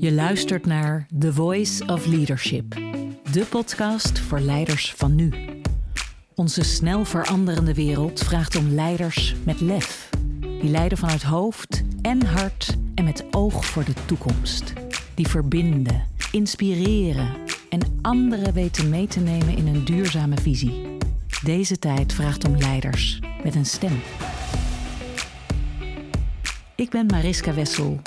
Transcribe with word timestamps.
Je 0.00 0.12
luistert 0.12 0.66
naar 0.66 1.06
The 1.18 1.32
Voice 1.32 1.86
of 1.86 2.06
Leadership, 2.06 2.74
de 3.32 3.46
podcast 3.50 4.18
voor 4.18 4.40
leiders 4.40 4.94
van 4.96 5.14
nu. 5.14 5.32
Onze 6.34 6.62
snel 6.62 7.04
veranderende 7.04 7.74
wereld 7.74 8.20
vraagt 8.20 8.56
om 8.56 8.68
leiders 8.68 9.34
met 9.44 9.60
lef, 9.60 10.10
die 10.40 10.70
leiden 10.70 10.98
vanuit 10.98 11.22
hoofd 11.22 11.82
en 12.02 12.26
hart 12.26 12.76
en 12.94 13.04
met 13.04 13.24
oog 13.30 13.64
voor 13.64 13.84
de 13.84 13.94
toekomst, 14.06 14.72
die 15.14 15.28
verbinden, 15.28 16.04
inspireren 16.32 17.28
en 17.68 17.80
anderen 18.02 18.52
weten 18.52 18.88
mee 18.88 19.06
te 19.06 19.20
nemen 19.20 19.56
in 19.56 19.66
een 19.66 19.84
duurzame 19.84 20.36
visie. 20.36 20.96
Deze 21.44 21.78
tijd 21.78 22.12
vraagt 22.12 22.44
om 22.44 22.56
leiders 22.56 23.20
met 23.42 23.54
een 23.54 23.66
stem. 23.66 24.00
Ik 26.74 26.90
ben 26.90 27.06
Mariska 27.06 27.54
Wessel 27.54 28.00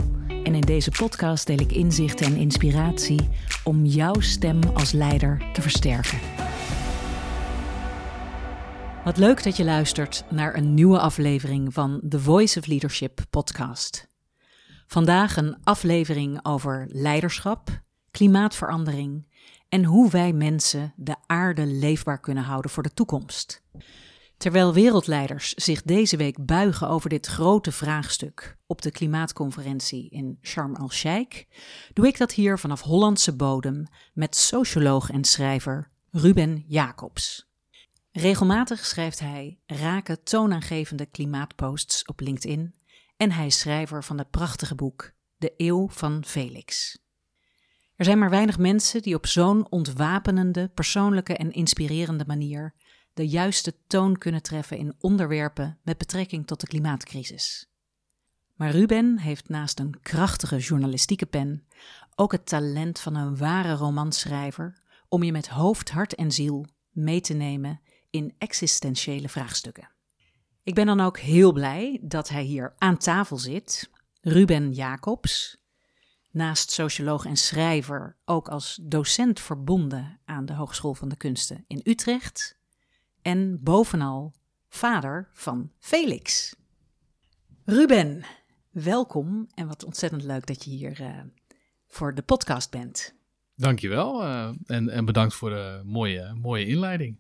en 0.44 0.56
in 0.56 0.62
deze 0.62 0.92
podcast 0.92 1.48
deel 1.48 1.60
ik 1.60 1.72
inzichten 1.72 2.26
en 2.26 2.36
inspiratie 2.36 3.30
om 3.64 3.86
jouw 3.86 4.20
stem 4.20 4.60
als 4.74 4.92
leider 4.92 5.46
te 5.54 5.62
versterken. 5.62 6.20
Wat 9.04 9.18
leuk 9.18 9.44
dat 9.44 9.58
je 9.58 9.64
luistert 9.64 10.26
naar 10.30 10.56
een 10.56 10.74
nieuwe 10.74 11.00
aflevering 11.00 11.74
van 11.74 12.02
The 12.10 12.20
Voice 12.20 12.60
of 12.60 12.66
Leadership 12.66 13.20
podcast. 13.30 14.08
Vandaag 14.88 15.38
een 15.38 15.58
aflevering 15.64 16.46
over 16.46 16.88
leiderschap, 16.92 17.82
klimaatverandering 18.12 19.28
en 19.70 19.84
hoe 19.84 20.10
wij 20.10 20.34
mensen 20.34 20.94
de 20.96 21.16
aarde 21.26 21.66
leefbaar 21.66 22.20
kunnen 22.20 22.44
houden 22.44 22.72
voor 22.72 22.84
de 22.84 22.94
toekomst. 22.94 23.64
Terwijl 24.44 24.74
wereldleiders 24.74 25.54
zich 25.54 25.82
deze 25.82 26.18
week 26.18 26.46
buigen 26.46 26.90
over 26.90 27.10
dit 27.10 27.26
grote 27.26 27.72
vraagstuk 27.72 28.58
op 28.66 28.82
de 28.82 28.92
klimaatconferentie 28.92 30.10
in 30.10 30.38
Sharm 30.42 30.76
el-Sheikh, 30.76 31.44
doe 31.94 32.08
ik 32.08 32.18
dat 32.18 32.32
hier 32.32 32.60
vanaf 32.60 32.82
Hollandse 32.82 33.36
bodem 33.36 33.86
met 34.14 34.36
socioloog 34.36 35.10
en 35.10 35.24
schrijver 35.24 35.90
Ruben 36.12 36.64
Jacobs. 36.68 37.50
Regelmatig 38.12 38.86
schrijft 38.86 39.20
hij 39.20 39.60
rake 39.66 40.24
toonaangevende 40.24 41.06
klimaatposts 41.06 42.06
op 42.06 42.20
LinkedIn 42.20 42.76
en 43.18 43.32
hij 43.32 43.46
is 43.46 43.60
schrijver 43.60 44.04
van 44.04 44.18
het 44.18 44.30
prachtige 44.30 44.76
boek 44.76 45.12
De 45.38 45.54
Eeuw 45.58 45.88
van 45.90 46.24
Felix. 46.26 46.98
Er 47.96 48.06
zijn 48.06 48.20
maar 48.20 48.30
weinig 48.30 48.58
mensen 48.58 49.02
die 49.02 49.16
op 49.16 49.28
zo'n 49.28 49.72
ontwapenende, 49.72 50.70
persoonlijke 50.74 51.36
en 51.36 51.52
inspirerende 51.52 52.24
manier 52.28 52.74
de 53.14 53.28
juiste 53.28 53.76
toon 53.88 54.18
kunnen 54.18 54.42
treffen 54.42 54.78
in 54.78 54.96
onderwerpen 55.00 55.78
met 55.84 55.98
betrekking 55.98 56.48
tot 56.48 56.60
de 56.60 56.68
klimaatcrisis. 56.68 57.68
Maar 58.54 58.72
Ruben 58.72 59.20
heeft 59.20 59.50
naast 59.50 59.80
een 59.80 60.00
krachtige 60.02 60.58
journalistieke 60.58 61.26
pen 61.26 61.68
ook 62.16 62.32
het 62.32 62.46
talent 62.46 63.00
van 63.00 63.16
een 63.16 63.38
ware 63.38 63.74
romanschrijver 63.74 64.82
om 65.08 65.24
je 65.24 65.32
met 65.32 65.48
hoofd, 65.48 65.90
hart 65.90 66.16
en 66.16 66.32
ziel 66.32 66.66
mee 66.92 67.22
te 67.22 67.34
nemen 67.34 67.82
in 68.10 68.36
existentiële 68.38 69.30
vraagstukken. 69.30 69.90
Ik 70.64 70.76
ben 70.76 70.86
dan 70.86 71.00
ook 71.00 71.20
heel 71.20 71.52
blij 71.52 72.00
dat 72.02 72.30
hij 72.30 72.44
hier 72.44 72.74
aan 72.78 72.98
tafel 72.98 73.38
zit, 73.38 73.90
Ruben 74.22 74.72
Jacobs, 74.72 75.58
naast 76.32 76.72
socioloog 76.72 77.26
en 77.26 77.38
schrijver 77.38 78.18
ook 78.26 78.50
als 78.50 78.80
docent 78.82 79.40
verbonden 79.40 80.20
aan 80.26 80.46
de 80.46 80.54
Hogeschool 80.54 80.94
van 80.94 81.10
de 81.10 81.16
Kunsten 81.16 81.64
in 81.68 81.82
Utrecht 81.84 82.62
en 83.24 83.64
bovenal 83.64 84.34
vader 84.70 85.30
van 85.34 85.72
Felix. 85.80 86.56
Ruben, 87.66 88.24
welkom 88.70 89.48
en 89.54 89.68
wat 89.68 89.84
ontzettend 89.84 90.24
leuk 90.24 90.46
dat 90.46 90.64
je 90.64 90.72
hier 90.72 91.02
uh, 91.02 91.20
voor 91.88 92.16
de 92.16 92.22
podcast 92.22 92.72
bent. 92.72 93.16
Dankjewel 93.56 94.24
uh, 94.24 94.50
en, 94.66 94.90
en 94.90 95.06
bedankt 95.06 95.34
voor 95.34 95.50
de 95.50 95.82
mooie, 95.86 96.34
mooie 96.34 96.66
inleiding. 96.66 97.20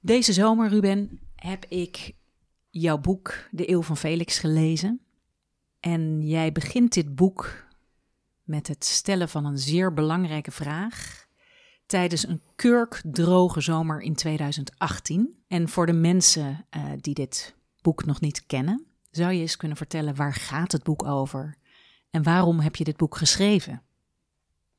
Deze 0.00 0.32
zomer, 0.32 0.68
Ruben, 0.68 1.20
heb 1.34 1.64
ik 1.64 2.12
jouw 2.70 2.98
boek 2.98 3.48
De 3.50 3.70
Eeuw 3.70 3.82
van 3.82 3.96
Felix 3.96 4.38
gelezen. 4.38 5.00
En 5.80 6.22
jij 6.22 6.52
begint 6.52 6.92
dit 6.92 7.14
boek 7.14 7.66
met 8.42 8.66
het 8.68 8.84
stellen 8.84 9.28
van 9.28 9.44
een 9.44 9.58
zeer 9.58 9.92
belangrijke 9.92 10.50
vraag 10.50 11.25
tijdens 11.86 12.26
een 12.26 12.42
kurkdroge 12.56 13.60
zomer 13.60 14.00
in 14.00 14.14
2018. 14.14 15.44
En 15.48 15.68
voor 15.68 15.86
de 15.86 15.92
mensen 15.92 16.66
uh, 16.76 16.84
die 17.00 17.14
dit 17.14 17.54
boek 17.82 18.04
nog 18.04 18.20
niet 18.20 18.46
kennen, 18.46 18.86
zou 19.10 19.32
je 19.32 19.40
eens 19.40 19.56
kunnen 19.56 19.76
vertellen 19.76 20.14
waar 20.14 20.34
gaat 20.34 20.72
het 20.72 20.82
boek 20.82 21.04
over 21.04 21.56
en 22.10 22.22
waarom 22.22 22.60
heb 22.60 22.76
je 22.76 22.84
dit 22.84 22.96
boek 22.96 23.16
geschreven? 23.16 23.82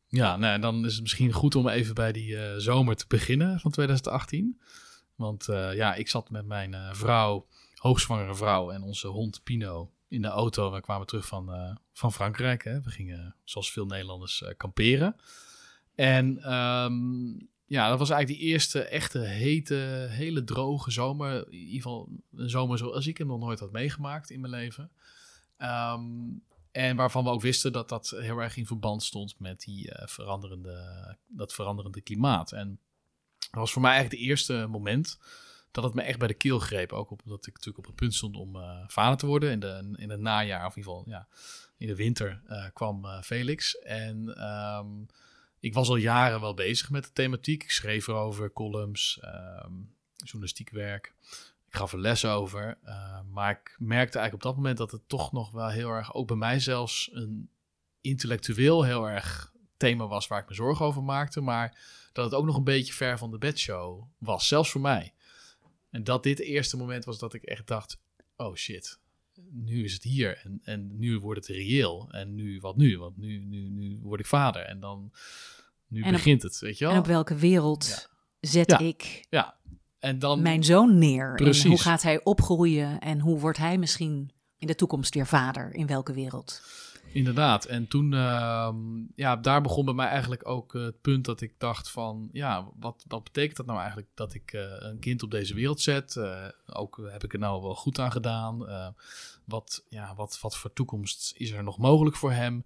Ja, 0.07 0.37
nou, 0.37 0.59
dan 0.59 0.85
is 0.85 0.93
het 0.93 1.01
misschien 1.01 1.31
goed 1.31 1.55
om 1.55 1.67
even 1.67 1.95
bij 1.95 2.11
die 2.11 2.29
uh, 2.29 2.55
zomer 2.57 2.95
te 2.95 3.05
beginnen 3.07 3.59
van 3.59 3.71
2018. 3.71 4.61
Want 5.15 5.47
uh, 5.47 5.75
ja, 5.75 5.95
ik 5.95 6.09
zat 6.09 6.29
met 6.29 6.45
mijn 6.45 6.95
vrouw, 6.95 7.47
hoogzwangere 7.75 8.35
vrouw 8.35 8.71
en 8.71 8.81
onze 8.81 9.07
hond 9.07 9.43
Pino 9.43 9.91
in 10.07 10.21
de 10.21 10.27
auto. 10.27 10.71
We 10.71 10.81
kwamen 10.81 11.07
terug 11.07 11.25
van, 11.25 11.77
van 11.93 12.13
Frankrijk. 12.13 12.63
Hè. 12.63 12.81
We 12.81 12.89
gingen, 12.89 13.35
zoals 13.43 13.71
veel 13.71 13.85
Nederlanders, 13.85 14.43
kamperen. 14.57 15.15
En 15.97 16.53
um, 16.53 17.49
ja, 17.65 17.89
dat 17.89 17.99
was 17.99 18.09
eigenlijk 18.09 18.39
die 18.39 18.51
eerste 18.51 18.81
echte 18.81 19.19
hete, 19.19 20.07
hele 20.09 20.43
droge 20.43 20.91
zomer. 20.91 21.45
In 21.45 21.53
ieder 21.53 21.75
geval 21.75 22.09
een 22.35 22.49
zomer 22.49 22.77
zoals 22.77 23.07
ik 23.07 23.17
hem 23.17 23.27
nog 23.27 23.39
nooit 23.39 23.59
had 23.59 23.71
meegemaakt 23.71 24.29
in 24.29 24.39
mijn 24.39 24.53
leven. 24.53 24.91
Um, 25.57 26.43
en 26.71 26.95
waarvan 26.95 27.23
we 27.23 27.29
ook 27.29 27.41
wisten 27.41 27.71
dat 27.71 27.89
dat 27.89 28.09
heel 28.09 28.37
erg 28.39 28.57
in 28.57 28.65
verband 28.65 29.03
stond 29.03 29.39
met 29.39 29.59
die, 29.59 29.87
uh, 29.87 30.07
veranderende, 30.07 31.15
dat 31.27 31.53
veranderende 31.53 32.01
klimaat. 32.01 32.51
En 32.51 32.79
dat 33.39 33.59
was 33.59 33.71
voor 33.71 33.81
mij 33.81 33.91
eigenlijk 33.91 34.21
het 34.21 34.29
eerste 34.29 34.67
moment 34.69 35.19
dat 35.71 35.83
het 35.83 35.93
me 35.93 36.01
echt 36.01 36.19
bij 36.19 36.27
de 36.27 36.33
keel 36.33 36.59
greep. 36.59 36.91
Ook 36.91 37.11
omdat 37.11 37.47
ik 37.47 37.53
natuurlijk 37.53 37.77
op 37.77 37.85
het 37.85 37.95
punt 37.95 38.13
stond 38.13 38.35
om 38.35 38.55
uh, 38.55 38.83
vader 38.87 39.17
te 39.17 39.25
worden. 39.25 39.51
In, 39.51 39.59
de, 39.59 39.93
in 39.95 40.09
het 40.09 40.19
najaar, 40.19 40.65
of 40.65 40.75
in 40.75 40.77
ieder 40.77 40.93
geval 40.93 41.09
ja, 41.09 41.27
in 41.77 41.87
de 41.87 41.95
winter, 41.95 42.41
uh, 42.47 42.65
kwam 42.73 43.21
Felix. 43.23 43.79
En 43.79 44.45
um, 44.47 45.07
ik 45.67 45.73
was 45.73 45.89
al 45.89 45.95
jaren 45.95 46.41
wel 46.41 46.53
bezig 46.53 46.89
met 46.89 47.03
de 47.03 47.11
thematiek. 47.13 47.63
Ik 47.63 47.71
schreef 47.71 48.07
erover, 48.07 48.53
columns, 48.53 49.19
um, 49.65 49.95
journalistiek 50.15 50.69
werk. 50.69 51.13
Ik 51.67 51.75
gaf 51.75 51.93
er 51.93 51.99
les 51.99 52.25
over. 52.25 52.77
Uh, 52.85 53.19
maar 53.31 53.51
ik 53.51 53.75
merkte 53.79 54.17
eigenlijk 54.17 54.33
op 54.33 54.41
dat 54.41 54.55
moment 54.55 54.77
dat 54.77 54.91
het 54.91 55.09
toch 55.09 55.31
nog 55.31 55.51
wel 55.51 55.69
heel 55.69 55.89
erg, 55.89 56.13
ook 56.13 56.27
bij 56.27 56.35
mij 56.35 56.59
zelfs, 56.59 57.09
een 57.13 57.49
intellectueel 58.01 58.83
heel 58.83 59.09
erg 59.09 59.53
thema 59.77 60.07
was 60.07 60.27
waar 60.27 60.41
ik 60.41 60.49
me 60.49 60.55
zorgen 60.55 60.85
over 60.85 61.03
maakte. 61.03 61.41
Maar 61.41 61.77
dat 62.13 62.25
het 62.25 62.33
ook 62.33 62.45
nog 62.45 62.57
een 62.57 62.63
beetje 62.63 62.93
ver 62.93 63.17
van 63.17 63.31
de 63.31 63.37
bedshow 63.37 64.03
was, 64.17 64.47
zelfs 64.47 64.71
voor 64.71 64.81
mij. 64.81 65.13
En 65.89 66.03
dat 66.03 66.23
dit 66.23 66.39
eerste 66.39 66.77
moment 66.77 67.05
was 67.05 67.19
dat 67.19 67.33
ik 67.33 67.43
echt 67.43 67.67
dacht: 67.67 67.99
oh 68.35 68.55
shit, 68.55 68.99
nu 69.51 69.83
is 69.83 69.93
het 69.93 70.03
hier 70.03 70.37
en, 70.43 70.59
en 70.63 70.99
nu 70.99 71.19
wordt 71.19 71.47
het 71.47 71.55
reëel. 71.55 72.07
En 72.11 72.35
nu, 72.35 72.59
wat 72.59 72.77
nu? 72.77 72.97
Want 72.97 73.17
nu, 73.17 73.39
nu, 73.39 73.69
nu 73.69 73.99
word 74.01 74.19
ik 74.19 74.25
vader 74.25 74.61
en 74.61 74.79
dan, 74.79 75.11
nu 75.87 76.11
begint 76.11 76.43
het, 76.43 76.59
weet 76.59 76.77
je 76.77 76.85
wel. 76.85 76.93
En 76.93 76.99
op 76.99 77.05
welke 77.05 77.35
wereld 77.35 78.09
zet 78.39 78.81
ik 78.81 79.25
ja. 79.29 79.55
En 79.99 80.19
dan, 80.19 80.41
mijn 80.41 80.63
zoon 80.63 80.97
neer? 80.97 81.33
Precies. 81.35 81.63
En 81.63 81.69
hoe 81.69 81.79
gaat 81.79 82.01
hij 82.01 82.23
opgroeien 82.23 82.99
en 82.99 83.19
hoe 83.19 83.39
wordt 83.39 83.57
hij 83.57 83.77
misschien 83.77 84.31
in 84.57 84.67
de 84.67 84.75
toekomst 84.75 85.13
weer 85.13 85.27
vader? 85.27 85.73
In 85.73 85.87
welke 85.87 86.13
wereld? 86.13 86.61
Inderdaad. 87.11 87.65
En 87.65 87.87
toen, 87.87 88.11
uh, 88.11 88.69
ja, 89.15 89.35
daar 89.35 89.61
begon 89.61 89.85
bij 89.85 89.93
mij 89.93 90.07
eigenlijk 90.07 90.47
ook 90.47 90.73
uh, 90.73 90.83
het 90.83 91.01
punt 91.01 91.25
dat 91.25 91.41
ik 91.41 91.53
dacht 91.57 91.89
van, 91.89 92.29
ja, 92.31 92.69
wat, 92.79 93.03
wat 93.07 93.23
betekent 93.23 93.57
dat 93.57 93.65
nou 93.65 93.79
eigenlijk 93.79 94.09
dat 94.13 94.33
ik 94.33 94.53
uh, 94.53 94.61
een 94.77 94.99
kind 94.99 95.23
op 95.23 95.31
deze 95.31 95.53
wereld 95.53 95.81
zet? 95.81 96.15
Uh, 96.15 96.45
ook 96.65 97.01
heb 97.11 97.23
ik 97.23 97.33
er 97.33 97.39
nou 97.39 97.61
wel 97.61 97.75
goed 97.75 97.99
aan 97.99 98.11
gedaan? 98.11 98.65
wat, 99.45 99.85
ja, 99.89 100.15
wat, 100.15 100.39
wat 100.41 100.57
voor 100.57 100.73
toekomst 100.73 101.33
is 101.35 101.51
er 101.51 101.63
nog 101.63 101.77
mogelijk 101.77 102.15
voor 102.15 102.31
hem? 102.31 102.63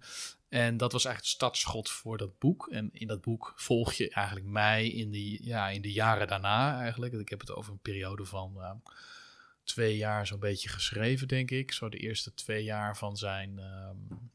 En 0.52 0.76
dat 0.76 0.92
was 0.92 1.04
eigenlijk 1.04 1.34
het 1.34 1.42
startschot 1.42 1.90
voor 1.90 2.18
dat 2.18 2.38
boek. 2.38 2.68
En 2.68 2.90
in 2.92 3.06
dat 3.06 3.20
boek 3.20 3.52
volg 3.56 3.92
je 3.92 4.10
eigenlijk 4.10 4.46
mij 4.46 4.88
in, 4.88 5.10
die, 5.10 5.44
ja, 5.44 5.68
in 5.68 5.82
de 5.82 5.92
jaren 5.92 6.26
daarna 6.26 6.80
eigenlijk. 6.80 7.12
Ik 7.12 7.28
heb 7.28 7.40
het 7.40 7.50
over 7.52 7.72
een 7.72 7.78
periode 7.78 8.24
van 8.24 8.82
twee 9.64 9.96
jaar 9.96 10.26
zo'n 10.26 10.38
beetje 10.38 10.68
geschreven, 10.68 11.28
denk 11.28 11.50
ik. 11.50 11.72
Zo 11.72 11.88
de 11.88 11.98
eerste 11.98 12.34
twee 12.34 12.64
jaar 12.64 12.96
van 12.96 13.16
zijn 13.16 13.58
um, 13.58 14.30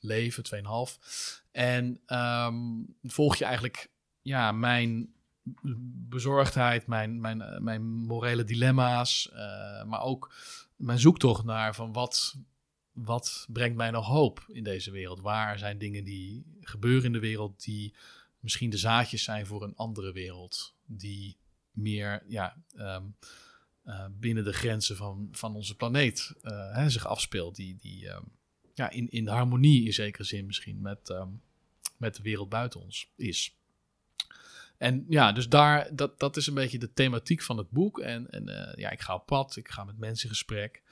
leven, 0.00 0.42
tweeënhalf. 0.42 0.98
En 1.52 2.00
um, 2.06 2.94
volg 3.02 3.36
je 3.36 3.44
eigenlijk 3.44 3.90
ja, 4.22 4.52
mijn 4.52 5.14
bezorgdheid, 6.08 6.86
mijn, 6.86 7.20
mijn, 7.20 7.40
eh, 7.40 7.58
mijn 7.58 7.82
morele 7.82 8.44
dilemma's, 8.44 9.30
uh, 9.32 9.84
maar 9.84 10.02
ook 10.02 10.34
mijn 10.76 10.98
zoektocht 10.98 11.44
naar 11.44 11.74
van 11.74 11.92
wat, 11.92 12.36
wat 12.92 13.46
brengt 13.48 13.76
mij 13.76 13.90
nog 13.90 14.06
hoop 14.06 14.44
in 14.48 14.64
deze 14.64 14.90
wereld? 14.90 15.20
Waar 15.20 15.58
zijn 15.58 15.78
dingen 15.78 16.04
die 16.04 16.44
gebeuren 16.60 17.04
in 17.04 17.12
de 17.12 17.18
wereld 17.18 17.64
die 17.64 17.94
misschien 18.40 18.70
de 18.70 18.76
zaadjes 18.76 19.22
zijn 19.22 19.46
voor 19.46 19.62
een 19.62 19.76
andere 19.76 20.12
wereld, 20.12 20.74
die 20.84 21.36
meer 21.70 22.22
ja, 22.28 22.62
um, 22.76 23.16
uh, 23.84 24.04
binnen 24.10 24.44
de 24.44 24.52
grenzen 24.52 24.96
van, 24.96 25.28
van 25.32 25.54
onze 25.54 25.76
planeet 25.76 26.34
uh, 26.42 26.74
hè, 26.74 26.90
zich 26.90 27.06
afspeelt, 27.06 27.56
die, 27.56 27.76
die, 27.76 28.08
um, 28.08 28.24
ja, 28.74 28.90
in, 28.90 29.10
in 29.10 29.28
harmonie 29.28 29.84
in 29.84 29.92
zekere 29.92 30.24
zin 30.24 30.46
misschien 30.46 30.80
met, 30.80 31.10
ehm, 31.10 31.28
met 31.96 32.16
de 32.16 32.22
wereld 32.22 32.48
buiten 32.48 32.80
ons 32.80 33.12
is. 33.16 33.58
En 34.80 35.04
ja, 35.08 35.32
dus 35.32 35.48
daar, 35.48 35.96
dat, 35.96 36.18
dat 36.18 36.36
is 36.36 36.46
een 36.46 36.54
beetje 36.54 36.78
de 36.78 36.92
thematiek 36.92 37.42
van 37.42 37.58
het 37.58 37.70
boek. 37.70 37.98
En, 37.98 38.30
en 38.30 38.48
uh, 38.48 38.72
ja, 38.74 38.90
ik 38.90 39.00
ga 39.00 39.14
op 39.14 39.26
pad, 39.26 39.56
ik 39.56 39.68
ga 39.68 39.84
met 39.84 39.98
mensen 39.98 40.28
in 40.28 40.34
gesprek. 40.34 40.82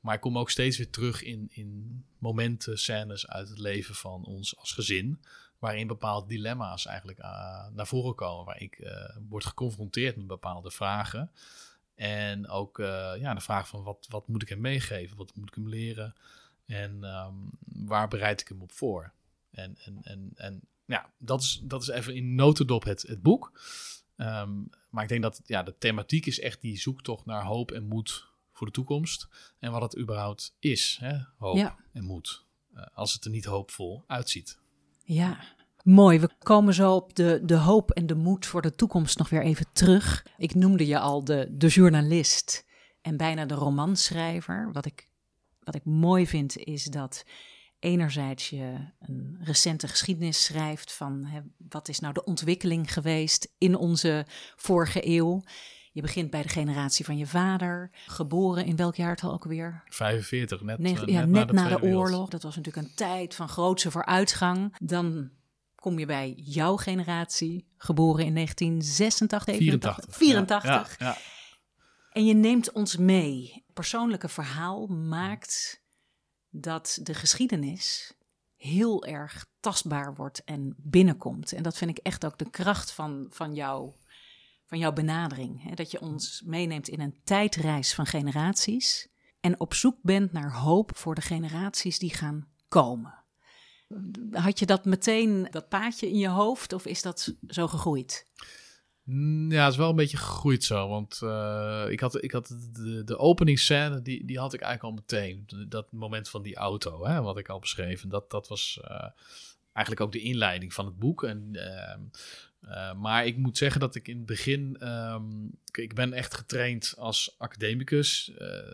Maar 0.00 0.14
ik 0.14 0.20
kom 0.20 0.38
ook 0.38 0.50
steeds 0.50 0.76
weer 0.76 0.90
terug 0.90 1.22
in, 1.22 1.48
in 1.50 2.04
momenten, 2.18 2.78
scènes 2.78 3.28
uit 3.28 3.48
het 3.48 3.58
leven 3.58 3.94
van 3.94 4.24
ons 4.24 4.56
als 4.56 4.72
gezin. 4.72 5.20
Waarin 5.58 5.86
bepaalde 5.86 6.28
dilemma's 6.28 6.86
eigenlijk 6.86 7.18
uh, 7.18 7.66
naar 7.72 7.86
voren 7.86 8.14
komen. 8.14 8.44
Waar 8.44 8.60
ik 8.60 8.78
uh, 8.78 9.16
word 9.28 9.44
geconfronteerd 9.44 10.16
met 10.16 10.26
bepaalde 10.26 10.70
vragen. 10.70 11.30
En 11.94 12.48
ook 12.48 12.78
ja, 13.18 13.34
de 13.34 13.40
vraag 13.40 13.68
van 13.68 13.82
wat, 13.82 14.06
wat 14.08 14.28
moet 14.28 14.42
ik 14.42 14.48
hem 14.48 14.60
meegeven? 14.60 15.16
Wat 15.16 15.34
moet 15.34 15.48
ik 15.48 15.54
hem 15.54 15.68
leren? 15.68 16.14
En 16.66 17.04
um, 17.04 17.50
waar 17.86 18.08
bereid 18.08 18.40
ik 18.40 18.48
hem 18.48 18.62
op 18.62 18.72
voor? 18.72 19.12
En, 19.50 19.76
en, 19.84 19.98
en, 20.02 20.32
en 20.34 20.60
ja, 20.86 21.12
dat 21.18 21.42
is, 21.42 21.60
dat 21.64 21.82
is 21.82 21.88
even 21.88 22.14
in 22.14 22.34
notendop 22.34 22.84
het, 22.84 23.02
het 23.02 23.22
boek. 23.22 23.60
Um, 24.16 24.70
maar 24.90 25.02
ik 25.02 25.08
denk 25.08 25.22
dat 25.22 25.40
ja, 25.44 25.62
de 25.62 25.78
thematiek 25.78 26.26
is 26.26 26.40
echt 26.40 26.60
die 26.60 26.78
zoektocht 26.78 27.26
naar 27.26 27.44
hoop 27.44 27.70
en 27.70 27.88
moed 27.88 28.28
voor 28.52 28.66
de 28.66 28.72
toekomst. 28.72 29.28
En 29.58 29.70
wat 29.70 29.82
het 29.82 29.98
überhaupt 29.98 30.56
is, 30.58 30.98
hè? 31.00 31.18
hoop 31.38 31.56
Ja. 31.56 31.76
en 31.92 32.04
moed. 32.04 32.44
Uh, 32.74 32.82
als 32.94 33.12
het 33.12 33.24
er 33.24 33.30
niet 33.30 33.44
hoopvol 33.44 34.04
uitziet. 34.06 34.58
Ja, 35.02 35.44
mooi. 35.82 36.20
We 36.20 36.30
komen 36.38 36.74
zo 36.74 36.94
op 36.94 37.14
de, 37.14 37.40
de 37.44 37.56
hoop 37.56 37.90
en 37.90 38.06
de 38.06 38.14
moed 38.14 38.46
voor 38.46 38.62
de 38.62 38.74
toekomst 38.74 39.18
nog 39.18 39.28
weer 39.28 39.42
even 39.42 39.66
terug. 39.72 40.26
Ik 40.36 40.54
noemde 40.54 40.86
je 40.86 40.98
al 40.98 41.24
de, 41.24 41.48
de 41.50 41.68
journalist 41.68 42.66
en 43.00 43.16
bijna 43.16 43.46
de 43.46 43.54
romanschrijver. 43.54 44.72
Wat 44.72 44.86
ik, 44.86 45.08
wat 45.62 45.74
ik 45.74 45.84
mooi 45.84 46.26
vind 46.26 46.56
is 46.56 46.84
dat 46.84 47.24
enerzijds 47.78 48.50
je 48.50 48.74
een 48.98 49.38
recente 49.40 49.88
geschiedenis 49.88 50.44
schrijft 50.44 50.92
van 50.92 51.24
hè, 51.24 51.40
wat 51.68 51.88
is 51.88 52.00
nou 52.00 52.14
de 52.14 52.24
ontwikkeling 52.24 52.92
geweest 52.92 53.52
in 53.58 53.76
onze 53.76 54.26
vorige 54.56 55.08
eeuw. 55.08 55.42
Je 55.92 56.02
begint 56.02 56.30
bij 56.30 56.42
de 56.42 56.48
generatie 56.48 57.04
van 57.04 57.18
je 57.18 57.26
vader, 57.26 57.90
geboren 58.06 58.64
in 58.64 58.76
welk 58.76 58.94
jaartal 58.94 59.32
ook 59.32 59.44
weer? 59.44 59.82
45, 59.88 60.60
net, 60.60 60.78
Nee, 60.78 60.92
uh, 60.92 61.06
ja, 61.06 61.20
net, 61.20 61.28
net, 61.30 61.52
na 61.52 61.62
na 61.62 61.68
de, 61.68 61.80
Wereld. 61.80 62.00
oorlog. 62.00 62.28
Dat 62.28 62.42
was 62.42 62.56
natuurlijk 62.56 62.86
een 62.86 62.94
tijd 62.94 63.34
van 63.34 63.48
grootse 63.48 63.90
vooruitgang. 63.90 64.74
Dan 64.78 65.30
kom 65.74 65.98
je 65.98 66.06
bij 66.06 66.32
jouw 66.36 66.76
generatie, 66.76 67.68
geboren 67.76 68.24
in 68.24 68.34
1986, 68.34 69.56
84. 69.56 70.16
84. 70.16 70.98
Ja. 70.98 71.16
En 72.12 72.24
je 72.24 72.34
neemt 72.34 72.72
ons 72.72 72.96
mee. 72.96 73.50
Het 73.54 73.74
persoonlijke 73.74 74.28
verhaal 74.28 74.86
maakt 74.86 75.82
dat 76.60 76.98
de 77.02 77.14
geschiedenis 77.14 78.14
heel 78.56 79.04
erg 79.04 79.46
tastbaar 79.60 80.14
wordt 80.14 80.44
en 80.44 80.74
binnenkomt. 80.76 81.52
En 81.52 81.62
dat 81.62 81.76
vind 81.76 81.90
ik 81.90 81.98
echt 81.98 82.24
ook 82.24 82.38
de 82.38 82.50
kracht 82.50 82.92
van, 82.92 83.26
van, 83.30 83.54
jou, 83.54 83.90
van 84.66 84.78
jouw 84.78 84.92
benadering. 84.92 85.62
Hè? 85.62 85.74
Dat 85.74 85.90
je 85.90 86.00
ons 86.00 86.42
meeneemt 86.44 86.88
in 86.88 87.00
een 87.00 87.20
tijdreis 87.24 87.94
van 87.94 88.06
generaties 88.06 89.08
en 89.40 89.60
op 89.60 89.74
zoek 89.74 89.96
bent 90.02 90.32
naar 90.32 90.52
hoop 90.52 90.96
voor 90.96 91.14
de 91.14 91.20
generaties 91.20 91.98
die 91.98 92.14
gaan 92.14 92.48
komen. 92.68 93.14
Had 94.30 94.58
je 94.58 94.66
dat 94.66 94.84
meteen, 94.84 95.48
dat 95.50 95.68
paadje 95.68 96.08
in 96.08 96.18
je 96.18 96.28
hoofd, 96.28 96.72
of 96.72 96.86
is 96.86 97.02
dat 97.02 97.34
zo 97.48 97.68
gegroeid? 97.68 98.26
Ja, 99.48 99.62
het 99.64 99.72
is 99.72 99.78
wel 99.78 99.90
een 99.90 99.96
beetje 99.96 100.16
gegroeid 100.16 100.64
zo. 100.64 100.88
Want 100.88 101.20
uh, 101.24 101.84
ik 101.88 102.00
had, 102.00 102.22
ik 102.22 102.32
had 102.32 102.56
de, 102.72 103.04
de 103.04 103.18
openingsscène, 103.18 104.02
die, 104.02 104.24
die 104.24 104.38
had 104.38 104.54
ik 104.54 104.60
eigenlijk 104.60 104.94
al 104.94 105.02
meteen. 105.02 105.46
Dat 105.68 105.92
moment 105.92 106.28
van 106.28 106.42
die 106.42 106.56
auto, 106.56 107.06
hè, 107.06 107.22
wat 107.22 107.38
ik 107.38 107.48
al 107.48 107.58
beschreef. 107.58 108.02
En 108.02 108.08
dat, 108.08 108.30
dat 108.30 108.48
was 108.48 108.80
uh, 108.84 109.08
eigenlijk 109.72 110.06
ook 110.06 110.12
de 110.12 110.20
inleiding 110.20 110.74
van 110.74 110.84
het 110.84 110.98
boek. 110.98 111.24
En, 111.24 111.50
uh, 112.62 112.94
maar 112.94 113.26
ik 113.26 113.36
moet 113.36 113.56
zeggen 113.56 113.80
dat 113.80 113.94
ik 113.94 114.08
in 114.08 114.16
het 114.16 114.26
begin... 114.26 114.88
Um, 114.88 115.58
ik 115.72 115.94
ben 115.94 116.12
echt 116.12 116.34
getraind 116.34 116.94
als 116.98 117.34
academicus. 117.38 118.32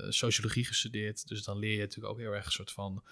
sociologie 0.08 0.64
gestudeerd. 0.64 1.28
Dus 1.28 1.44
dan 1.44 1.58
leer 1.58 1.74
je 1.74 1.80
natuurlijk 1.80 2.12
ook 2.12 2.20
heel 2.20 2.32
erg 2.32 2.44
een 2.44 2.52
soort 2.52 2.72
van 2.72 3.02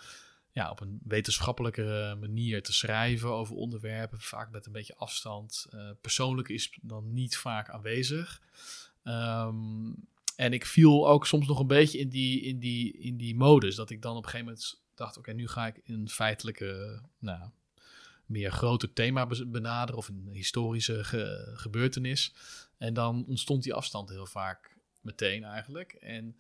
ja, 0.53 0.71
op 0.71 0.81
een 0.81 1.01
wetenschappelijke 1.05 2.17
manier 2.21 2.63
te 2.63 2.73
schrijven 2.73 3.29
over 3.29 3.57
onderwerpen, 3.57 4.21
vaak 4.21 4.51
met 4.51 4.67
een 4.67 4.73
beetje 4.73 4.97
afstand. 4.97 5.67
Uh, 5.75 5.91
persoonlijk 6.01 6.49
is 6.49 6.79
dan 6.83 7.13
niet 7.13 7.37
vaak 7.37 7.71
aanwezig. 7.71 8.43
Um, 9.05 10.09
en 10.37 10.53
ik 10.53 10.67
viel 10.67 11.09
ook 11.09 11.27
soms 11.27 11.47
nog 11.47 11.59
een 11.59 11.67
beetje 11.67 11.99
in 11.99 12.09
die, 12.09 12.41
in 12.41 12.59
die, 12.59 12.93
in 12.93 13.17
die 13.17 13.37
modus, 13.37 13.75
dat 13.75 13.91
ik 13.91 14.03
dan 14.03 14.17
op 14.17 14.25
een 14.25 14.31
gegeven 14.31 14.47
moment 14.47 14.83
dacht, 14.95 15.17
oké, 15.17 15.33
nu 15.33 15.49
ga 15.49 15.67
ik 15.67 15.81
een 15.85 16.09
feitelijke, 16.09 17.03
nou, 17.19 17.51
meer 18.27 18.53
groter 18.53 18.93
thema 18.93 19.27
benaderen 19.47 19.97
of 19.97 20.09
een 20.09 20.29
historische 20.33 21.05
ge 21.05 21.53
gebeurtenis. 21.55 22.35
En 22.79 22.95
dan 22.95 23.25
ontstond 23.27 23.63
die 23.63 23.75
afstand 23.75 24.09
heel 24.09 24.27
vaak 24.27 24.77
meteen 25.01 25.45
eigenlijk. 25.45 25.93
En 25.93 26.37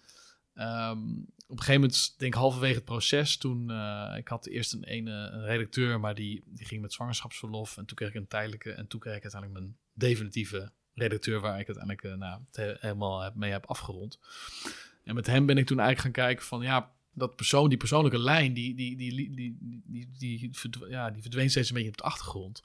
Um, 0.61 1.27
op 1.51 1.57
een 1.57 1.63
gegeven 1.63 1.81
moment, 1.81 2.15
denk 2.19 2.35
ik 2.35 2.41
halverwege 2.41 2.75
het 2.75 2.85
proces, 2.85 3.37
toen 3.37 3.71
uh, 3.71 4.15
ik 4.17 4.29
had 4.29 4.47
eerst 4.47 4.73
een, 4.73 4.85
ene, 4.85 5.11
een 5.11 5.45
redacteur, 5.45 6.01
maar 6.01 6.15
die, 6.15 6.43
die 6.47 6.67
ging 6.67 6.81
met 6.81 6.93
zwangerschapsverlof. 6.93 7.77
En 7.77 7.85
toen 7.85 7.97
kreeg 7.97 8.09
ik 8.09 8.15
een 8.15 8.27
tijdelijke 8.27 8.73
en 8.73 8.87
toen 8.87 9.01
kreeg 9.01 9.17
ik 9.17 9.23
uiteindelijk 9.23 9.61
mijn 9.61 9.77
definitieve 9.93 10.73
redacteur, 10.95 11.41
waar 11.41 11.61
ik 11.61 11.67
uiteindelijk 11.67 12.05
uh, 12.05 12.15
nou, 12.15 12.41
het 12.51 12.81
helemaal 12.81 13.31
mee 13.35 13.51
heb 13.51 13.67
afgerond. 13.67 14.19
En 15.05 15.15
met 15.15 15.27
hem 15.27 15.47
ben 15.47 15.59
ik 15.59 15.67
toen 15.67 15.79
eigenlijk 15.81 16.17
gaan 16.17 16.27
kijken 16.27 16.47
van 16.47 16.63
ja, 16.63 16.93
dat 17.13 17.37
persoon, 17.37 17.69
die 17.69 17.79
persoonlijke 17.79 18.19
lijn, 18.19 18.53
die, 18.53 18.75
die, 18.75 18.97
die, 18.97 19.15
die, 19.15 19.35
die, 19.35 19.81
die, 19.87 20.09
die, 20.19 20.49
verdw 20.53 20.89
ja, 20.89 21.11
die 21.11 21.23
verdween 21.23 21.51
steeds 21.51 21.69
een 21.69 21.75
beetje 21.75 21.91
op 21.91 21.97
de 21.97 22.03
achtergrond. 22.03 22.63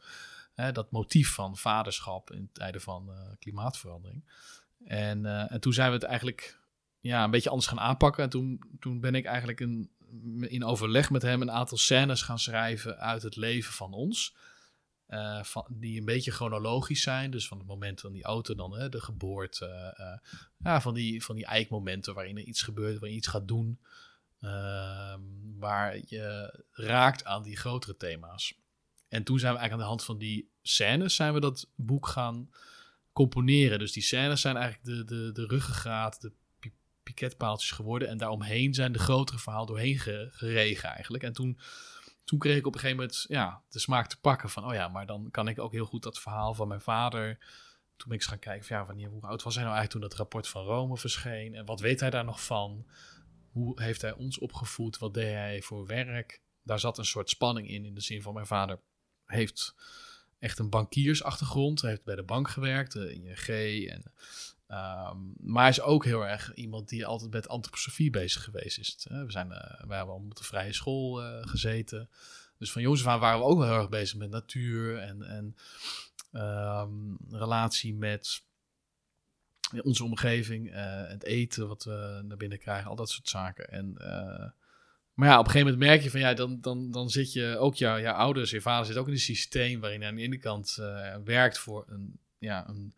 Dat 0.55 0.91
motief 0.91 1.33
van 1.33 1.57
vaderschap 1.57 2.31
in 2.31 2.49
tijden 2.51 2.81
van 2.81 3.09
uh, 3.09 3.15
klimaatverandering. 3.39 4.23
En, 4.85 5.25
en 5.49 5.59
toen 5.59 5.73
zijn 5.73 5.87
we 5.87 5.93
het 5.93 6.03
eigenlijk 6.03 6.59
ja, 7.05 7.23
een 7.23 7.31
beetje 7.31 7.49
anders 7.49 7.67
gaan 7.67 7.79
aanpakken. 7.79 8.23
En 8.23 8.29
toen, 8.29 8.61
toen 8.79 8.99
ben 8.99 9.15
ik 9.15 9.25
eigenlijk 9.25 9.59
een, 9.59 9.89
in 10.41 10.63
overleg 10.63 11.09
met 11.09 11.21
hem 11.21 11.41
een 11.41 11.51
aantal 11.51 11.77
scènes 11.77 12.21
gaan 12.21 12.39
schrijven 12.39 12.97
uit 12.97 13.21
het 13.21 13.35
leven 13.35 13.73
van 13.73 13.93
ons. 13.93 14.35
Uh, 15.09 15.43
van, 15.43 15.65
die 15.69 15.99
een 15.99 16.05
beetje 16.05 16.31
chronologisch 16.31 17.01
zijn. 17.01 17.31
Dus 17.31 17.47
van 17.47 17.57
het 17.57 17.67
moment 17.67 18.01
van 18.01 18.11
die 18.11 18.23
auto 18.23 18.55
dan, 18.55 18.77
hè, 18.77 18.89
de 18.89 19.01
geboorte. 19.01 19.95
Uh, 19.99 20.31
ja, 20.57 20.81
van 20.81 20.93
die, 20.93 21.23
van 21.23 21.35
die 21.35 21.45
eikmomenten 21.45 22.13
waarin 22.13 22.37
er 22.37 22.43
iets 22.43 22.61
gebeurt, 22.61 22.93
waarin 22.93 23.11
je 23.11 23.17
iets 23.17 23.27
gaat 23.27 23.47
doen. 23.47 23.79
Uh, 24.41 25.15
waar 25.59 25.97
je 26.05 26.59
raakt 26.71 27.25
aan 27.25 27.43
die 27.43 27.57
grotere 27.57 27.97
thema's. 27.97 28.59
En 29.07 29.23
toen 29.23 29.39
zijn 29.39 29.53
we 29.53 29.59
eigenlijk 29.59 29.71
aan 29.71 29.79
de 29.79 29.95
hand 29.95 30.03
van 30.03 30.17
die 30.17 30.49
scènes 30.61 31.15
zijn 31.15 31.33
we 31.33 31.39
dat 31.39 31.67
boek 31.75 32.07
gaan 32.07 32.49
componeren. 33.13 33.79
Dus 33.79 33.91
die 33.91 34.03
scènes 34.03 34.41
zijn 34.41 34.57
eigenlijk 34.57 34.85
de, 34.85 35.15
de, 35.15 35.31
de 35.31 35.45
ruggengraat, 35.45 36.21
de 36.21 36.31
piketpaaltjes 37.05 37.71
geworden. 37.71 38.07
En 38.07 38.17
daaromheen 38.17 38.73
zijn 38.73 38.91
de 38.91 38.99
grotere 38.99 39.39
verhaal 39.39 39.65
doorheen 39.65 39.99
geregen 40.31 40.89
eigenlijk. 40.89 41.23
En 41.23 41.33
toen, 41.33 41.59
toen 42.23 42.39
kreeg 42.39 42.57
ik 42.57 42.67
op 42.67 42.73
een 42.73 42.79
gegeven 42.79 43.01
moment 43.01 43.25
ja, 43.27 43.61
de 43.69 43.79
smaak 43.79 44.07
te 44.07 44.19
pakken 44.19 44.49
van... 44.49 44.65
oh 44.65 44.73
ja, 44.73 44.87
maar 44.87 45.05
dan 45.05 45.27
kan 45.31 45.47
ik 45.47 45.59
ook 45.59 45.71
heel 45.71 45.85
goed 45.85 46.03
dat 46.03 46.19
verhaal 46.19 46.53
van 46.53 46.67
mijn 46.67 46.81
vader... 46.81 47.37
Toen 47.97 48.07
ben 48.07 48.17
ik 48.17 48.23
eens 48.23 48.31
gaan 48.31 48.39
kijken 48.39 48.65
van 48.65 48.77
ja, 48.77 48.85
wanneer, 48.85 49.09
hoe 49.09 49.21
oud 49.21 49.43
was 49.43 49.55
hij 49.55 49.63
nou 49.63 49.75
eigenlijk 49.75 49.91
toen 49.91 50.01
dat 50.01 50.19
rapport 50.19 50.47
van 50.47 50.63
Rome 50.63 50.97
verscheen? 50.97 51.55
En 51.55 51.65
wat 51.65 51.79
weet 51.79 51.99
hij 51.99 52.09
daar 52.09 52.25
nog 52.25 52.43
van? 52.43 52.85
Hoe 53.51 53.81
heeft 53.81 54.01
hij 54.01 54.13
ons 54.13 54.39
opgevoed? 54.39 54.97
Wat 54.97 55.13
deed 55.13 55.33
hij 55.33 55.61
voor 55.61 55.85
werk? 55.85 56.41
Daar 56.63 56.79
zat 56.79 56.97
een 56.97 57.05
soort 57.05 57.29
spanning 57.29 57.69
in, 57.69 57.85
in 57.85 57.93
de 57.93 58.01
zin 58.01 58.21
van 58.21 58.33
mijn 58.33 58.45
vader 58.45 58.79
heeft 59.25 59.75
echt 60.39 60.59
een 60.59 60.69
bankiersachtergrond. 60.69 61.81
Hij 61.81 61.89
heeft 61.89 62.03
bij 62.03 62.15
de 62.15 62.23
bank 62.23 62.49
gewerkt, 62.49 62.91
de 62.91 63.13
ING 63.13 63.89
en 63.89 64.13
Um, 64.75 65.33
maar 65.37 65.61
hij 65.61 65.71
is 65.71 65.81
ook 65.81 66.05
heel 66.05 66.27
erg 66.27 66.53
iemand 66.53 66.89
die 66.89 67.05
altijd 67.05 67.31
met 67.31 67.47
antroposofie 67.47 68.09
bezig 68.09 68.43
geweest 68.43 68.79
is. 68.79 69.07
We, 69.09 69.31
zijn, 69.31 69.47
uh, 69.47 69.87
we 69.87 69.93
hebben 69.93 70.13
al 70.13 70.21
op 70.25 70.35
de 70.35 70.43
vrije 70.43 70.73
school 70.73 71.23
uh, 71.23 71.37
gezeten. 71.41 72.09
Dus 72.57 72.71
van 72.71 72.81
jongens 72.81 73.05
af 73.05 73.19
waren 73.19 73.39
we 73.39 73.45
ook 73.45 73.57
wel 73.57 73.67
heel 73.67 73.77
erg 73.77 73.89
bezig 73.89 74.17
met 74.17 74.29
natuur 74.29 74.97
en, 74.97 75.21
en 75.21 75.55
um, 76.41 77.17
relatie 77.29 77.93
met 77.95 78.43
onze 79.81 80.03
omgeving, 80.03 80.69
het 81.07 81.23
eten 81.23 81.67
wat 81.67 81.83
we 81.83 82.21
naar 82.23 82.37
binnen 82.37 82.59
krijgen, 82.59 82.89
al 82.89 82.95
dat 82.95 83.09
soort 83.09 83.29
zaken. 83.29 83.71
En, 83.71 83.93
maar 85.13 85.29
ja, 85.29 85.39
op 85.39 85.45
een 85.45 85.51
gegeven 85.51 85.71
moment 85.71 85.89
merk 85.89 86.01
je 86.01 86.11
van 86.11 86.19
ja, 86.19 86.33
dan, 86.33 86.61
dan, 86.61 86.91
dan 86.91 87.09
zit 87.09 87.33
je 87.33 87.57
ook, 87.57 87.75
jouw 87.75 87.99
jou 87.99 88.15
ouders, 88.15 88.51
je 88.51 88.61
vader 88.61 88.85
zit 88.85 88.97
ook 88.97 89.07
in 89.07 89.13
een 89.13 89.19
systeem 89.19 89.79
waarin 89.79 89.99
hij 89.99 90.09
aan 90.09 90.15
de 90.15 90.21
ene 90.21 90.37
kant 90.37 90.75
werkt 91.23 91.57
voor 91.57 91.85
een, 91.87 92.19
ja, 92.37 92.69
een 92.69 92.93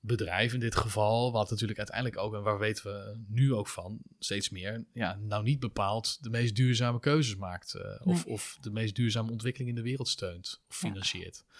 bedrijf 0.00 0.52
in 0.52 0.60
dit 0.60 0.76
geval, 0.76 1.32
wat 1.32 1.50
natuurlijk 1.50 1.78
uiteindelijk 1.78 2.18
ook, 2.18 2.34
en 2.34 2.42
waar 2.42 2.58
weten 2.58 2.84
we 2.84 3.18
nu 3.28 3.54
ook 3.54 3.68
van, 3.68 3.98
steeds 4.18 4.50
meer, 4.50 4.84
ja, 4.92 5.18
nou 5.20 5.42
niet 5.42 5.60
bepaald 5.60 6.22
de 6.22 6.30
meest 6.30 6.56
duurzame 6.56 7.00
keuzes 7.00 7.36
maakt. 7.36 7.74
Uh, 7.74 7.82
nee. 7.82 8.14
of, 8.14 8.26
of 8.26 8.58
de 8.60 8.70
meest 8.70 8.94
duurzame 8.94 9.30
ontwikkeling 9.30 9.70
in 9.70 9.76
de 9.76 9.82
wereld 9.82 10.08
steunt 10.08 10.62
of 10.68 10.76
financiert. 10.76 11.44
Ja. 11.46 11.56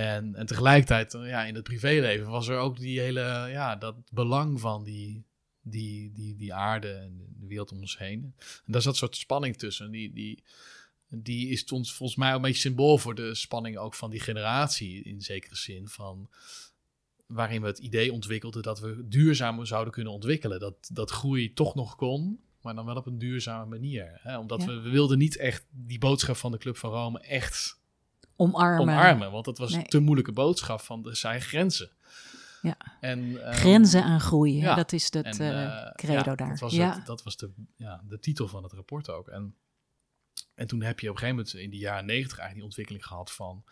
En, 0.00 0.34
en 0.34 0.46
tegelijkertijd, 0.46 1.12
ja, 1.12 1.44
in 1.44 1.54
het 1.54 1.64
privéleven 1.64 2.28
was 2.28 2.48
er 2.48 2.58
ook 2.58 2.78
die 2.78 3.00
hele, 3.00 3.20
ja, 3.50 3.76
dat 3.76 3.96
belang 4.10 4.60
van 4.60 4.84
die 4.84 5.24
die, 5.68 6.12
die, 6.12 6.36
die 6.36 6.54
aarde 6.54 6.92
en 6.92 7.34
de 7.38 7.46
wereld 7.46 7.72
om 7.72 7.80
ons 7.80 7.98
heen. 7.98 8.34
En 8.64 8.72
daar 8.72 8.82
zat 8.82 8.96
soort 8.96 9.16
spanning 9.16 9.56
tussen. 9.56 9.90
Die, 9.90 10.12
die, 10.12 10.42
die 11.08 11.48
is 11.48 11.64
ons 11.64 11.92
volgens 11.92 12.18
mij 12.18 12.32
een 12.32 12.40
beetje 12.40 12.60
symbool 12.60 12.98
voor 12.98 13.14
de 13.14 13.34
spanning 13.34 13.76
ook 13.76 13.94
van 13.94 14.10
die 14.10 14.20
generatie 14.20 15.02
in 15.02 15.20
zekere 15.20 15.56
zin 15.56 15.88
van 15.88 16.28
waarin 17.26 17.60
we 17.60 17.66
het 17.66 17.78
idee 17.78 18.12
ontwikkelden 18.12 18.62
dat 18.62 18.80
we 18.80 19.04
duurzaam 19.08 19.64
zouden 19.64 19.92
kunnen 19.92 20.12
ontwikkelen. 20.12 20.60
Dat, 20.60 20.88
dat 20.92 21.10
groei 21.10 21.52
toch 21.52 21.74
nog 21.74 21.96
kon, 21.96 22.40
maar 22.60 22.74
dan 22.74 22.84
wel 22.84 22.96
op 22.96 23.06
een 23.06 23.18
duurzame 23.18 23.66
manier. 23.66 24.18
Hè? 24.22 24.38
Omdat 24.38 24.64
we, 24.64 24.80
we 24.80 24.90
wilden 24.90 25.18
niet 25.18 25.36
echt 25.36 25.66
die 25.70 25.98
boodschap 25.98 26.36
van 26.36 26.52
de 26.52 26.58
Club 26.58 26.76
van 26.76 26.90
Rome 26.90 27.20
echt 27.20 27.80
omarmen. 28.36 28.80
omarmen 28.80 29.30
want 29.30 29.44
dat 29.44 29.58
was 29.58 29.72
een 29.72 29.86
te 29.86 29.98
moeilijke 29.98 30.32
boodschap 30.32 30.80
van 30.80 31.06
er 31.06 31.16
zijn 31.16 31.40
grenzen. 31.40 31.90
Ja. 32.62 32.76
En, 33.00 33.44
ehm, 33.44 33.52
Grenzen 33.52 34.02
aan 34.02 34.20
groei, 34.20 34.56
ja. 34.56 34.74
dat 34.74 34.92
is 34.92 35.12
het 35.12 35.40
uh, 35.40 35.90
credo 35.92 36.34
daar. 36.34 36.48
Dat 36.48 36.58
was, 36.58 36.76
het, 36.76 37.06
dat 37.06 37.22
was 37.22 37.36
de, 37.36 37.50
ja, 37.76 38.02
de 38.08 38.18
titel 38.18 38.48
van 38.48 38.62
het 38.62 38.72
rapport 38.72 39.10
ook. 39.10 39.28
En, 39.28 39.54
en 40.54 40.66
toen 40.66 40.82
heb 40.82 41.00
je 41.00 41.08
op 41.08 41.14
een 41.14 41.20
gegeven 41.20 41.42
moment 41.44 41.64
in 41.64 41.70
de 41.70 41.76
jaren 41.76 42.06
negentig 42.06 42.38
eigenlijk 42.38 42.54
die 42.54 42.64
ontwikkeling 42.64 43.06
gehad 43.06 43.32
van... 43.32 43.64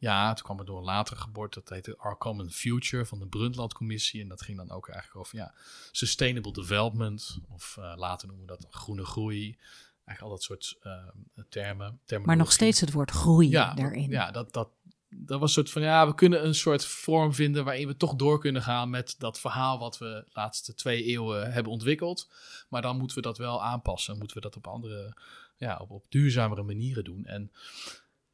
Ja, 0.00 0.34
toen 0.34 0.44
kwam 0.44 0.58
er 0.58 0.64
door 0.64 0.78
een 0.78 0.84
later 0.84 1.16
geboorte, 1.16 1.60
dat 1.60 1.68
heette 1.68 1.96
Our 1.98 2.18
Common 2.18 2.50
Future 2.50 3.06
van 3.06 3.18
de 3.18 3.26
Brundtland-commissie. 3.26 4.22
En 4.22 4.28
dat 4.28 4.42
ging 4.42 4.56
dan 4.56 4.70
ook 4.70 4.88
eigenlijk 4.88 5.20
over 5.20 5.36
ja, 5.36 5.54
sustainable 5.92 6.52
development, 6.52 7.38
of 7.48 7.76
uh, 7.78 7.92
later 7.96 8.28
noemen 8.28 8.46
we 8.46 8.52
dat 8.52 8.66
groene 8.70 9.04
groei. 9.04 9.58
Eigenlijk 10.04 10.20
al 10.20 10.28
dat 10.28 10.42
soort 10.42 10.78
uh, 10.82 11.44
termen. 11.48 12.00
Maar 12.24 12.36
nog 12.36 12.52
steeds 12.52 12.80
het 12.80 12.92
woord 12.92 13.10
groei 13.10 13.48
ja, 13.48 13.74
daarin. 13.74 14.10
Ja, 14.10 14.30
dat, 14.30 14.52
dat, 14.52 14.68
dat 15.08 15.40
was 15.40 15.48
een 15.48 15.54
soort 15.54 15.70
van, 15.70 15.82
ja, 15.82 16.06
we 16.06 16.14
kunnen 16.14 16.44
een 16.44 16.54
soort 16.54 16.84
vorm 16.84 17.34
vinden 17.34 17.64
waarin 17.64 17.86
we 17.86 17.96
toch 17.96 18.14
door 18.14 18.40
kunnen 18.40 18.62
gaan 18.62 18.90
met 18.90 19.14
dat 19.18 19.40
verhaal 19.40 19.78
wat 19.78 19.98
we 19.98 20.22
de 20.24 20.30
laatste 20.32 20.74
twee 20.74 21.04
eeuwen 21.04 21.52
hebben 21.52 21.72
ontwikkeld. 21.72 22.30
Maar 22.68 22.82
dan 22.82 22.98
moeten 22.98 23.16
we 23.16 23.22
dat 23.22 23.38
wel 23.38 23.62
aanpassen. 23.64 24.18
Moeten 24.18 24.36
we 24.36 24.42
dat 24.42 24.56
op 24.56 24.66
andere, 24.66 25.16
ja, 25.56 25.76
op, 25.76 25.90
op 25.90 26.04
duurzamere 26.08 26.62
manieren 26.62 27.04
doen. 27.04 27.24
En 27.24 27.52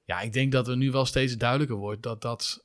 ja, 0.07 0.21
ik 0.21 0.33
denk 0.33 0.53
dat 0.53 0.69
er 0.69 0.77
nu 0.77 0.91
wel 0.91 1.07
steeds 1.07 1.37
duidelijker 1.37 1.77
wordt 1.77 2.03
dat 2.03 2.23
dat 2.23 2.65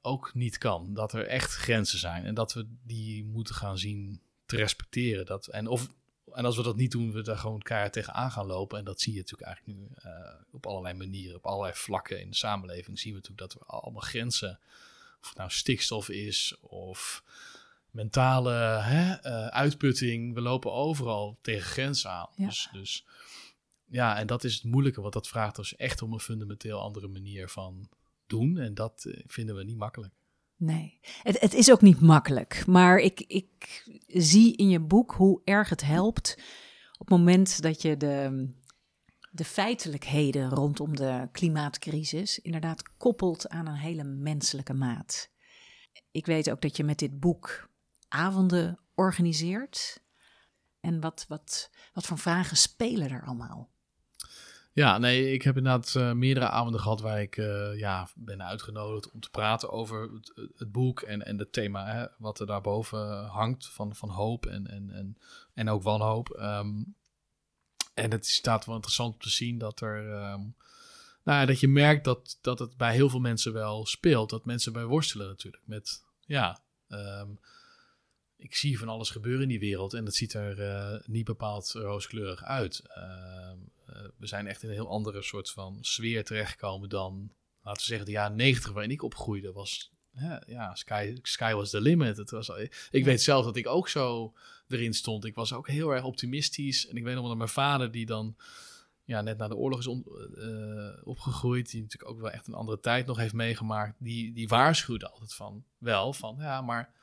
ook 0.00 0.34
niet 0.34 0.58
kan. 0.58 0.94
Dat 0.94 1.12
er 1.12 1.26
echt 1.26 1.54
grenzen 1.54 1.98
zijn 1.98 2.24
en 2.24 2.34
dat 2.34 2.52
we 2.52 2.66
die 2.82 3.24
moeten 3.24 3.54
gaan 3.54 3.78
zien 3.78 4.20
te 4.46 4.56
respecteren. 4.56 5.26
Dat, 5.26 5.46
en, 5.46 5.66
of, 5.66 5.88
en 6.32 6.44
als 6.44 6.56
we 6.56 6.62
dat 6.62 6.76
niet 6.76 6.90
doen, 6.90 7.12
we 7.12 7.22
daar 7.22 7.38
gewoon 7.38 7.62
keihard 7.62 7.92
tegenaan 7.92 8.30
gaan 8.30 8.46
lopen. 8.46 8.78
En 8.78 8.84
dat 8.84 9.00
zie 9.00 9.12
je 9.12 9.18
natuurlijk 9.18 9.48
eigenlijk 9.48 9.78
nu 9.78 9.88
uh, 10.04 10.12
op 10.52 10.66
allerlei 10.66 10.94
manieren, 10.94 11.36
op 11.36 11.46
allerlei 11.46 11.74
vlakken 11.74 12.20
in 12.20 12.30
de 12.30 12.36
samenleving. 12.36 12.98
Zien 12.98 13.12
we 13.12 13.18
natuurlijk 13.18 13.52
dat 13.52 13.60
we 13.62 13.66
allemaal 13.66 14.02
grenzen, 14.02 14.58
of 15.20 15.28
het 15.28 15.38
nou 15.38 15.50
stikstof 15.50 16.08
is 16.08 16.56
of 16.60 17.22
mentale 17.90 18.52
hè, 18.80 19.26
uh, 19.26 19.46
uitputting. 19.46 20.34
We 20.34 20.40
lopen 20.40 20.72
overal 20.72 21.38
tegen 21.40 21.70
grenzen 21.70 22.10
aan. 22.10 22.28
Ja. 22.36 22.46
Dus, 22.46 22.68
dus 22.72 23.04
ja, 23.86 24.18
en 24.18 24.26
dat 24.26 24.44
is 24.44 24.54
het 24.54 24.64
moeilijke, 24.64 25.00
want 25.00 25.12
dat 25.12 25.28
vraagt 25.28 25.56
dus 25.56 25.76
echt 25.76 26.02
om 26.02 26.12
een 26.12 26.20
fundamenteel 26.20 26.80
andere 26.80 27.08
manier 27.08 27.48
van 27.48 27.88
doen. 28.26 28.58
En 28.58 28.74
dat 28.74 29.04
uh, 29.04 29.20
vinden 29.26 29.56
we 29.56 29.64
niet 29.64 29.76
makkelijk. 29.76 30.14
Nee, 30.56 30.98
het, 31.22 31.40
het, 31.40 31.54
is 31.54 31.70
ook 31.70 31.80
niet 31.80 32.00
makkelijk. 32.00 32.66
Maar 32.66 32.98
ik, 32.98 33.20
ik 33.20 33.82
zie 34.06 34.56
in 34.56 34.68
je 34.68 34.80
boek 34.80 35.12
hoe 35.12 35.40
erg 35.44 35.68
het 35.68 35.84
helpt 35.84 36.38
op 36.98 37.08
het 37.08 37.18
moment 37.18 37.62
dat 37.62 37.82
je 37.82 37.96
de, 37.96 38.48
de 39.30 39.44
feitelijkheden 39.44 40.50
rondom 40.50 40.96
de 40.96 41.28
klimaatcrisis 41.32 42.38
inderdaad 42.38 42.96
koppelt 42.96 43.48
aan 43.48 43.66
een 43.66 43.74
hele 43.74 44.04
menselijke 44.04 44.74
maat. 44.74 45.30
Ik 46.10 46.26
weet 46.26 46.50
ook 46.50 46.60
dat 46.60 46.76
je 46.76 46.84
met 46.84 46.98
dit 46.98 47.20
boek 47.20 47.70
avonden 48.08 48.78
organiseert. 48.94 50.04
En 50.80 51.00
wat, 51.00 51.24
wat, 51.28 51.70
wat 51.92 52.06
voor 52.06 52.18
vragen 52.18 52.56
spelen 52.56 53.10
er 53.10 53.24
allemaal? 53.24 53.74
Ja, 54.76 54.98
nee, 54.98 55.32
ik 55.32 55.42
heb 55.42 55.56
inderdaad 55.56 55.94
uh, 55.96 56.12
meerdere 56.12 56.48
avonden 56.48 56.80
gehad 56.80 57.00
waar 57.00 57.20
ik 57.20 57.36
uh, 57.36 57.78
ja, 57.78 58.08
ben 58.14 58.42
uitgenodigd 58.42 59.10
om 59.10 59.20
te 59.20 59.30
praten 59.30 59.70
over 59.70 60.12
het, 60.12 60.50
het 60.56 60.72
boek 60.72 61.00
en, 61.00 61.26
en 61.26 61.38
het 61.38 61.52
thema 61.52 61.86
hè, 61.86 62.06
wat 62.18 62.40
er 62.40 62.46
daarboven 62.46 63.24
hangt 63.24 63.68
van, 63.68 63.94
van 63.94 64.08
hoop 64.08 64.46
en, 64.46 64.66
en, 64.66 64.90
en, 64.90 65.18
en 65.54 65.68
ook 65.68 65.82
wanhoop. 65.82 66.38
Um, 66.40 66.94
en 67.94 68.10
het 68.10 68.26
staat 68.26 68.64
wel 68.64 68.74
interessant 68.74 69.12
om 69.12 69.20
te 69.20 69.30
zien 69.30 69.58
dat 69.58 69.80
er. 69.80 69.98
Um, 69.98 70.56
nou 71.24 71.40
ja, 71.40 71.46
dat 71.46 71.60
je 71.60 71.68
merkt 71.68 72.04
dat, 72.04 72.38
dat 72.40 72.58
het 72.58 72.76
bij 72.76 72.92
heel 72.92 73.08
veel 73.08 73.20
mensen 73.20 73.52
wel 73.52 73.86
speelt. 73.86 74.30
Dat 74.30 74.44
mensen 74.44 74.72
bij 74.72 74.84
worstelen 74.84 75.26
natuurlijk. 75.26 75.62
Met 75.66 76.04
ja. 76.20 76.60
Um, 76.88 77.38
ik 78.36 78.54
zie 78.54 78.78
van 78.78 78.88
alles 78.88 79.10
gebeuren 79.10 79.42
in 79.42 79.48
die 79.48 79.58
wereld 79.58 79.94
en 79.94 80.04
dat 80.04 80.14
ziet 80.14 80.34
er 80.34 80.58
uh, 80.58 81.00
niet 81.06 81.24
bepaald 81.24 81.70
rooskleurig 81.70 82.42
uit. 82.42 82.82
Uh, 82.88 83.02
uh, 83.90 84.08
we 84.16 84.26
zijn 84.26 84.46
echt 84.46 84.62
in 84.62 84.68
een 84.68 84.74
heel 84.74 84.88
andere 84.88 85.22
soort 85.22 85.50
van 85.50 85.78
sfeer 85.80 86.24
terechtgekomen 86.24 86.88
dan, 86.88 87.32
laten 87.62 87.80
we 87.80 87.88
zeggen, 87.88 88.06
de 88.06 88.12
jaren 88.12 88.36
negentig 88.36 88.72
waarin 88.72 88.90
ik 88.90 89.02
opgroeide. 89.02 89.52
Was, 89.52 89.92
ja, 90.46 90.74
sky, 90.74 91.16
sky 91.22 91.52
was 91.52 91.70
the 91.70 91.80
limit. 91.80 92.16
Het 92.16 92.30
was, 92.30 92.50
ik 92.90 93.04
weet 93.04 93.22
zelf 93.22 93.44
dat 93.44 93.56
ik 93.56 93.66
ook 93.66 93.88
zo 93.88 94.34
erin 94.68 94.94
stond. 94.94 95.24
Ik 95.24 95.34
was 95.34 95.52
ook 95.52 95.68
heel 95.68 95.90
erg 95.90 96.04
optimistisch. 96.04 96.88
En 96.88 96.96
ik 96.96 97.04
weet 97.04 97.12
nog 97.12 97.20
wel 97.20 97.28
dat 97.28 97.38
mijn 97.38 97.48
vader, 97.48 97.90
die 97.90 98.06
dan 98.06 98.36
ja, 99.04 99.20
net 99.20 99.38
na 99.38 99.48
de 99.48 99.56
oorlog 99.56 99.78
is 99.78 99.86
on, 99.86 100.06
opgegroeid, 101.04 101.70
die 101.70 101.82
natuurlijk 101.82 102.10
ook 102.10 102.20
wel 102.20 102.30
echt 102.30 102.46
een 102.46 102.54
andere 102.54 102.80
tijd 102.80 103.06
nog 103.06 103.16
heeft 103.16 103.34
meegemaakt, 103.34 103.96
die, 103.98 104.32
die 104.32 104.48
waarschuwde 104.48 105.10
altijd 105.10 105.34
van, 105.34 105.64
wel, 105.78 106.12
van 106.12 106.36
ja, 106.38 106.60
maar 106.60 106.94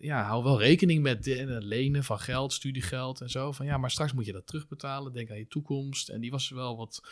ja, 0.00 0.22
hou 0.22 0.44
wel 0.44 0.58
rekening 0.60 1.02
met 1.02 1.24
de, 1.24 1.46
lenen 1.60 2.04
van 2.04 2.18
geld, 2.18 2.52
studiegeld 2.52 3.20
en 3.20 3.30
zo. 3.30 3.52
Van 3.52 3.66
ja, 3.66 3.78
maar 3.78 3.90
straks 3.90 4.12
moet 4.12 4.26
je 4.26 4.32
dat 4.32 4.46
terugbetalen. 4.46 5.12
Denk 5.12 5.30
aan 5.30 5.38
je 5.38 5.48
toekomst. 5.48 6.08
En 6.08 6.20
die 6.20 6.30
was 6.30 6.48
wel 6.48 6.76
wat 6.76 7.02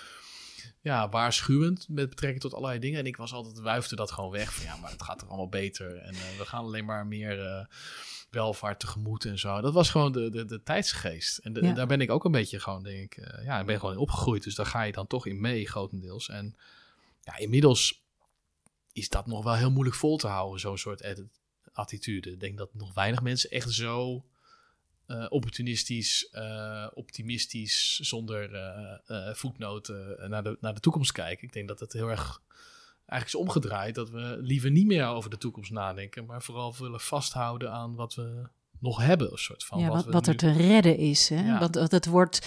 ja, 0.81 1.09
waarschuwend 1.09 1.89
met 1.89 2.09
betrekking 2.09 2.43
tot 2.43 2.55
allerlei 2.55 2.79
dingen. 2.79 2.99
En 2.99 3.07
ik 3.07 3.17
was 3.17 3.33
altijd 3.33 3.59
wuifde 3.59 3.97
dat 3.97 4.11
gewoon 4.11 4.31
weg. 4.31 4.55
Van 4.55 4.65
ja, 4.65 4.77
maar 4.77 4.91
het 4.91 5.03
gaat 5.03 5.21
er 5.21 5.29
allemaal 5.29 5.49
beter. 5.49 5.97
En 5.97 6.15
uh, 6.15 6.21
we 6.39 6.45
gaan 6.45 6.65
alleen 6.65 6.85
maar 6.85 7.07
meer 7.07 7.39
uh, 7.39 7.65
welvaart 8.31 8.81
tegemoet 8.81 9.25
en 9.25 9.39
zo. 9.39 9.61
Dat 9.61 9.73
was 9.73 9.91
gewoon 9.91 10.13
de, 10.13 10.31
de, 10.31 10.45
de 10.45 10.63
tijdsgeest. 10.63 11.39
En 11.39 11.53
de, 11.53 11.63
ja. 11.63 11.73
daar 11.73 11.87
ben 11.87 12.01
ik 12.01 12.11
ook 12.11 12.25
een 12.25 12.33
beetje 12.33 12.61
gewoon, 12.61 12.83
denk 12.83 13.17
ik, 13.17 13.17
uh, 13.17 13.45
ja, 13.45 13.61
ik 13.61 13.67
ben 13.67 13.79
gewoon 13.79 13.95
in 13.95 14.01
opgegroeid. 14.01 14.45
Dus 14.45 14.55
daar 14.55 14.67
ga 14.67 14.83
je 14.83 14.93
dan 14.93 15.07
toch 15.07 15.27
in 15.27 15.41
mee, 15.41 15.69
grotendeels. 15.69 16.29
En 16.29 16.57
ja, 17.21 17.37
inmiddels 17.37 18.03
is 18.93 19.09
dat 19.09 19.27
nog 19.27 19.45
wel 19.45 19.55
heel 19.55 19.71
moeilijk 19.71 19.97
vol 19.97 20.17
te 20.17 20.27
houden, 20.27 20.61
zo'n 20.61 20.79
soort 20.79 21.03
edit 21.03 21.42
attitude. 21.73 22.31
Ik 22.31 22.41
denk 22.41 22.59
dat 22.59 22.75
nog 22.75 22.95
weinig 22.95 23.23
mensen 23.23 23.51
echt 23.51 23.73
zo 23.73 24.25
uh, 25.07 25.27
opportunistisch, 25.29 26.29
uh, 26.33 26.87
optimistisch, 26.95 27.99
zonder 28.01 28.53
uh, 29.07 29.35
voetnoten 29.35 30.31
naar, 30.31 30.43
de, 30.43 30.57
naar 30.61 30.75
de 30.75 30.81
toekomst 30.81 31.13
kijken. 31.13 31.47
Ik 31.47 31.53
denk 31.53 31.69
dat 31.69 31.81
het 31.81 31.93
heel 31.93 32.09
erg 32.09 32.43
eigenlijk 33.07 33.27
is 33.27 33.35
omgedraaid. 33.35 33.95
Dat 33.95 34.11
we 34.11 34.37
liever 34.41 34.71
niet 34.71 34.87
meer 34.87 35.07
over 35.07 35.31
de 35.31 35.39
toekomst 35.39 35.71
nadenken, 35.71 36.25
maar 36.25 36.43
vooral 36.43 36.75
willen 36.79 37.01
vasthouden 37.01 37.73
aan 37.73 37.95
wat 37.95 38.15
we 38.15 38.49
nog 38.79 38.99
hebben. 38.99 39.33
Een 39.33 39.39
soort 39.39 39.65
van 39.65 39.79
ja, 39.79 39.89
wat, 39.89 40.05
wat, 40.05 40.13
wat 40.13 40.27
nu... 40.27 40.33
er 40.33 40.39
te 40.39 40.53
redden 40.53 40.97
is. 40.97 41.29
Hè? 41.29 41.47
Ja. 41.47 41.59
Want 41.59 41.75
het 41.75 42.07
woord 42.07 42.47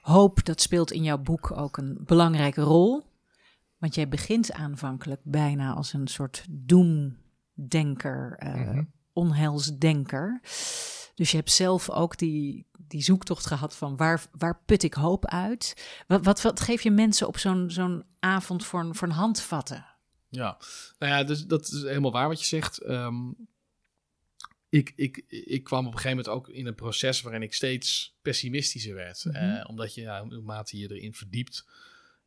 hoop, 0.00 0.44
dat 0.44 0.60
speelt 0.60 0.92
in 0.92 1.02
jouw 1.02 1.18
boek 1.18 1.50
ook 1.56 1.76
een 1.76 1.98
belangrijke 2.00 2.60
rol. 2.60 3.02
Want 3.78 3.94
jij 3.94 4.08
begint 4.08 4.52
aanvankelijk 4.52 5.20
bijna 5.22 5.72
als 5.72 5.92
een 5.92 6.08
soort 6.08 6.44
doem 6.48 7.16
denker, 7.54 8.40
uh, 8.42 8.54
mm-hmm. 8.54 8.92
onheilsdenker. 9.12 10.40
Dus 11.14 11.30
je 11.30 11.36
hebt 11.36 11.50
zelf 11.50 11.90
ook 11.90 12.18
die, 12.18 12.66
die 12.78 13.02
zoektocht 13.02 13.46
gehad 13.46 13.76
van 13.76 13.96
waar, 13.96 14.26
waar 14.32 14.62
put 14.66 14.82
ik 14.82 14.94
hoop 14.94 15.26
uit? 15.26 15.86
Wat, 16.06 16.24
wat, 16.24 16.42
wat 16.42 16.60
geef 16.60 16.82
je 16.82 16.90
mensen 16.90 17.26
op 17.26 17.38
zo'n 17.38 17.70
zo'n 17.70 18.04
avond 18.18 18.64
voor 18.64 18.80
een, 18.80 18.94
voor 18.94 19.08
een 19.08 19.14
handvatten? 19.14 19.86
Ja, 20.28 20.58
nou 20.98 21.12
ja, 21.12 21.24
dus 21.24 21.46
dat 21.46 21.66
is 21.66 21.82
helemaal 21.82 22.12
waar 22.12 22.28
wat 22.28 22.40
je 22.40 22.46
zegt. 22.46 22.88
Um, 22.88 23.36
ik, 24.68 24.92
ik, 24.96 25.24
ik 25.28 25.64
kwam 25.64 25.86
op 25.86 25.92
een 25.92 25.98
gegeven 25.98 26.16
moment 26.16 26.34
ook 26.34 26.48
in 26.48 26.66
een 26.66 26.74
proces 26.74 27.20
waarin 27.22 27.42
ik 27.42 27.54
steeds 27.54 28.16
pessimistischer 28.22 28.94
werd. 28.94 29.24
Mm-hmm. 29.24 29.50
Uh, 29.50 29.64
omdat 29.68 29.94
je, 29.94 30.00
ja, 30.00 30.24
naarmate 30.24 30.78
je 30.78 30.94
erin 30.94 31.14
verdiept, 31.14 31.66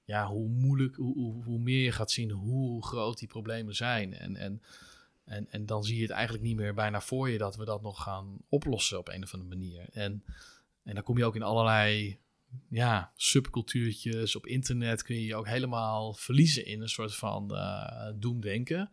ja, 0.03 0.27
hoe 0.27 0.49
moeilijk, 0.49 0.95
hoe, 0.95 1.13
hoe, 1.13 1.43
hoe 1.43 1.59
meer 1.59 1.83
je 1.83 1.91
gaat 1.91 2.11
zien 2.11 2.31
hoe 2.31 2.85
groot 2.85 3.19
die 3.19 3.27
problemen 3.27 3.75
zijn. 3.75 4.13
En, 4.13 4.35
en 4.35 4.61
en, 5.27 5.47
en 5.49 5.65
dan 5.65 5.83
zie 5.83 5.95
je 5.95 6.01
het 6.01 6.11
eigenlijk 6.11 6.43
niet 6.43 6.55
meer 6.55 6.73
bijna 6.73 7.01
voor 7.01 7.29
je 7.29 7.37
dat 7.37 7.55
we 7.55 7.65
dat 7.65 7.81
nog 7.81 8.03
gaan 8.03 8.37
oplossen 8.49 8.97
op 8.97 9.07
een 9.07 9.23
of 9.23 9.33
andere 9.33 9.55
manier. 9.55 9.89
En, 9.91 10.23
en 10.83 10.93
dan 10.93 11.03
kom 11.03 11.17
je 11.17 11.25
ook 11.25 11.35
in 11.35 11.43
allerlei 11.43 12.17
ja, 12.69 13.11
subcultuurtjes. 13.15 14.35
Op 14.35 14.45
internet 14.45 15.03
kun 15.03 15.15
je 15.15 15.25
je 15.25 15.35
ook 15.35 15.47
helemaal 15.47 16.13
verliezen 16.13 16.65
in 16.65 16.81
een 16.81 16.89
soort 16.89 17.15
van 17.15 17.51
uh, 17.51 18.09
doemdenken. 18.15 18.89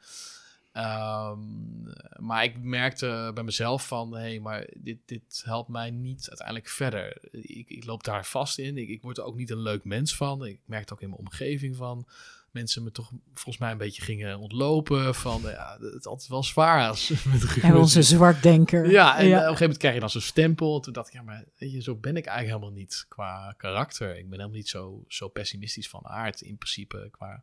Um, 0.76 1.92
maar 2.18 2.44
ik 2.44 2.58
merkte 2.58 3.30
bij 3.34 3.44
mezelf 3.44 3.86
van, 3.86 4.14
hé, 4.14 4.20
hey, 4.20 4.40
maar 4.40 4.68
dit, 4.76 4.98
dit 5.04 5.42
helpt 5.44 5.68
mij 5.68 5.90
niet 5.90 6.28
uiteindelijk 6.28 6.68
verder. 6.68 7.18
Ik, 7.30 7.68
ik 7.68 7.84
loop 7.84 8.04
daar 8.04 8.26
vast 8.26 8.58
in. 8.58 8.76
Ik, 8.76 8.88
ik 8.88 9.02
word 9.02 9.18
er 9.18 9.24
ook 9.24 9.36
niet 9.36 9.50
een 9.50 9.62
leuk 9.62 9.84
mens 9.84 10.16
van. 10.16 10.46
Ik 10.46 10.60
merk 10.64 10.80
het 10.80 10.92
ook 10.92 11.02
in 11.02 11.08
mijn 11.08 11.20
omgeving 11.20 11.76
van 11.76 12.06
mensen 12.54 12.82
me 12.82 12.90
toch 12.90 13.10
volgens 13.32 13.58
mij 13.58 13.70
een 13.70 13.78
beetje 13.78 14.02
gingen 14.02 14.38
ontlopen. 14.38 15.14
Van 15.14 15.40
ja, 15.42 15.78
het 15.80 16.06
altijd 16.06 16.28
wel 16.28 16.42
zwaar 16.42 16.88
als 16.88 17.08
met 17.24 17.58
En 17.62 17.76
onze 17.76 18.02
zwartdenker. 18.02 18.90
Ja, 18.90 19.18
en 19.18 19.26
op 19.26 19.32
een 19.32 19.38
gegeven 19.38 19.60
moment 19.60 19.78
krijg 19.78 19.94
je 19.94 20.00
dan 20.00 20.10
zo'n 20.10 20.20
stempel. 20.20 20.80
Toen 20.80 20.92
dacht 20.92 21.08
ik, 21.08 21.14
ja, 21.14 21.22
maar 21.22 21.44
weet 21.56 21.72
je, 21.72 21.82
zo 21.82 21.94
ben 21.94 22.16
ik 22.16 22.26
eigenlijk 22.26 22.58
helemaal 22.58 22.80
niet 22.80 23.04
qua 23.08 23.54
karakter. 23.56 24.08
Ik 24.08 24.28
ben 24.28 24.38
helemaal 24.38 24.58
niet 24.58 24.68
zo, 24.68 25.04
zo 25.08 25.28
pessimistisch 25.28 25.88
van 25.88 26.06
aard 26.06 26.40
in 26.40 26.56
principe 26.56 27.08
qua 27.10 27.42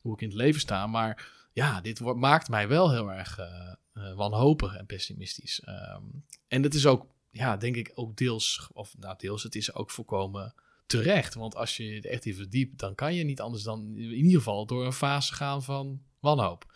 hoe 0.00 0.14
ik 0.14 0.20
in 0.20 0.28
het 0.28 0.36
leven 0.36 0.60
sta. 0.60 0.86
Maar 0.86 1.28
ja, 1.52 1.80
dit 1.80 1.98
wordt, 1.98 2.20
maakt 2.20 2.48
mij 2.48 2.68
wel 2.68 2.90
heel 2.90 3.12
erg 3.12 3.38
uh, 3.38 4.14
wanhopig 4.14 4.76
en 4.76 4.86
pessimistisch. 4.86 5.60
Ehm, 5.60 6.02
en 6.48 6.62
dat 6.62 6.74
is 6.74 6.86
ook, 6.86 7.06
ja, 7.30 7.56
denk 7.56 7.76
ik 7.76 7.92
ook 7.94 8.16
deels, 8.16 8.68
of 8.72 8.94
nou 8.98 9.14
deels, 9.18 9.42
het 9.42 9.54
is 9.54 9.74
ook 9.74 9.90
voorkomen 9.90 10.54
terecht. 10.90 11.34
Want 11.34 11.54
als 11.54 11.76
je 11.76 11.94
het 11.94 12.06
echt 12.06 12.26
in 12.26 12.34
verdiept, 12.34 12.78
dan 12.78 12.94
kan 12.94 13.14
je 13.14 13.24
niet 13.24 13.40
anders 13.40 13.62
dan 13.62 13.96
in 13.96 14.12
ieder 14.12 14.38
geval 14.38 14.66
door 14.66 14.86
een 14.86 14.92
fase 14.92 15.34
gaan 15.34 15.62
van 15.62 16.02
wanhoop. 16.20 16.66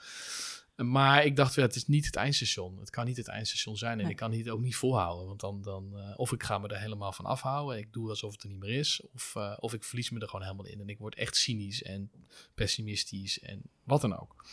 Maar 0.76 1.24
ik 1.24 1.36
dacht, 1.36 1.54
ja, 1.54 1.62
het 1.62 1.74
is 1.74 1.86
niet 1.86 2.06
het 2.06 2.16
eindstation. 2.16 2.78
Het 2.78 2.90
kan 2.90 3.04
niet 3.06 3.16
het 3.16 3.28
eindstation 3.28 3.76
zijn. 3.76 4.00
En 4.00 4.08
ik 4.08 4.16
kan 4.16 4.32
het 4.32 4.48
ook 4.48 4.60
niet 4.60 4.76
volhouden. 4.76 5.26
Want 5.26 5.40
dan, 5.40 5.62
dan 5.62 5.90
uh, 5.94 6.12
of 6.16 6.32
ik 6.32 6.42
ga 6.42 6.58
me 6.58 6.68
er 6.68 6.80
helemaal 6.80 7.12
van 7.12 7.24
afhouden. 7.24 7.78
Ik 7.78 7.92
doe 7.92 8.08
alsof 8.08 8.32
het 8.32 8.42
er 8.42 8.48
niet 8.48 8.58
meer 8.58 8.78
is. 8.78 9.02
Of, 9.14 9.34
uh, 9.36 9.56
of 9.60 9.74
ik 9.74 9.84
verlies 9.84 10.10
me 10.10 10.20
er 10.20 10.28
gewoon 10.28 10.44
helemaal 10.44 10.66
in. 10.66 10.80
En 10.80 10.88
ik 10.88 10.98
word 10.98 11.14
echt 11.14 11.36
cynisch 11.36 11.82
en 11.82 12.10
pessimistisch 12.54 13.40
en 13.40 13.62
wat 13.84 14.00
dan 14.00 14.18
ook. 14.18 14.46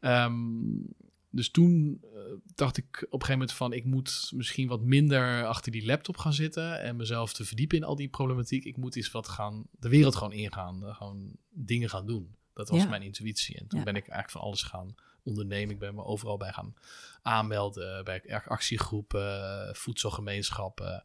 Um, 0.00 0.94
dus 1.38 1.50
toen 1.50 2.00
uh, 2.04 2.20
dacht 2.54 2.76
ik 2.76 2.86
op 2.86 3.00
een 3.00 3.08
gegeven 3.10 3.32
moment 3.32 3.52
van... 3.52 3.72
ik 3.72 3.84
moet 3.84 4.30
misschien 4.34 4.68
wat 4.68 4.80
minder 4.80 5.46
achter 5.46 5.72
die 5.72 5.86
laptop 5.86 6.16
gaan 6.16 6.32
zitten... 6.32 6.80
en 6.80 6.96
mezelf 6.96 7.32
te 7.32 7.44
verdiepen 7.44 7.76
in 7.76 7.84
al 7.84 7.96
die 7.96 8.08
problematiek. 8.08 8.64
Ik 8.64 8.76
moet 8.76 8.96
eens 8.96 9.10
wat 9.10 9.28
gaan... 9.28 9.66
de 9.70 9.88
wereld 9.88 10.16
gewoon 10.16 10.32
ingaan. 10.32 10.94
Gewoon 10.94 11.36
dingen 11.48 11.90
gaan 11.90 12.06
doen. 12.06 12.36
Dat 12.52 12.68
was 12.68 12.82
ja. 12.82 12.88
mijn 12.88 13.02
intuïtie. 13.02 13.58
En 13.58 13.66
toen 13.66 13.78
ja. 13.78 13.84
ben 13.84 13.96
ik 13.96 14.02
eigenlijk 14.02 14.30
van 14.30 14.40
alles 14.40 14.62
gaan 14.62 14.94
ondernemen. 15.22 15.74
Ik 15.74 15.78
ben 15.78 15.94
me 15.94 16.04
overal 16.04 16.36
bij 16.36 16.52
gaan 16.52 16.74
aanmelden. 17.22 18.04
Bij 18.04 18.42
actiegroepen, 18.44 19.76
voedselgemeenschappen. 19.76 21.02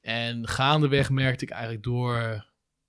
En 0.00 0.48
gaandeweg 0.48 1.10
merkte 1.10 1.44
ik 1.44 1.50
eigenlijk 1.50 1.82
door... 1.82 2.16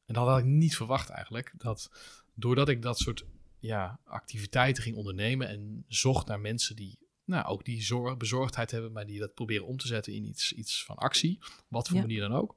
en 0.05 0.13
dat 0.13 0.27
had 0.27 0.39
ik 0.39 0.45
niet 0.45 0.75
verwacht 0.75 1.09
eigenlijk... 1.09 1.53
dat 1.57 1.89
doordat 2.33 2.69
ik 2.69 2.81
dat 2.81 2.97
soort 2.97 3.25
ja, 3.63 3.99
activiteiten 4.03 4.83
ging 4.83 4.95
ondernemen 4.95 5.47
en 5.47 5.85
zocht 5.87 6.27
naar 6.27 6.39
mensen 6.39 6.75
die 6.75 6.97
nou, 7.25 7.45
ook 7.45 7.65
die 7.65 7.83
zorg, 7.83 8.17
bezorgdheid 8.17 8.71
hebben, 8.71 8.91
maar 8.91 9.05
die 9.05 9.19
dat 9.19 9.33
proberen 9.33 9.65
om 9.65 9.77
te 9.77 9.87
zetten 9.87 10.13
in 10.13 10.25
iets, 10.25 10.53
iets 10.53 10.85
van 10.85 10.95
actie, 10.95 11.39
wat 11.67 11.87
voor 11.87 11.95
ja. 11.95 12.01
manier 12.01 12.19
dan 12.19 12.33
ook, 12.33 12.55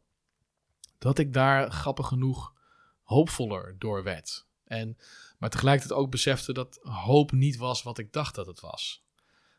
dat 0.99 1.19
ik 1.19 1.33
daar 1.33 1.71
grappig 1.71 2.07
genoeg 2.07 2.55
hoopvoller 3.03 3.77
door 3.79 4.03
werd. 4.03 4.47
En, 4.65 4.97
maar 5.39 5.51
tegelijkertijd 5.51 6.01
ook 6.01 6.11
besefte 6.11 6.53
dat 6.53 6.79
hoop 6.83 7.33
niet 7.33 7.57
was 7.57 7.83
wat 7.83 7.99
ik 7.99 8.13
dacht 8.13 8.35
dat 8.35 8.47
het 8.47 8.61
was. 8.61 9.05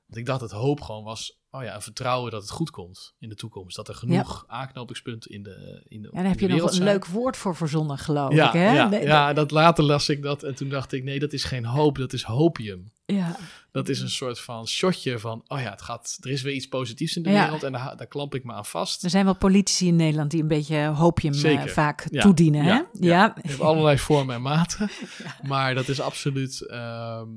Want 0.05 0.19
ik 0.19 0.25
dacht 0.25 0.39
dat 0.39 0.51
hoop 0.51 0.81
gewoon 0.81 1.03
was, 1.03 1.39
oh 1.57 1.63
ja, 1.63 1.75
een 1.75 1.81
vertrouwen 1.81 2.31
dat 2.31 2.41
het 2.41 2.51
goed 2.51 2.69
komt 2.69 3.13
in 3.19 3.29
de 3.29 3.35
toekomst. 3.35 3.75
Dat 3.75 3.87
er 3.87 3.95
genoeg 3.95 4.45
ja. 4.47 4.53
aanknopingspunten 4.53 5.31
in 5.31 5.43
de 5.43 5.85
in 5.87 6.01
de 6.01 6.07
En 6.07 6.21
daar 6.21 6.31
heb 6.31 6.39
je 6.39 6.47
nog 6.47 6.61
een 6.61 6.73
zijn. 6.73 6.83
leuk 6.83 7.05
woord 7.05 7.37
voor 7.37 7.55
verzonnen, 7.55 7.97
geloof 7.97 8.33
ja, 8.33 8.47
ik. 8.47 8.53
Hè? 8.53 8.73
Ja, 8.73 8.89
nee, 8.89 9.03
ja, 9.03 9.33
dat 9.33 9.51
later 9.51 9.83
las 9.83 10.09
ik 10.09 10.21
dat 10.21 10.43
en 10.43 10.55
toen 10.55 10.69
dacht 10.69 10.91
ik, 10.91 11.03
nee, 11.03 11.19
dat 11.19 11.33
is 11.33 11.43
geen 11.43 11.65
hoop, 11.65 11.97
dat 11.97 12.13
is 12.13 12.23
hopium. 12.23 12.91
Ja. 13.13 13.35
Dat 13.71 13.89
is 13.89 14.01
een 14.01 14.09
soort 14.09 14.39
van 14.39 14.67
shotje 14.67 15.19
van, 15.19 15.43
oh 15.47 15.59
ja, 15.59 15.69
het 15.69 15.81
gaat, 15.81 16.17
er 16.21 16.29
is 16.29 16.41
weer 16.41 16.53
iets 16.53 16.67
positiefs 16.67 17.15
in 17.15 17.23
de 17.23 17.29
Ja. 17.29 17.43
wereld 17.43 17.63
en 17.63 17.71
daar, 17.71 17.97
daar 17.97 18.07
klamp 18.07 18.35
ik 18.35 18.43
me 18.43 18.53
aan 18.53 18.65
vast. 18.65 19.03
Er 19.03 19.09
zijn 19.09 19.25
wel 19.25 19.35
politici 19.35 19.87
in 19.87 19.95
Nederland 19.95 20.31
die 20.31 20.41
een 20.41 20.47
beetje 20.47 20.85
hoopje 20.85 21.33
Zeker. 21.33 21.69
vaak 21.69 22.07
Ja. 22.09 22.21
toedienen. 22.21 22.63
Hè? 22.63 22.69
Ja, 22.69 22.87
ja. 22.91 23.35
Je 23.41 23.49
hebt 23.49 23.61
allerlei 23.61 23.97
vormen 23.97 24.35
en 24.35 24.41
maten, 24.41 24.89
maar 25.47 25.75
dat 25.75 25.87
is 25.87 25.99
absoluut, 25.99 26.61
ehm, 26.67 27.27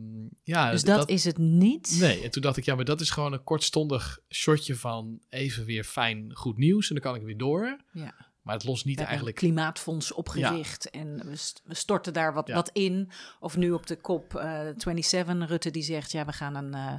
ja. 0.43 0.71
Dus 0.71 0.83
dat, 0.85 1.09
is 1.09 1.25
het 1.25 1.39
niet. 1.39 1.97
Nee, 2.01 2.23
en 2.23 2.31
toen 2.31 2.43
dacht 2.43 2.57
ik, 2.57 2.65
ja, 2.65 2.75
maar 2.75 2.85
dat 2.85 3.01
is 3.01 3.11
gewoon 3.11 3.33
een 3.33 3.45
kortstondig 3.45 4.19
shotje 4.29 4.77
van 4.77 5.21
even 5.29 5.65
weer 5.65 5.85
fijn 5.85 6.31
goed 6.35 6.57
nieuws 6.59 6.89
en 6.89 6.95
dan 6.95 7.05
kan 7.05 7.21
ik 7.21 7.27
weer 7.27 7.39
door. 7.39 7.77
Ja. 7.93 8.29
Maar 8.43 8.55
het 8.55 8.65
lost 8.65 8.85
niet 8.85 8.99
We 8.99 9.05
eigenlijk... 9.05 9.41
een 9.41 9.49
klimaatfonds 9.49 10.13
opgericht 10.13 10.91
en 10.91 11.23
we, 11.27 11.37
st- 11.37 11.63
we 11.65 11.75
storten 11.75 12.13
daar 12.13 12.35
wat, 12.35 12.47
Ja. 12.47 12.55
wat 12.55 12.71
in. 12.73 13.11
Of 13.41 13.57
nu 13.57 13.71
op 13.73 13.87
de 13.87 13.97
kop 13.97 14.35
eh 14.35 14.61
27, 14.77 15.49
Rutte 15.49 15.71
die 15.71 15.83
zegt, 15.83 16.13
ja, 16.13 16.25
we 16.25 16.33
gaan 16.33 16.55
een, 16.55 16.75
eh, 16.75 16.95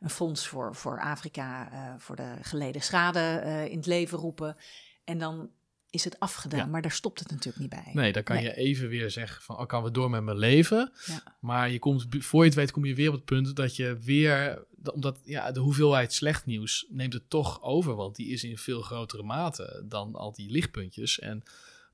een 0.00 0.10
fonds 0.10 0.46
voor, 0.48 0.74
voor 0.74 1.00
Afrika, 1.00 1.72
eh, 1.72 1.94
voor 1.98 2.16
de 2.16 2.34
geleden 2.42 2.82
schade 2.82 3.40
in 3.70 3.76
het 3.76 3.86
leven 3.86 4.18
roepen. 4.18 4.56
En 5.04 5.18
dan 5.18 5.50
is 5.90 6.04
het 6.04 6.20
afgedaan, 6.20 6.58
Ja. 6.60 6.66
maar 6.66 6.82
daar 6.82 6.90
stopt 6.90 7.18
het 7.18 7.30
natuurlijk 7.30 7.58
niet 7.58 7.70
bij. 7.84 7.90
Nee, 7.92 8.12
dan 8.12 8.22
kan 8.22 8.36
Nee. 8.36 8.44
je 8.44 8.54
even 8.54 8.88
weer 8.88 9.10
zeggen 9.10 9.42
van, 9.42 9.58
oh, 9.58 9.66
kan 9.66 9.82
we 9.82 9.90
door 9.90 10.10
met 10.10 10.22
mijn 10.22 10.38
leven? 10.38 10.92
Ja. 11.06 11.22
Maar 11.40 11.70
je 11.70 11.78
komt, 11.78 12.06
voor 12.10 12.40
je 12.40 12.46
het 12.46 12.54
weet 12.58 12.70
kom 12.70 12.84
je 12.84 12.94
weer 12.94 13.08
op 13.08 13.14
het 13.14 13.24
punt 13.24 13.56
dat 13.56 13.76
je 13.76 13.98
weer, 14.00 14.64
omdat 14.92 15.20
ja, 15.24 15.52
de 15.52 15.60
hoeveelheid 15.60 16.12
slecht 16.12 16.46
nieuws 16.46 16.86
neemt 16.88 17.12
het 17.12 17.30
toch 17.30 17.62
over, 17.62 17.94
want 17.94 18.16
die 18.16 18.28
is 18.28 18.44
in 18.44 18.58
veel 18.58 18.82
grotere 18.82 19.22
mate 19.22 19.84
dan 19.88 20.14
al 20.14 20.32
die 20.32 20.50
lichtpuntjes. 20.50 21.18
En 21.18 21.42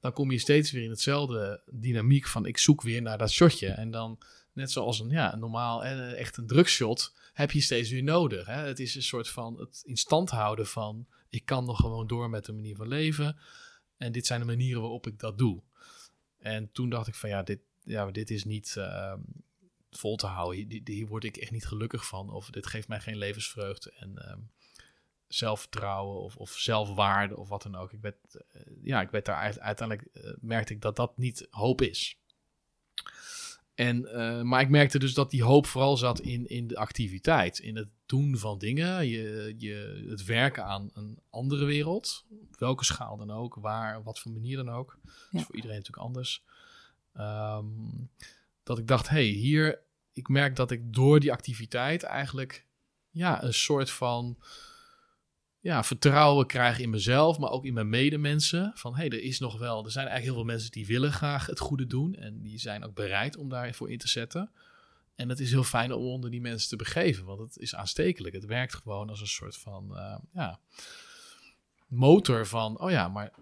dan 0.00 0.12
kom 0.12 0.30
je 0.30 0.38
steeds 0.38 0.70
weer 0.70 0.82
in 0.82 0.90
hetzelfde 0.90 1.62
dynamiek 1.70 2.26
van 2.26 2.46
ik 2.46 2.58
zoek 2.58 2.82
weer 2.82 3.02
naar 3.02 3.18
dat 3.18 3.30
shotje. 3.30 3.68
En 3.68 3.90
dan, 3.90 4.18
net 4.52 4.70
zoals 4.70 5.00
een, 5.00 5.10
ja, 5.10 5.36
normaal, 5.36 5.84
eh, 5.84 6.18
echt 6.18 6.36
een 6.36 6.46
drugshot, 6.46 7.14
heb 7.32 7.50
je 7.50 7.60
steeds 7.60 7.90
weer 7.90 8.02
nodig. 8.02 8.46
Hè? 8.46 8.66
Het 8.66 8.80
is 8.80 8.94
een 8.94 9.02
soort 9.02 9.28
van 9.28 9.58
het 9.58 9.82
in 9.84 9.96
stand 9.96 10.30
houden 10.30 10.66
van 10.66 11.06
ik 11.28 11.44
kan 11.44 11.64
nog 11.64 11.76
gewoon 11.80 12.06
door 12.06 12.30
met 12.30 12.44
de 12.44 12.52
manier 12.52 12.76
van 12.76 12.88
leven. 12.88 13.36
En 13.96 14.12
dit 14.12 14.26
zijn 14.26 14.40
de 14.40 14.46
manieren 14.46 14.80
waarop 14.80 15.06
ik 15.06 15.18
dat 15.18 15.38
doe. 15.38 15.62
En 16.38 16.70
toen 16.72 16.90
dacht 16.90 17.06
ik 17.06 17.14
van 17.14 17.28
ja, 17.28 17.42
dit, 17.42 17.60
ja, 17.84 18.10
dit 18.10 18.30
is 18.30 18.44
niet 18.44 18.74
ehm, 18.76 19.20
vol 19.90 20.16
te 20.16 20.26
houden. 20.26 20.66
Hier, 20.68 20.80
hier 20.84 21.06
word 21.06 21.24
ik 21.24 21.36
echt 21.36 21.50
niet 21.50 21.66
gelukkig 21.66 22.06
van. 22.06 22.30
Of 22.30 22.50
dit 22.50 22.66
geeft 22.66 22.88
mij 22.88 23.00
geen 23.00 23.18
levensvreugde 23.18 23.92
en 23.92 24.18
ehm, 24.18 24.40
zelfvertrouwen 25.26 26.20
of, 26.20 26.36
of 26.36 26.50
zelfwaarde 26.50 27.36
of 27.36 27.48
wat 27.48 27.62
dan 27.62 27.76
ook. 27.76 27.92
Ik 27.92 28.00
werd, 28.00 28.16
eh, 28.34 28.62
ja, 28.82 29.00
ik 29.00 29.10
werd 29.10 29.24
daar 29.24 29.36
uit- 29.36 29.60
uiteindelijk, 29.60 30.08
eh, 30.12 30.30
merkte 30.40 30.72
ik 30.72 30.80
dat 30.80 30.96
dat 30.96 31.16
niet 31.16 31.46
hoop 31.50 31.82
is. 31.82 32.18
En, 33.74 34.06
eh, 34.06 34.42
maar 34.42 34.60
ik 34.60 34.68
merkte 34.68 34.98
dus 34.98 35.14
dat 35.14 35.30
die 35.30 35.42
hoop 35.42 35.66
vooral 35.66 35.96
zat 35.96 36.20
in, 36.20 36.46
in 36.46 36.66
de 36.66 36.76
activiteit, 36.76 37.58
in 37.58 37.76
het 37.76 37.88
doen 38.06 38.38
van 38.38 38.58
dingen, 38.58 39.06
je, 39.08 39.54
je, 39.58 40.06
het 40.08 40.24
werken 40.24 40.64
aan 40.64 40.90
een 40.92 41.18
andere 41.30 41.64
wereld, 41.64 42.24
op 42.30 42.58
welke 42.58 42.84
schaal 42.84 43.16
dan 43.16 43.30
ook, 43.30 43.54
waar, 43.54 44.02
wat 44.02 44.18
voor 44.18 44.32
manier 44.32 44.56
dan 44.56 44.70
ook. 44.70 44.98
Dat 45.02 45.40
is 45.40 45.46
voor 45.46 45.54
iedereen 45.54 45.76
natuurlijk 45.76 46.06
anders. 46.06 46.42
Ehm, 47.12 47.64
dat 48.70 48.78
ik 48.78 48.86
dacht, 48.86 49.08
hey, 49.08 49.24
hier, 49.24 49.82
ik 50.12 50.28
merk 50.28 50.56
dat 50.56 50.70
ik 50.70 50.92
door 50.92 51.20
die 51.20 51.32
activiteit 51.32 52.02
eigenlijk 52.02 52.66
ja, 53.08 53.42
een 53.42 53.54
soort 53.54 53.90
van 53.90 54.38
ja, 55.58 55.84
vertrouwen 55.84 56.46
krijg 56.46 56.78
in 56.78 56.90
mezelf, 56.90 57.38
maar 57.38 57.50
ook 57.50 57.64
in 57.64 57.74
mijn 57.74 57.88
medemensen. 57.88 58.72
Van 58.74 58.96
hey, 58.96 59.08
er 59.08 59.22
is 59.22 59.38
nog 59.38 59.58
wel, 59.58 59.84
er 59.84 59.90
zijn 59.90 60.06
eigenlijk 60.06 60.36
heel 60.36 60.44
veel 60.44 60.54
mensen 60.54 60.70
die 60.70 60.86
willen 60.86 61.12
graag 61.12 61.46
het 61.46 61.58
goede 61.58 61.86
doen 61.86 62.14
en 62.14 62.42
die 62.42 62.58
zijn 62.58 62.84
ook 62.84 62.94
bereid 62.94 63.36
om 63.36 63.48
daarvoor 63.48 63.90
in 63.90 63.98
te 63.98 64.08
zetten. 64.08 64.50
En 65.14 65.28
het 65.28 65.40
is 65.40 65.50
heel 65.50 65.64
fijn 65.64 65.92
om 65.92 66.04
onder 66.04 66.30
die 66.30 66.40
mensen 66.40 66.68
te 66.68 66.76
begeven, 66.76 67.24
want 67.24 67.40
het 67.40 67.56
is 67.58 67.74
aanstekelijk. 67.74 68.34
Het 68.34 68.44
werkt 68.44 68.74
gewoon 68.74 69.08
als 69.08 69.20
een 69.20 69.26
soort 69.26 69.56
van 69.56 69.96
eh, 69.96 70.18
ja, 70.32 70.60
motor 71.86 72.46
van, 72.46 72.80
oh 72.80 72.90
ja, 72.90 73.08
maar 73.08 73.32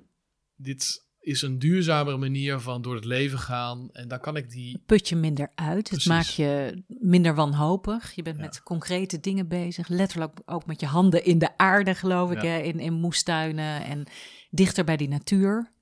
dit 0.56 1.07
is 1.28 1.42
een 1.42 1.58
duurzamere 1.58 2.16
manier 2.16 2.58
van 2.60 2.82
door 2.82 2.94
het 2.94 3.04
leven 3.04 3.38
gaan. 3.38 3.88
En 3.92 4.08
dan 4.08 4.20
kan 4.20 4.36
ik 4.36 4.50
die 4.50 4.82
Put 4.86 5.08
je 5.08 5.16
minder 5.16 5.52
uit, 5.54 5.90
het 5.90 6.06
maakt 6.06 6.34
je 6.34 6.82
minder 6.88 7.34
wanhopig. 7.34 8.12
Je 8.14 8.22
bent 8.22 8.36
Ja. 8.36 8.42
met 8.42 8.62
concrete 8.62 9.20
dingen 9.20 9.48
bezig, 9.48 9.88
letterlijk 9.88 10.38
ook 10.46 10.66
met 10.66 10.80
je 10.80 10.86
handen 10.86 11.24
in 11.24 11.38
de 11.38 11.56
aarde, 11.58 11.94
geloof 11.94 12.30
ik, 12.30 12.42
Ja. 12.42 12.48
hè? 12.48 12.58
In, 12.58 12.80
in 12.80 12.92
moestuinen 12.92 13.84
en 13.84 14.06
dichter 14.50 14.84
bij 14.84 14.96
die 14.96 15.08
natuur. 15.08 15.72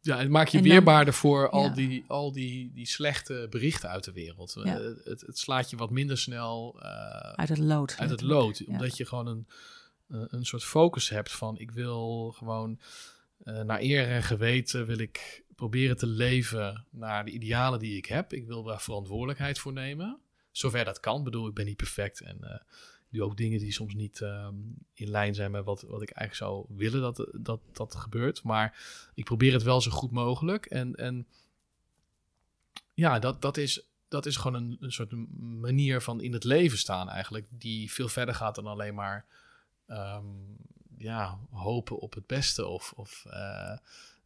Ja, 0.00 0.18
het 0.18 0.28
maakt 0.28 0.52
je 0.52 0.58
dan- 0.60 0.68
weerbaarder 0.68 1.14
voor 1.14 1.50
al, 1.50 1.62
Ja. 1.64 1.68
die, 1.68 2.04
al 2.06 2.32
die, 2.32 2.72
die 2.74 2.86
slechte 2.86 3.46
berichten 3.50 3.88
uit 3.88 4.04
de 4.04 4.12
wereld. 4.12 4.56
Eh, 4.56 4.74
het, 5.04 5.20
het 5.26 5.38
slaat 5.38 5.70
je 5.70 5.76
wat 5.76 5.90
minder 5.90 6.18
snel 6.18 6.76
eh, 6.80 6.88
Uit 7.32 7.48
het 7.48 7.58
lood. 7.58 7.94
uit 7.98 8.10
het 8.10 8.20
lood. 8.22 8.64
Omdat 8.66 8.96
je 8.96 9.06
gewoon 9.06 9.26
een, 9.26 9.46
eh, 10.08 10.18
een 10.26 10.44
soort 10.44 10.64
focus 10.64 11.08
hebt 11.08 11.32
van 11.32 11.58
ik 11.58 11.70
wil 11.70 12.30
gewoon 12.36 12.78
eh, 13.42 13.60
naar 13.60 13.80
eer 13.80 14.08
en 14.08 14.22
geweten 14.22 14.86
wil 14.86 14.98
ik 14.98 15.44
proberen 15.54 15.96
te 15.96 16.06
leven 16.06 16.86
naar 16.90 17.24
de 17.24 17.30
idealen 17.30 17.78
die 17.78 17.96
ik 17.96 18.06
heb. 18.06 18.32
Ik 18.32 18.46
wil 18.46 18.62
daar 18.62 18.80
verantwoordelijkheid 18.80 19.58
voor 19.58 19.72
nemen. 19.72 20.20
Zover 20.50 20.84
dat 20.84 21.00
kan. 21.00 21.18
Ik 21.18 21.24
bedoel, 21.24 21.48
ik 21.48 21.54
ben 21.54 21.66
niet 21.66 21.76
perfect 21.76 22.20
en 22.20 22.38
eh, 22.40 22.60
doe 23.10 23.22
ook 23.22 23.36
dingen 23.36 23.58
die 23.58 23.72
soms 23.72 23.94
niet 23.94 24.20
ehm, 24.20 24.54
in 24.94 25.10
lijn 25.10 25.34
zijn 25.34 25.50
met 25.50 25.64
wat, 25.64 25.82
wat 25.82 26.02
ik 26.02 26.10
eigenlijk 26.10 26.34
zou 26.50 26.76
willen 26.78 27.00
dat, 27.00 27.28
dat 27.32 27.60
dat 27.72 27.94
gebeurt. 27.94 28.42
Maar 28.42 28.78
ik 29.14 29.24
probeer 29.24 29.52
het 29.52 29.62
wel 29.62 29.80
zo 29.80 29.90
goed 29.90 30.10
mogelijk. 30.10 30.66
En, 30.66 30.94
en 30.94 31.26
ja, 32.94 33.18
dat, 33.18 33.42
dat, 33.42 33.56
is, 33.56 33.86
dat 34.08 34.26
is 34.26 34.36
gewoon 34.36 34.62
een, 34.62 34.76
een 34.80 34.92
soort 34.92 35.12
manier 35.60 36.00
van 36.00 36.20
in 36.20 36.32
het 36.32 36.44
leven 36.44 36.78
staan 36.78 37.08
eigenlijk. 37.08 37.46
Die 37.50 37.92
veel 37.92 38.08
verder 38.08 38.34
gaat 38.34 38.54
dan 38.54 38.66
alleen 38.66 38.94
maar 38.94 39.26
ehm, 39.86 40.24
ja, 41.02 41.38
hopen 41.50 41.98
op 41.98 42.14
het 42.14 42.26
beste. 42.26 42.66
Of, 42.66 42.92
of 42.96 43.24
eh, 43.30 43.76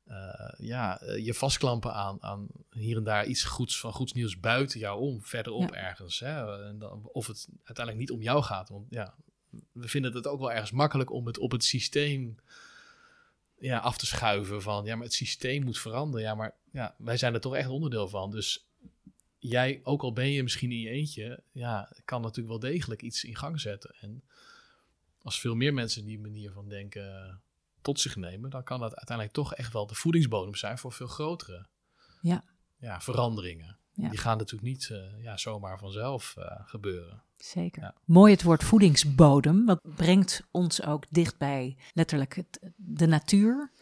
eh, 0.06 0.52
ja, 0.58 1.00
eh, 1.00 1.24
je 1.24 1.34
vastklampen 1.34 1.94
aan, 1.94 2.22
aan 2.22 2.46
hier 2.70 2.96
en 2.96 3.04
daar 3.04 3.26
iets 3.26 3.44
goeds 3.44 3.80
van 3.80 3.92
goeds 3.92 4.12
nieuws 4.12 4.40
buiten 4.40 4.80
jou 4.80 5.00
om, 5.00 5.22
verderop 5.22 5.70
ergens. 5.70 6.20
Hè? 6.20 6.64
En 6.66 6.78
dan, 6.78 7.08
of 7.12 7.26
het 7.26 7.48
uiteindelijk 7.64 7.98
niet 7.98 8.10
om 8.10 8.22
jou 8.22 8.42
gaat. 8.42 8.68
Want 8.68 8.86
ja, 8.90 9.14
we 9.72 9.88
vinden 9.88 10.14
het 10.14 10.26
ook 10.26 10.38
wel 10.38 10.52
ergens 10.52 10.70
makkelijk 10.70 11.12
om 11.12 11.26
het 11.26 11.38
op 11.38 11.50
het 11.50 11.64
systeem 11.64 12.36
ja, 13.58 13.78
af 13.78 13.98
te 13.98 14.06
schuiven. 14.06 14.62
Van 14.62 14.84
ja, 14.84 14.96
maar 14.96 15.04
het 15.04 15.14
systeem 15.14 15.64
moet 15.64 15.78
veranderen. 15.78 16.26
Ja, 16.26 16.34
maar 16.34 16.54
ja, 16.72 16.94
wij 16.98 17.16
zijn 17.16 17.34
er 17.34 17.40
toch 17.40 17.54
echt 17.54 17.68
onderdeel 17.68 18.08
van. 18.08 18.30
Dus 18.30 18.66
jij, 19.38 19.80
ook 19.82 20.02
al 20.02 20.12
ben 20.12 20.30
je 20.30 20.42
misschien 20.42 20.72
in 20.72 20.80
je 20.80 20.90
eentje, 20.90 21.42
ja, 21.52 21.92
kan 22.04 22.20
natuurlijk 22.20 22.48
wel 22.60 22.70
degelijk 22.70 23.02
iets 23.02 23.24
in 23.24 23.36
gang 23.36 23.60
zetten. 23.60 23.94
En 24.00 24.22
als 25.26 25.40
veel 25.40 25.54
meer 25.54 25.74
mensen 25.74 26.04
die 26.04 26.18
manier 26.18 26.52
van 26.52 26.68
denken 26.68 27.40
tot 27.80 28.00
zich 28.00 28.16
nemen, 28.16 28.50
dan 28.50 28.64
kan 28.64 28.80
dat 28.80 28.94
uiteindelijk 28.96 29.36
toch 29.36 29.54
echt 29.54 29.72
wel 29.72 29.86
de 29.86 29.94
voedingsbodem 29.94 30.54
zijn 30.54 30.78
voor 30.78 30.92
veel 30.92 31.06
grotere 31.06 31.66
ja. 32.20 32.44
Ja, 32.76 33.00
veranderingen. 33.00 33.78
Die 33.94 34.18
gaan 34.18 34.38
natuurlijk 34.38 34.68
niet 34.72 34.88
uh, 34.92 35.22
ja, 35.22 35.36
zomaar 35.36 35.78
vanzelf 35.78 36.34
uh, 36.38 36.44
gebeuren. 36.64 37.22
Zeker. 37.36 37.82
Ja. 37.82 37.94
Mooi 38.04 38.32
het 38.32 38.42
woord 38.42 38.64
voedingsbodem. 38.64 39.66
Wat 39.66 39.80
brengt 39.96 40.46
ons 40.50 40.82
ook 40.82 41.04
dicht 41.10 41.38
bij 41.38 41.76
letterlijk 41.94 42.34
het, 42.34 42.60
de 42.76 43.06
natuur. 43.06 43.72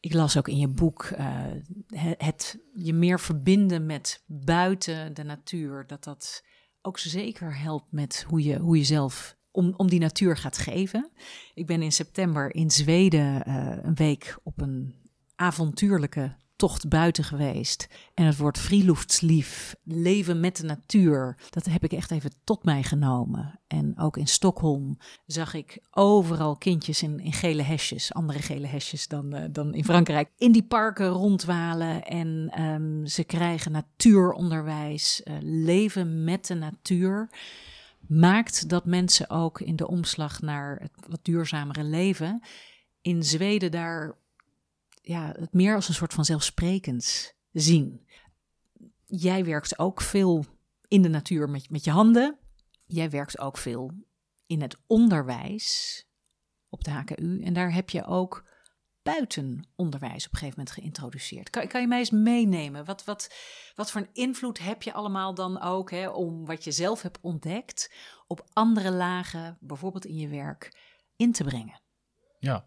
Ik 0.00 0.12
las 0.12 0.36
ook 0.36 0.48
in 0.48 0.58
je 0.58 0.68
boek 0.68 1.04
uh, 1.04 1.44
het, 1.86 2.22
het, 2.22 2.58
je 2.74 2.92
meer 2.92 3.20
verbinden 3.20 3.86
met 3.86 4.22
buiten 4.26 5.14
de 5.14 5.22
natuur. 5.22 5.86
Dat 5.86 6.04
dat 6.04 6.44
ook 6.82 6.98
zeker 6.98 7.58
helpt 7.58 7.92
met 7.92 8.24
hoe 8.28 8.42
je, 8.42 8.58
hoe 8.58 8.76
je 8.76 8.84
zelf 8.84 9.35
om, 9.56 9.74
om 9.76 9.88
die 9.88 10.00
natuur 10.00 10.36
gaat 10.36 10.58
geven. 10.58 11.10
Ik 11.54 11.66
ben 11.66 11.82
in 11.82 11.92
september 11.92 12.54
in 12.54 12.70
Zweden 12.70 13.48
uh, 13.48 13.76
een 13.82 13.94
week 13.94 14.38
op 14.42 14.60
een 14.60 14.94
avontuurlijke 15.34 16.36
tocht 16.56 16.88
buiten 16.88 17.24
geweest. 17.24 17.88
En 18.14 18.24
het 18.24 18.36
woord 18.36 18.58
Friluftslief, 18.58 19.74
leven 19.84 20.40
met 20.40 20.56
de 20.56 20.64
natuur, 20.64 21.36
dat 21.50 21.64
heb 21.64 21.84
ik 21.84 21.92
echt 21.92 22.10
even 22.10 22.30
tot 22.44 22.64
mij 22.64 22.82
genomen. 22.82 23.60
En 23.66 23.98
ook 23.98 24.16
in 24.16 24.26
Stockholm 24.26 24.98
zag 25.26 25.54
ik 25.54 25.78
overal 25.90 26.56
kindjes 26.56 27.02
in, 27.02 27.18
in 27.18 27.32
gele 27.32 27.62
hesjes, 27.62 28.14
andere 28.14 28.42
gele 28.42 28.66
hesjes 28.66 29.08
dan, 29.08 29.34
uh, 29.34 29.44
dan 29.50 29.74
in 29.74 29.84
Frankrijk, 29.84 30.30
in 30.36 30.52
die 30.52 30.66
parken 30.66 31.08
rondwalen. 31.08 32.04
En 32.04 32.62
um, 32.62 33.06
ze 33.06 33.24
krijgen 33.24 33.72
natuuronderwijs, 33.72 35.22
uh, 35.24 35.34
leven 35.40 36.24
met 36.24 36.46
de 36.46 36.54
natuur 36.54 37.28
maakt 38.08 38.68
dat 38.68 38.84
mensen 38.84 39.30
ook 39.30 39.60
in 39.60 39.76
de 39.76 39.88
omslag 39.88 40.40
naar 40.40 40.80
het 40.80 40.92
wat 41.08 41.24
duurzamere 41.24 41.84
leven 41.84 42.42
in 43.00 43.22
Zweden 43.22 43.70
daar 43.70 44.16
ja, 45.02 45.32
het 45.38 45.52
meer 45.52 45.74
als 45.74 45.88
een 45.88 45.94
soort 45.94 46.14
van 46.14 46.24
zelfsprekends 46.24 47.32
zien. 47.52 48.06
Jij 49.06 49.44
werkt 49.44 49.78
ook 49.78 50.00
veel 50.00 50.44
in 50.88 51.02
de 51.02 51.08
natuur 51.08 51.50
met, 51.50 51.70
met 51.70 51.84
je 51.84 51.90
handen. 51.90 52.38
Jij 52.86 53.10
werkt 53.10 53.38
ook 53.38 53.58
veel 53.58 53.92
in 54.46 54.62
het 54.62 54.76
onderwijs 54.86 56.04
op 56.68 56.84
de 56.84 56.90
HKU. 56.90 57.42
En 57.42 57.52
daar 57.52 57.72
heb 57.72 57.90
je 57.90 58.04
ook 58.04 58.44
buitenonderwijs 59.06 60.26
op 60.26 60.32
een 60.32 60.38
gegeven 60.38 60.58
moment 60.58 60.70
geïntroduceerd. 60.70 61.50
Kan, 61.50 61.66
kan 61.66 61.80
je 61.80 61.86
mij 61.86 61.98
eens 61.98 62.10
meenemen? 62.10 62.84
Wat, 62.84 63.04
wat, 63.04 63.34
wat 63.74 63.90
voor 63.90 64.00
een 64.00 64.10
invloed 64.12 64.58
heb 64.58 64.82
je 64.82 64.92
allemaal 64.92 65.34
dan 65.34 65.60
ook 65.60 65.90
hè, 65.90 66.08
om 66.08 66.46
wat 66.46 66.64
je 66.64 66.72
zelf 66.72 67.02
hebt 67.02 67.20
ontdekt 67.20 67.92
op 68.26 68.46
andere 68.52 68.90
lagen, 68.90 69.58
bijvoorbeeld 69.60 70.06
in 70.06 70.16
je 70.16 70.28
werk, 70.28 70.78
in 71.16 71.32
te 71.32 71.44
brengen? 71.44 71.80
Ja, 72.38 72.66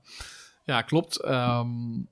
ja 0.66 0.82
klopt. 0.82 1.26
Um, 1.26 2.10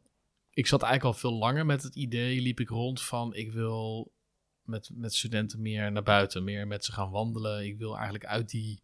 ik 0.51 0.67
zat 0.67 0.81
eigenlijk 0.81 1.13
al 1.13 1.19
veel 1.19 1.37
langer 1.37 1.65
met 1.65 1.83
het 1.83 1.95
idee, 1.95 2.41
liep 2.41 2.59
ik 2.59 2.69
rond 2.69 3.01
van 3.01 3.33
ik 3.33 3.51
wil 3.51 4.11
met, 4.61 4.89
met 4.93 5.13
studenten 5.13 5.61
meer 5.61 5.91
naar 5.91 6.03
buiten, 6.03 6.43
meer 6.43 6.67
met 6.67 6.85
ze 6.85 6.91
gaan 6.91 7.09
wandelen. 7.09 7.65
Ik 7.65 7.77
wil 7.77 7.95
eigenlijk 7.95 8.25
uit 8.25 8.49
die 8.49 8.83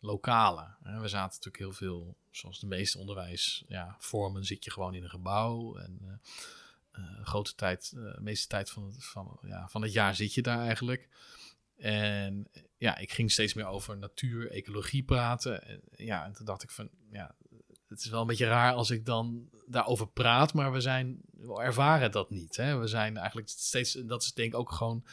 lokale. 0.00 0.74
We 0.82 1.08
zaten 1.08 1.40
natuurlijk 1.42 1.56
heel 1.56 1.72
veel, 1.72 2.16
zoals 2.30 2.60
de 2.60 2.66
meeste 2.66 2.98
onderwijsvormen, 2.98 4.40
ja, 4.40 4.46
zit 4.46 4.64
je 4.64 4.70
gewoon 4.70 4.94
in 4.94 5.02
een 5.02 5.10
gebouw. 5.10 5.76
En 5.76 6.20
uh, 6.98 7.04
grote 7.22 7.54
tijd, 7.54 7.92
uh, 7.96 8.14
de 8.14 8.20
meeste 8.20 8.46
tijd 8.46 8.70
van 8.70 8.84
het, 8.84 9.04
van, 9.04 9.38
ja, 9.42 9.68
van 9.68 9.82
het 9.82 9.92
jaar 9.92 10.14
zit 10.14 10.34
je 10.34 10.42
daar 10.42 10.60
eigenlijk. 10.60 11.08
En 11.76 12.48
ja, 12.76 12.96
ik 12.96 13.12
ging 13.12 13.30
steeds 13.30 13.54
meer 13.54 13.66
over 13.66 13.98
natuur, 13.98 14.50
ecologie 14.50 15.02
praten. 15.02 15.64
En, 15.64 15.80
ja, 15.96 16.24
en 16.24 16.32
toen 16.32 16.46
dacht 16.46 16.62
ik 16.62 16.70
van, 16.70 16.90
ja, 17.10 17.34
het 17.88 18.00
is 18.00 18.08
wel 18.08 18.20
een 18.20 18.26
beetje 18.26 18.46
raar 18.46 18.72
als 18.72 18.90
ik 18.90 19.06
dan 19.06 19.48
daarover 19.66 20.08
praat, 20.08 20.54
maar 20.54 20.72
we 20.72 20.80
zijn, 20.80 21.20
ervaren 21.56 22.10
dat 22.10 22.30
niet. 22.30 22.56
Hè? 22.56 22.76
We 22.76 22.86
zijn 22.86 23.16
eigenlijk 23.16 23.48
steeds, 23.48 23.92
dat 23.92 24.22
is 24.22 24.32
denk 24.32 24.52
ik 24.52 24.58
ook 24.58 24.72
gewoon 24.72 25.04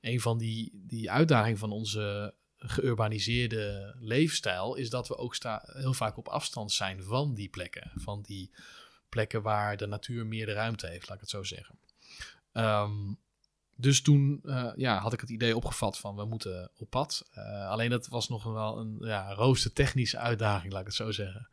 een 0.00 0.20
van 0.20 0.38
die, 0.38 0.70
die 0.72 1.10
uitdagingen 1.10 1.58
van 1.58 1.72
onze 1.72 2.34
geurbaniseerde 2.58 3.96
leefstijl, 3.98 4.74
is 4.74 4.90
dat 4.90 5.08
we 5.08 5.16
ook 5.16 5.36
heel 5.62 5.94
vaak 5.94 6.16
op 6.16 6.28
afstand 6.28 6.72
zijn 6.72 7.02
van 7.02 7.34
die 7.34 7.48
plekken. 7.48 7.90
Van 7.94 8.22
die 8.22 8.50
plekken 9.08 9.42
waar 9.42 9.76
de 9.76 9.86
natuur 9.86 10.26
meer 10.26 10.46
de 10.46 10.52
ruimte 10.52 10.86
heeft, 10.86 11.08
laat 11.08 11.14
ik 11.14 11.20
het 11.20 11.30
zo 11.30 11.42
zeggen. 11.42 11.78
Um, 12.52 13.18
dus 13.80 14.02
toen 14.02 14.40
uh, 14.42 14.70
ja, 14.76 14.98
had 14.98 15.12
ik 15.12 15.20
het 15.20 15.30
idee 15.30 15.56
opgevat 15.56 15.98
van 15.98 16.16
we 16.16 16.24
moeten 16.24 16.70
op 16.76 16.90
pad. 16.90 17.28
Uh, 17.34 17.68
alleen 17.68 17.90
dat 17.90 18.06
was 18.06 18.28
nog 18.28 18.44
wel 18.44 18.78
een 18.78 18.96
ja, 19.00 19.32
rooster 19.32 19.72
technische 19.72 20.18
uitdaging, 20.18 20.72
laat 20.72 20.80
ik 20.80 20.86
het 20.86 20.96
zo 20.96 21.10
zeggen. 21.10 21.48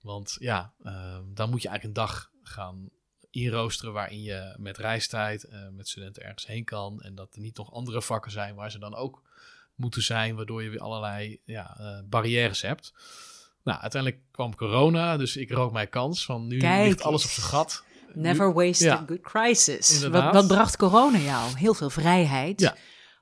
Want 0.00 0.36
ja, 0.38 0.72
uh, 0.82 1.18
dan 1.34 1.50
moet 1.50 1.62
je 1.62 1.68
eigenlijk 1.68 1.98
een 1.98 2.06
dag 2.06 2.30
gaan 2.42 2.88
inroosteren 3.30 3.92
waarin 3.92 4.22
je 4.22 4.54
met 4.58 4.78
reistijd, 4.78 5.44
uh, 5.44 5.68
met 5.68 5.88
studenten 5.88 6.22
ergens 6.22 6.46
heen 6.46 6.64
kan. 6.64 7.02
En 7.02 7.14
dat 7.14 7.34
er 7.34 7.40
niet 7.40 7.56
nog 7.56 7.72
andere 7.72 8.02
vakken 8.02 8.30
zijn 8.30 8.54
waar 8.54 8.70
ze 8.70 8.78
dan 8.78 8.94
ook 8.94 9.22
moeten 9.76 10.02
zijn, 10.02 10.36
waardoor 10.36 10.62
je 10.62 10.70
weer 10.70 10.80
allerlei 10.80 11.40
ja, 11.44 11.76
uh, 11.80 11.98
barrières 12.08 12.62
hebt. 12.62 12.92
Nou, 13.62 13.80
uiteindelijk 13.80 14.22
kwam 14.30 14.54
corona, 14.54 15.16
dus 15.16 15.36
ik 15.36 15.50
rook 15.50 15.72
mijn 15.72 15.88
kans 15.88 16.24
van 16.24 16.46
nu 16.46 16.58
Kijk 16.58 16.86
ligt 16.86 17.02
alles 17.02 17.24
op 17.24 17.30
zijn 17.30 17.46
gat. 17.46 17.84
Never 18.14 18.52
waste 18.52 18.84
ja. 18.84 18.94
a 18.94 19.04
good 19.06 19.20
crisis. 19.20 20.08
Wat, 20.08 20.32
wat, 20.32 20.46
bracht 20.46 20.76
corona 20.76 21.18
jou? 21.18 21.56
Heel 21.56 21.74
veel 21.74 21.90
vrijheid. 21.90 22.60
Ja. 22.60 22.76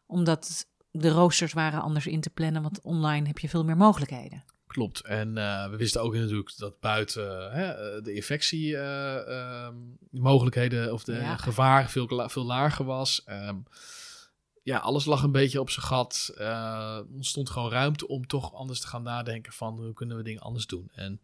Omdat 0.06 0.66
de 0.90 1.08
roosters 1.08 1.52
waren 1.52 1.82
anders 1.82 2.06
in 2.06 2.20
te 2.20 2.30
plannen, 2.30 2.62
want 2.62 2.80
online 2.82 3.26
heb 3.26 3.38
je 3.38 3.48
veel 3.48 3.64
meer 3.64 3.76
mogelijkheden. 3.76 4.44
Klopt. 4.66 5.00
En 5.00 5.28
uh, 5.28 5.70
we 5.70 5.76
wisten 5.76 6.02
ook 6.02 6.14
natuurlijk 6.14 6.52
dat 6.56 6.80
buiten 6.80 7.52
hè, 7.52 8.00
de 8.00 8.14
infectiemogelijkheden 8.14 10.80
uh, 10.80 10.86
um, 10.86 10.92
of 10.92 11.04
de 11.04 11.12
ja. 11.12 11.36
gevaar 11.36 11.90
veel, 11.90 12.28
veel 12.28 12.44
lager 12.44 12.84
was. 12.84 13.22
Um, 13.26 13.64
ja, 14.64 14.78
alles 14.78 15.04
lag 15.04 15.22
een 15.22 15.32
beetje 15.32 15.60
op 15.60 15.70
zijn 15.70 15.86
gat. 15.86 16.34
Uh, 16.38 17.00
ontstond 17.12 17.50
gewoon 17.50 17.70
ruimte 17.70 18.08
om 18.08 18.26
toch 18.26 18.54
anders 18.54 18.80
te 18.80 18.86
gaan 18.86 19.02
nadenken 19.02 19.52
van 19.52 19.76
hoe 19.76 19.92
kunnen 19.92 20.16
we 20.16 20.22
dingen 20.22 20.42
anders 20.42 20.66
doen. 20.66 20.90
En 20.92 21.20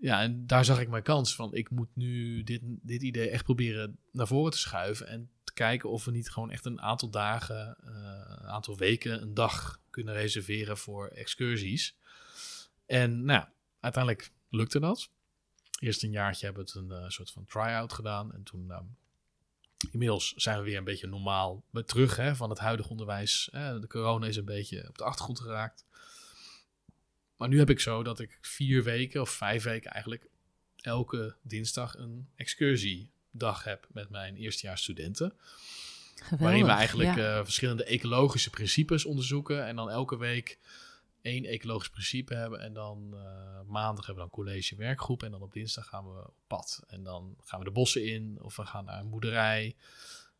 ja, 0.00 0.22
en 0.22 0.46
daar 0.46 0.64
zag 0.64 0.80
ik 0.80 0.88
mijn 0.88 1.02
kans 1.02 1.34
van. 1.34 1.54
Ik 1.54 1.70
moet 1.70 1.88
nu 1.94 2.42
dit, 2.42 2.60
dit 2.64 3.02
idee 3.02 3.30
echt 3.30 3.44
proberen 3.44 3.98
naar 4.12 4.26
voren 4.26 4.52
te 4.52 4.58
schuiven 4.58 5.06
en 5.06 5.30
te 5.44 5.52
kijken 5.52 5.90
of 5.90 6.04
we 6.04 6.10
niet 6.10 6.30
gewoon 6.30 6.50
echt 6.50 6.64
een 6.64 6.80
aantal 6.80 7.10
dagen, 7.10 7.76
een 7.80 8.48
aantal 8.48 8.76
weken, 8.76 9.22
een 9.22 9.34
dag 9.34 9.80
kunnen 9.90 10.14
reserveren 10.14 10.78
voor 10.78 11.08
excursies. 11.08 11.96
En 12.86 13.24
nou 13.24 13.44
uiteindelijk 13.80 14.32
lukte 14.48 14.80
dat. 14.80 15.10
Eerst 15.78 16.02
een 16.02 16.10
jaartje 16.10 16.44
hebben 16.44 16.64
we 16.64 16.70
het 16.70 16.90
een 16.90 17.02
uh, 17.02 17.08
soort 17.08 17.30
van 17.30 17.44
try-out 17.44 17.92
gedaan. 17.92 18.32
En 18.32 18.42
toen, 18.42 18.66
uh, 18.68 18.78
inmiddels 19.90 20.32
zijn 20.36 20.58
we 20.58 20.64
weer 20.64 20.76
een 20.76 20.84
beetje 20.84 21.06
normaal 21.06 21.64
terug 21.86 22.16
hè, 22.16 22.36
van 22.36 22.50
het 22.50 22.58
huidige 22.58 22.88
onderwijs. 22.88 23.48
de 23.52 23.86
corona 23.88 24.26
is 24.26 24.36
een 24.36 24.44
beetje 24.44 24.88
op 24.88 24.98
de 24.98 25.04
achtergrond 25.04 25.40
geraakt. 25.40 25.86
Maar 27.36 27.48
nu 27.48 27.58
heb 27.58 27.70
ik 27.70 27.80
zo 27.80 28.02
dat 28.02 28.20
ik 28.20 28.38
vier 28.40 28.82
weken 28.82 29.20
of 29.20 29.30
vijf 29.30 29.62
weken 29.62 29.90
eigenlijk 29.90 30.28
elke 30.76 31.36
dinsdag 31.42 31.96
een 31.96 32.28
excursiedag 32.36 33.64
heb 33.64 33.86
met 33.92 34.10
mijn 34.10 34.36
eerstejaars 34.36 34.82
studenten. 34.82 35.32
Geweldig, 36.14 36.38
waarin 36.38 36.64
we 36.64 36.70
eigenlijk 36.70 37.16
ja. 37.16 37.38
uh, 37.38 37.44
verschillende 37.44 37.84
ecologische 37.84 38.50
principes 38.50 39.04
onderzoeken. 39.04 39.66
En 39.66 39.76
dan 39.76 39.90
elke 39.90 40.16
week 40.16 40.58
één 41.22 41.44
ecologisch 41.44 41.88
principe 41.88 42.34
hebben. 42.34 42.60
En 42.60 42.72
dan 42.72 43.10
uh, 43.14 43.60
maandag 43.66 44.06
hebben 44.06 44.24
we 44.24 44.30
dan 44.30 44.44
college 44.44 44.76
werkgroep. 44.76 45.22
En 45.22 45.30
dan 45.30 45.42
op 45.42 45.52
dinsdag 45.52 45.86
gaan 45.86 46.04
we 46.04 46.26
op 46.26 46.34
pad. 46.46 46.82
En 46.86 47.02
dan 47.02 47.36
gaan 47.40 47.58
we 47.58 47.64
de 47.64 47.70
bossen 47.70 48.06
in. 48.06 48.38
Of 48.40 48.56
we 48.56 48.66
gaan 48.66 48.84
naar 48.84 49.00
een 49.00 49.10
boerderij. 49.10 49.76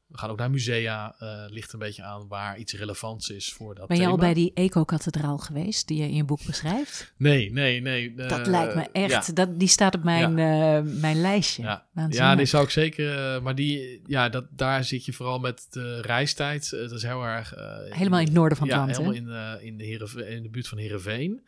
We 0.09 0.19
gaan 0.19 0.31
ook 0.31 0.39
naar 0.39 0.51
musea. 0.51 1.15
Uh, 1.23 1.45
ligt 1.49 1.73
een 1.73 1.79
beetje 1.79 2.03
aan 2.03 2.29
waar 2.29 2.59
iets 2.59 2.73
relevants 2.73 3.31
is 3.31 3.53
voor 3.53 3.75
dat 3.75 3.89
Ben 3.89 3.97
je 3.97 4.03
thema. 4.03 4.15
al 4.15 4.21
bij 4.21 4.35
die 4.35 4.51
eco-kathedraal 4.55 5.39
geweest 5.39 5.89
die 5.89 5.99
je 5.99 6.09
in 6.09 6.15
je 6.15 6.25
boek 6.25 6.45
beschrijft? 6.47 7.13
Nee, 7.17 7.53
nee, 7.53 7.81
nee. 7.81 8.15
Uh, 8.17 8.29
dat 8.29 8.47
lijkt 8.47 8.75
me 8.75 8.89
echt. 8.93 9.27
Ja. 9.27 9.33
Dat, 9.33 9.59
die 9.59 9.69
staat 9.69 9.95
op 9.95 10.03
mijn, 10.03 10.37
ja. 10.37 10.79
uh, 10.79 11.01
mijn 11.01 11.21
lijstje. 11.21 11.63
Ja. 11.63 11.87
ja, 12.09 12.35
die 12.35 12.47
zou 12.47 12.65
ik 12.65 12.71
zeker. 12.71 13.43
maar 13.43 13.55
die, 13.55 14.03
ja, 14.07 14.29
dat, 14.29 14.47
daar 14.51 14.85
zit 14.85 15.05
je 15.05 15.13
vooral 15.13 15.39
met 15.39 15.67
de 15.71 16.01
reistijd. 16.01 16.71
dat 16.71 16.93
is 16.93 17.03
heel 17.03 17.23
erg. 17.23 17.55
helemaal 17.89 18.19
in 18.19 18.25
het 18.25 18.35
noorden 18.35 18.59
van 18.59 18.67
het 18.67 18.77
ja, 18.77 18.83
land. 18.83 18.97
Helemaal 18.97 19.59
in, 19.61 19.67
in, 19.67 19.79
de 19.79 19.85
Heerenve 19.85 20.29
in 20.29 20.43
de 20.43 20.51
buurt 20.51 20.69
van 20.69 20.79
Heerenveen. 20.79 21.43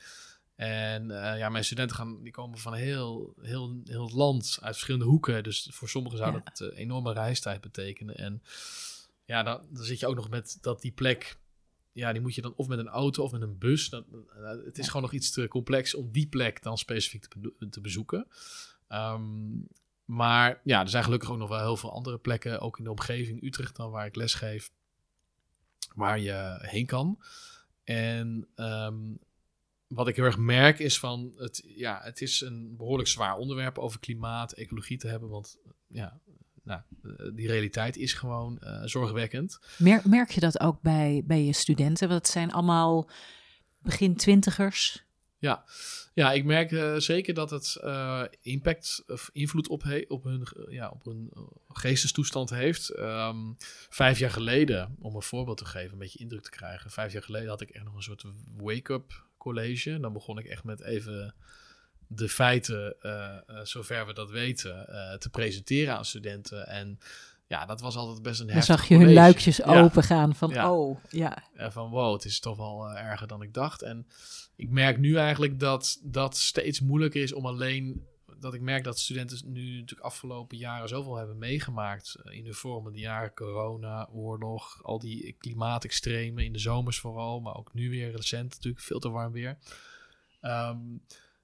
En 0.61 1.05
uh, 1.11 1.39
ja, 1.39 1.49
mijn 1.49 1.65
studenten 1.65 1.97
gaan, 1.97 2.23
die 2.23 2.33
komen 2.33 2.59
van 2.59 2.75
heel, 2.75 3.35
heel, 3.41 3.81
heel 3.85 4.05
het 4.05 4.13
land, 4.13 4.59
uit 4.61 4.73
verschillende 4.73 5.07
hoeken. 5.07 5.43
Dus 5.43 5.69
voor 5.71 5.89
sommigen 5.89 6.19
zou 6.19 6.33
Ja. 6.33 6.41
dat 6.45 6.61
uh, 6.61 6.79
enorme 6.79 7.13
reistijd 7.13 7.61
betekenen. 7.61 8.17
En 8.17 8.43
ja, 9.25 9.43
dan, 9.43 9.61
dan 9.71 9.85
zit 9.85 10.01
je 10.01 10.07
ook 10.07 10.15
nog 10.15 10.29
met 10.31 10.59
dat 10.61 10.81
die 10.81 10.93
plek, 10.93 11.39
ja, 11.93 12.13
die 12.13 12.21
moet 12.21 12.35
je 12.35 12.43
dan 12.43 12.53
of 12.57 12.69
met 12.69 12.79
een 12.79 12.89
auto 12.89 13.23
of 13.23 13.33
met 13.33 13.43
een 13.43 13.59
bus. 13.59 13.89
Dat, 13.89 14.05
uh, 14.13 14.49
het 14.65 14.79
is 14.79 14.85
Ja. 14.85 14.87
gewoon 14.87 15.03
nog 15.03 15.13
iets 15.13 15.31
te 15.31 15.49
complex 15.49 15.95
om 15.95 16.11
die 16.13 16.29
plek 16.29 16.63
dan 16.63 16.79
specifiek 16.79 17.27
te, 17.27 17.69
te 17.71 17.81
bezoeken. 17.81 18.27
Ehm, 18.89 19.59
maar 20.05 20.61
ja, 20.65 20.81
er 20.81 20.89
zijn 20.89 21.05
gelukkig 21.05 21.31
ook 21.31 21.39
nog 21.39 21.49
wel 21.49 21.59
heel 21.59 21.77
veel 21.77 21.93
andere 21.93 22.19
plekken, 22.19 22.61
ook 22.61 22.79
in 22.79 22.85
de 22.85 22.91
omgeving 22.91 23.43
Utrecht 23.43 23.77
dan 23.77 23.91
waar 23.91 24.07
ik 24.07 24.17
lesgeef, 24.17 24.71
waar 25.95 26.19
je 26.21 26.59
heen 26.61 26.87
kan. 26.87 27.19
En 27.85 28.49
ehm, 28.55 28.99
wat 29.91 30.09
ik 30.09 30.17
heel 30.17 30.25
erg 30.25 30.39
merk 30.39 30.79
is 30.79 30.99
van, 30.99 31.33
het, 31.37 31.63
ja, 31.67 32.01
het 32.03 32.21
is 32.21 32.41
een 32.41 32.77
behoorlijk 32.77 33.09
zwaar 33.09 33.37
onderwerp 33.37 33.79
over 33.79 34.01
klimaat, 34.01 34.53
ecologie 34.53 34.99
te 34.99 35.09
hebben, 35.09 35.29
want 35.29 35.59
ja, 35.87 36.21
nou, 36.63 36.81
eh, 37.03 37.31
die 37.35 37.47
realiteit 37.47 37.97
is 37.97 38.13
gewoon 38.13 38.59
eh, 38.59 38.83
zorgwekkend. 38.85 39.59
Mer- 39.79 40.03
merk 40.05 40.31
je 40.31 40.41
dat 40.41 40.61
ook 40.61 40.81
bij, 40.81 41.23
bij 41.27 41.45
je 41.45 41.53
studenten? 41.53 42.09
Want 42.09 42.21
het 42.21 42.31
zijn 42.31 42.53
allemaal 42.53 43.11
begin 43.79 44.17
twintigers. 44.17 45.05
Ja, 45.39 45.65
ja 46.15 46.33
ik 46.33 46.45
merk 46.45 46.73
eh, 46.73 46.97
zeker 46.97 47.35
dat 47.35 47.51
het 47.51 47.81
impact 48.41 49.03
of 49.07 49.31
invloed 49.33 49.69
op, 49.69 49.83
he- 49.83 50.05
op, 50.09 50.25
hun, 50.25 50.47
ja, 50.69 50.89
op 50.89 51.05
hun 51.05 51.31
geestestoestand 51.69 52.51
heeft. 52.51 52.89
Ehm, 52.89 53.53
vijf 53.89 54.19
jaar 54.19 54.31
geleden, 54.31 54.97
om 54.99 55.15
een 55.15 55.23
voorbeeld 55.23 55.59
te 55.59 55.65
geven, 55.65 55.93
een 55.93 55.99
beetje 55.99 56.19
indruk 56.19 56.43
te 56.43 56.51
krijgen. 56.51 56.91
Vijf 56.91 57.13
jaar 57.13 57.23
geleden 57.23 57.49
had 57.49 57.61
ik 57.61 57.71
echt 57.71 57.85
nog 57.85 57.95
een 57.95 58.03
soort 58.03 58.25
wake-up 58.57 59.29
college. 59.41 60.01
Dan 60.01 60.13
begon 60.13 60.39
ik 60.39 60.47
echt 60.47 60.65
met 60.65 60.83
even 60.83 61.35
de 62.07 62.29
feiten, 62.29 62.95
eh, 63.01 63.37
eh, 63.37 63.41
zover 63.63 64.07
we 64.07 64.13
dat 64.13 64.31
weten, 64.31 64.89
eh, 64.89 65.19
te 65.19 65.31
presenteren 65.31 65.97
aan 65.97 66.05
studenten. 66.05 66.67
En 66.67 66.99
ja, 67.47 67.67
dat 67.67 67.81
was 67.81 67.97
altijd 67.97 68.23
best 68.23 68.41
een 68.41 68.47
Dan 68.47 68.57
heftig 68.57 68.79
zag 68.79 68.89
je 68.89 68.97
hun 68.97 69.13
luikjes 69.13 69.57
Ja. 69.57 69.83
open 69.83 70.03
gaan 70.03 70.35
van, 70.35 70.51
Ja. 70.51 70.73
oh, 70.73 70.99
ja. 71.11 71.43
En 71.55 71.73
van 71.73 71.91
wow, 71.91 72.13
het 72.13 72.25
is 72.25 72.41
toch 72.41 72.57
wel 72.57 72.91
erger 72.91 73.27
dan 73.27 73.43
ik 73.43 73.55
dacht. 73.55 73.83
En 73.83 74.07
ik 74.57 74.71
merk 74.71 74.99
nu 74.99 75.17
eigenlijk 75.17 75.59
dat 75.61 75.99
dat 76.03 76.37
steeds 76.37 76.81
moeilijker 76.81 77.23
is 77.23 77.33
om 77.33 77.47
alleen. 77.47 78.07
Dat 78.41 78.55
ik 78.55 78.61
merk 78.61 78.85
dat 78.85 78.99
studenten 78.99 79.53
nu 79.53 79.71
natuurlijk 79.71 80.01
afgelopen 80.01 80.57
jaren 80.57 80.89
zoveel 80.89 81.17
hebben 81.17 81.39
meegemaakt. 81.39 82.15
eh, 82.15 82.37
in 82.37 82.45
de 82.45 82.55
vormen, 82.55 82.93
de 82.93 82.99
jaren 82.99 83.35
corona, 83.35 84.09
oorlog, 84.13 84.83
al 84.83 84.99
die 84.99 85.37
klimaatextremen 85.39 86.45
in 86.45 86.53
de 86.53 86.59
zomers 86.59 86.99
vooral. 86.99 87.41
Maar 87.41 87.57
ook 87.57 87.75
nu 87.75 87.91
weer 87.91 88.11
recent 88.11 88.51
natuurlijk, 88.51 88.85
veel 88.85 88.99
te 89.01 89.11
warm 89.11 89.33
weer. 89.33 89.59
Ehm, 90.41 90.79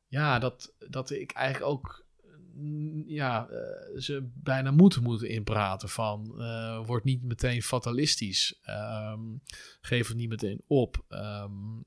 ja, 0.07 0.39
dat, 0.39 0.73
dat 0.89 1.11
ik 1.11 1.33
eigenlijk 1.33 1.71
ook 1.71 2.07
mm, 2.55 3.05
ja, 3.07 3.49
eh, 3.49 4.01
ze 4.01 4.31
bijna 4.35 4.71
moeten 4.71 5.03
moeten 5.03 5.29
inpraten 5.29 5.89
van 5.89 6.41
eh 6.41 6.87
word 6.87 7.05
niet 7.05 7.23
meteen 7.23 7.63
fatalistisch. 7.63 8.59
Ehm, 8.63 9.21
geef 9.81 10.09
het 10.09 10.17
niet 10.17 10.29
meteen 10.29 10.63
op. 10.67 11.05
Ehm, 11.09 11.81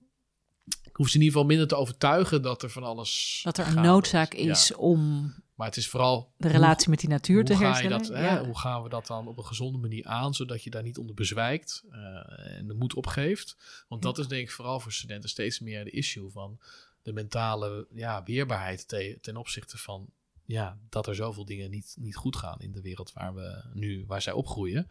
hoef 1.00 1.10
ze 1.10 1.16
in 1.18 1.22
ieder 1.24 1.34
geval 1.38 1.48
minder 1.50 1.68
te 1.68 1.76
overtuigen 1.76 2.42
dat 2.42 2.64
er 2.64 2.70
van 2.70 2.84
alles. 2.84 3.40
Dat 3.44 3.58
er 3.58 3.68
een 3.68 3.82
noodzaak 3.82 4.34
is 4.34 4.76
om 4.76 5.34
Maar 5.56 5.68
het 5.68 5.78
is 5.78 5.88
vooral. 5.90 6.32
de 6.38 6.48
relatie 6.48 6.90
met 6.90 7.00
die 7.00 7.10
natuur 7.10 7.46
te 7.46 7.56
herstellen. 7.56 7.98
dat, 7.98 8.08
hè, 8.08 8.26
ja. 8.26 8.46
hoe 8.46 8.58
gaan 8.60 8.84
we 8.84 8.90
dat 8.90 9.08
dan 9.08 9.28
op 9.28 9.38
een 9.38 9.46
gezonde 9.46 9.78
manier 9.78 10.06
aan, 10.06 10.34
zodat 10.34 10.64
je 10.64 10.70
daar 10.70 10.84
niet 10.84 10.98
onder 10.98 11.16
bezwijkt 11.16 11.84
eh, 11.92 12.58
en 12.58 12.68
de 12.68 12.74
moed 12.74 12.94
opgeeft? 12.94 13.58
Want 13.88 14.02
dat 14.02 14.18
is 14.18 14.28
denk 14.28 14.42
ik 14.42 14.52
vooral 14.52 14.80
voor 14.80 14.92
studenten 14.92 15.30
steeds 15.30 15.60
meer 15.60 15.84
de 15.84 15.92
issue 15.92 16.30
van 16.30 16.60
de 17.02 17.14
mentale 17.14 17.88
ja, 17.94 18.24
weerbaarheid 18.24 18.88
te- 18.88 19.18
ten 19.22 19.38
opzichte 19.38 19.78
van 19.78 20.10
ja, 20.46 20.78
dat 20.90 21.08
er 21.08 21.16
zoveel 21.16 21.46
dingen 21.46 21.70
niet, 21.70 21.96
niet 22.00 22.16
goed 22.16 22.36
gaan 22.36 22.60
in 22.60 22.72
de 22.72 22.82
wereld 22.82 23.14
waar 23.14 23.34
we 23.36 23.64
nu, 23.74 24.04
waar 24.08 24.22
zij 24.22 24.34
opgroeien. 24.34 24.88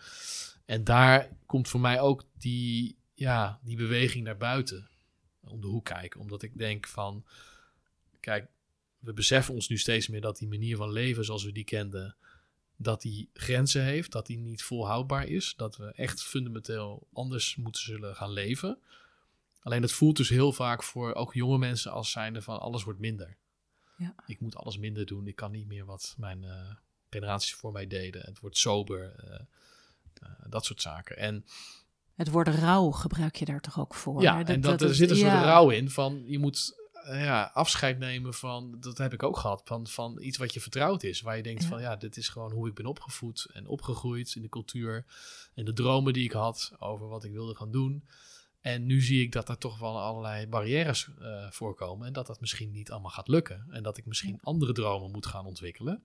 En 0.64 0.84
daar 0.84 1.28
komt 1.46 1.68
voor 1.68 1.80
mij 1.80 2.00
ook 2.00 2.24
die, 2.38 2.98
ja, 3.14 3.58
die 3.62 3.76
beweging 3.76 4.24
naar 4.24 4.36
buiten 4.36 4.88
om 5.48 5.60
de 5.60 5.66
hoek 5.66 5.84
kijken. 5.84 6.20
Omdat 6.20 6.42
ik 6.42 6.58
denk 6.58 6.86
van, 6.86 7.24
kijk, 8.20 8.48
we 8.98 9.12
beseffen 9.12 9.54
ons 9.54 9.68
nu 9.68 9.78
steeds 9.78 10.08
meer 10.08 10.20
dat 10.20 10.38
die 10.38 10.48
manier 10.48 10.76
van 10.76 10.92
leven 10.92 11.24
zoals 11.24 11.44
we 11.44 11.52
die 11.52 11.64
kenden, 11.64 12.16
dat 12.76 13.02
die 13.02 13.30
grenzen 13.32 13.82
heeft, 13.82 14.12
dat 14.12 14.26
die 14.26 14.38
niet 14.38 14.62
volhoudbaar 14.62 15.26
is, 15.26 15.54
dat 15.56 15.76
we 15.76 15.92
echt 15.92 16.22
fundamenteel 16.22 17.06
anders 17.12 17.56
moeten 17.56 17.82
zullen 17.82 18.16
gaan 18.16 18.32
leven. 18.32 18.78
Alleen 19.60 19.82
het 19.82 19.92
voelt 19.92 20.16
dus 20.16 20.28
heel 20.28 20.52
vaak 20.52 20.82
voor 20.82 21.14
ook 21.14 21.34
jonge 21.34 21.58
mensen 21.58 21.92
als 21.92 22.10
zijnde 22.10 22.42
van 22.42 22.60
alles 22.60 22.84
wordt 22.84 23.00
minder. 23.00 23.36
Ja. 23.96 24.14
Ik 24.26 24.40
moet 24.40 24.56
alles 24.56 24.78
minder 24.78 25.06
doen, 25.06 25.26
ik 25.26 25.36
kan 25.36 25.50
niet 25.50 25.66
meer 25.66 25.84
wat 25.84 26.14
mijn 26.18 26.44
eh, 26.44 26.74
generaties 27.10 27.54
voor 27.54 27.72
mij 27.72 27.86
deden. 27.86 28.22
Het 28.22 28.40
wordt 28.40 28.58
sober, 28.58 29.14
eh, 29.14 29.40
eh, 30.22 30.30
dat 30.48 30.64
soort 30.64 30.82
zaken. 30.82 31.16
En 31.16 31.44
Het 32.18 32.30
woord 32.30 32.48
rouw 32.48 32.90
gebruik 32.90 33.36
je 33.36 33.44
daar 33.44 33.60
toch 33.60 33.80
ook 33.80 33.94
voor? 33.94 34.22
ja, 34.22 34.36
hè? 34.36 34.42
en 34.42 34.60
dat, 34.60 34.82
er 34.82 34.94
zit 34.94 35.10
een 35.10 35.16
soort 35.16 35.30
ja. 35.30 35.44
rouw 35.44 35.70
in 35.70 35.90
van 35.90 36.22
je 36.26 36.38
moet 36.38 36.74
eh, 36.92 37.24
ja, 37.24 37.50
afscheid 37.54 37.98
nemen 37.98 38.34
van, 38.34 38.76
dat 38.80 38.98
heb 38.98 39.12
ik 39.12 39.22
ook 39.22 39.36
gehad, 39.36 39.62
van, 39.64 39.86
van 39.86 40.22
iets 40.22 40.38
wat 40.38 40.54
je 40.54 40.60
vertrouwd 40.60 41.02
is. 41.02 41.20
Waar 41.20 41.36
je 41.36 41.42
denkt 41.42 41.62
Ja. 41.62 41.68
van 41.68 41.80
ja, 41.80 41.96
dit 41.96 42.16
is 42.16 42.28
gewoon 42.28 42.52
hoe 42.52 42.68
ik 42.68 42.74
ben 42.74 42.86
opgevoed 42.86 43.48
en 43.52 43.66
opgegroeid 43.66 44.34
in 44.34 44.42
de 44.42 44.48
cultuur. 44.48 45.04
En 45.54 45.64
de 45.64 45.72
dromen 45.72 46.12
die 46.12 46.24
ik 46.24 46.32
had 46.32 46.72
over 46.78 47.08
wat 47.08 47.24
ik 47.24 47.32
wilde 47.32 47.54
gaan 47.54 47.70
doen. 47.70 48.04
En 48.60 48.86
nu 48.86 49.00
zie 49.00 49.22
ik 49.22 49.32
dat 49.32 49.48
er 49.48 49.58
toch 49.58 49.78
wel 49.78 50.00
allerlei 50.00 50.46
barrières 50.46 51.08
eh, 51.20 51.50
voorkomen. 51.50 52.06
En 52.06 52.12
dat 52.12 52.26
dat 52.26 52.40
misschien 52.40 52.70
niet 52.70 52.90
allemaal 52.90 53.10
gaat 53.10 53.28
lukken. 53.28 53.66
En 53.70 53.82
dat 53.82 53.96
ik 53.96 54.06
misschien 54.06 54.38
andere 54.42 54.72
dromen 54.72 55.10
moet 55.10 55.26
gaan 55.26 55.46
ontwikkelen. 55.46 56.02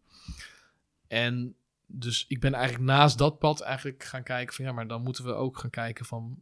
En 1.08 1.56
dus 1.86 2.26
ik 2.28 2.40
ben 2.40 2.54
eigenlijk 2.54 2.86
naast 2.86 3.18
dat 3.18 3.40
pad 3.40 3.62
eigenlijk 3.62 4.04
gaan 4.04 4.24
kijken 4.24 4.56
van 4.56 4.66
ja, 4.66 4.72
maar 4.72 4.88
dan 4.88 5.02
moeten 5.02 5.26
we 5.26 5.34
ook 5.34 5.58
gaan 5.58 5.70
kijken 5.70 6.06
van 6.06 6.42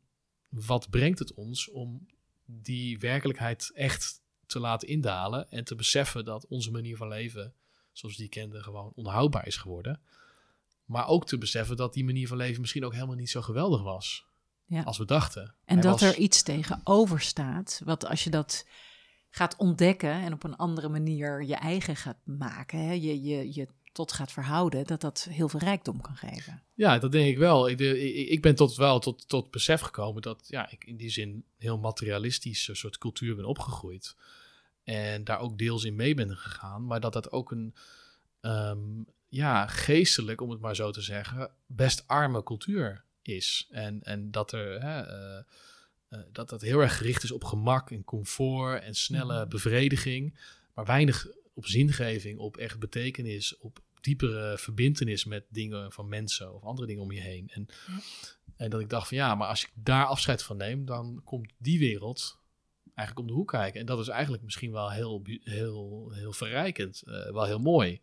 wat 0.49 0.89
brengt 0.89 1.19
het 1.19 1.33
ons 1.33 1.69
om 1.69 2.07
die 2.45 2.99
werkelijkheid 2.99 3.71
echt 3.73 4.21
te 4.45 4.59
laten 4.59 4.87
indalen 4.87 5.51
en 5.51 5.63
te 5.63 5.75
beseffen 5.75 6.25
dat 6.25 6.47
onze 6.47 6.71
manier 6.71 6.97
van 6.97 7.07
leven, 7.07 7.53
zoals 7.91 8.15
die 8.15 8.29
kenden, 8.29 8.63
gewoon 8.63 8.91
onhoudbaar 8.95 9.47
is 9.47 9.57
geworden. 9.57 9.99
Maar 10.85 11.07
ook 11.07 11.25
te 11.27 11.37
beseffen 11.37 11.75
dat 11.75 11.93
die 11.93 12.05
manier 12.05 12.27
van 12.27 12.37
leven 12.37 12.61
misschien 12.61 12.85
ook 12.85 12.93
helemaal 12.93 13.15
niet 13.15 13.29
zo 13.29 13.41
geweldig 13.41 13.81
was 13.81 14.25
Ja. 14.65 14.81
als 14.83 14.97
we 14.97 15.05
dachten. 15.05 15.43
En 15.65 15.73
Hij 15.73 15.81
dat 15.83 15.99
was- 15.99 16.09
er 16.13 16.17
iets 16.19 16.43
tegenover 16.43 17.21
staat, 17.21 17.81
wat 17.83 18.05
als 18.05 18.23
je 18.23 18.29
dat 18.29 18.67
gaat 19.29 19.55
ontdekken 19.55 20.11
en 20.13 20.33
op 20.33 20.43
een 20.43 20.55
andere 20.55 20.89
manier 20.89 21.43
je 21.43 21.55
eigen 21.55 21.95
gaat 21.95 22.19
maken, 22.23 22.79
hè, 22.79 22.91
je, 22.91 23.21
je, 23.21 23.53
je 23.53 23.67
tot 23.91 24.11
gaat 24.11 24.31
verhouden, 24.31 24.85
dat 24.85 25.01
dat 25.01 25.27
heel 25.29 25.49
veel 25.49 25.59
rijkdom 25.59 26.01
kan 26.01 26.15
geven. 26.15 26.63
Ja, 26.73 26.97
dat 26.99 27.11
denk 27.11 27.29
ik 27.29 27.37
wel. 27.37 27.69
Ik, 27.69 27.77
de- 27.77 28.13
ik, 28.13 28.29
ik 28.29 28.41
ben 28.41 28.55
tot 28.55 28.75
wel 28.75 28.99
tot, 28.99 29.27
tot 29.27 29.51
besef 29.51 29.81
gekomen 29.81 30.21
dat 30.21 30.43
ja, 30.47 30.71
ik 30.71 30.85
in 30.85 30.95
die 30.97 31.09
zin 31.09 31.45
heel 31.57 31.77
materialistisch 31.77 32.67
een 32.67 32.75
soort 32.75 32.97
cultuur 32.97 33.35
ben 33.35 33.45
opgegroeid. 33.45 34.15
En 34.83 35.23
daar 35.23 35.39
ook 35.39 35.57
deels 35.57 35.83
in 35.83 35.95
mee 35.95 36.13
ben 36.13 36.37
gegaan. 36.37 36.85
Maar 36.85 36.99
dat 36.99 37.13
dat 37.13 37.31
ook 37.31 37.51
een, 37.51 37.75
ehm, 38.41 38.79
ja, 39.27 39.67
geestelijk, 39.67 40.41
om 40.41 40.49
het 40.49 40.59
maar 40.59 40.75
zo 40.75 40.91
te 40.91 41.01
zeggen, 41.01 41.51
best 41.65 42.03
arme 42.07 42.43
cultuur 42.43 43.03
is. 43.21 43.67
En, 43.71 44.03
en 44.03 44.31
dat 44.31 44.51
er, 44.51 44.81
hè, 44.81 45.01
eh, 45.01 45.43
eh, 46.09 46.19
dat 46.31 46.49
dat 46.49 46.61
heel 46.61 46.79
erg 46.79 46.97
gericht 46.97 47.23
is 47.23 47.31
op 47.31 47.43
gemak 47.43 47.91
en 47.91 48.03
comfort 48.03 48.81
en 48.83 48.95
snelle 48.95 49.39
Mhm. 49.39 49.49
bevrediging. 49.49 50.37
Maar 50.73 50.85
weinig 50.85 51.27
op 51.53 51.65
zingeving, 51.65 52.39
op 52.39 52.57
echt 52.57 52.79
betekenis, 52.79 53.57
op 53.57 53.81
diepere 54.01 54.57
verbindenis 54.57 55.25
met 55.25 55.45
dingen 55.49 55.91
van 55.91 56.09
mensen 56.09 56.53
of 56.53 56.63
andere 56.63 56.87
dingen 56.87 57.03
om 57.03 57.11
je 57.11 57.21
heen. 57.21 57.49
En, 57.53 57.67
Ja. 57.87 57.99
en 58.55 58.69
dat 58.69 58.79
ik 58.79 58.89
dacht 58.89 59.07
van 59.07 59.17
ja, 59.17 59.35
maar 59.35 59.47
als 59.47 59.63
ik 59.63 59.71
daar 59.73 60.05
afscheid 60.05 60.43
van 60.43 60.57
neem, 60.57 60.85
dan 60.85 61.21
komt 61.23 61.51
die 61.57 61.79
wereld 61.79 62.39
eigenlijk 62.95 63.19
om 63.19 63.33
de 63.33 63.39
hoek 63.39 63.51
kijken. 63.51 63.79
En 63.79 63.85
dat 63.85 63.99
is 63.99 64.07
eigenlijk 64.07 64.43
misschien 64.43 64.71
wel 64.71 64.91
heel, 64.91 65.21
heel, 65.43 66.11
heel 66.13 66.33
verrijkend, 66.33 67.01
eh, 67.05 67.31
wel 67.31 67.45
heel 67.45 67.59
mooi. 67.59 67.99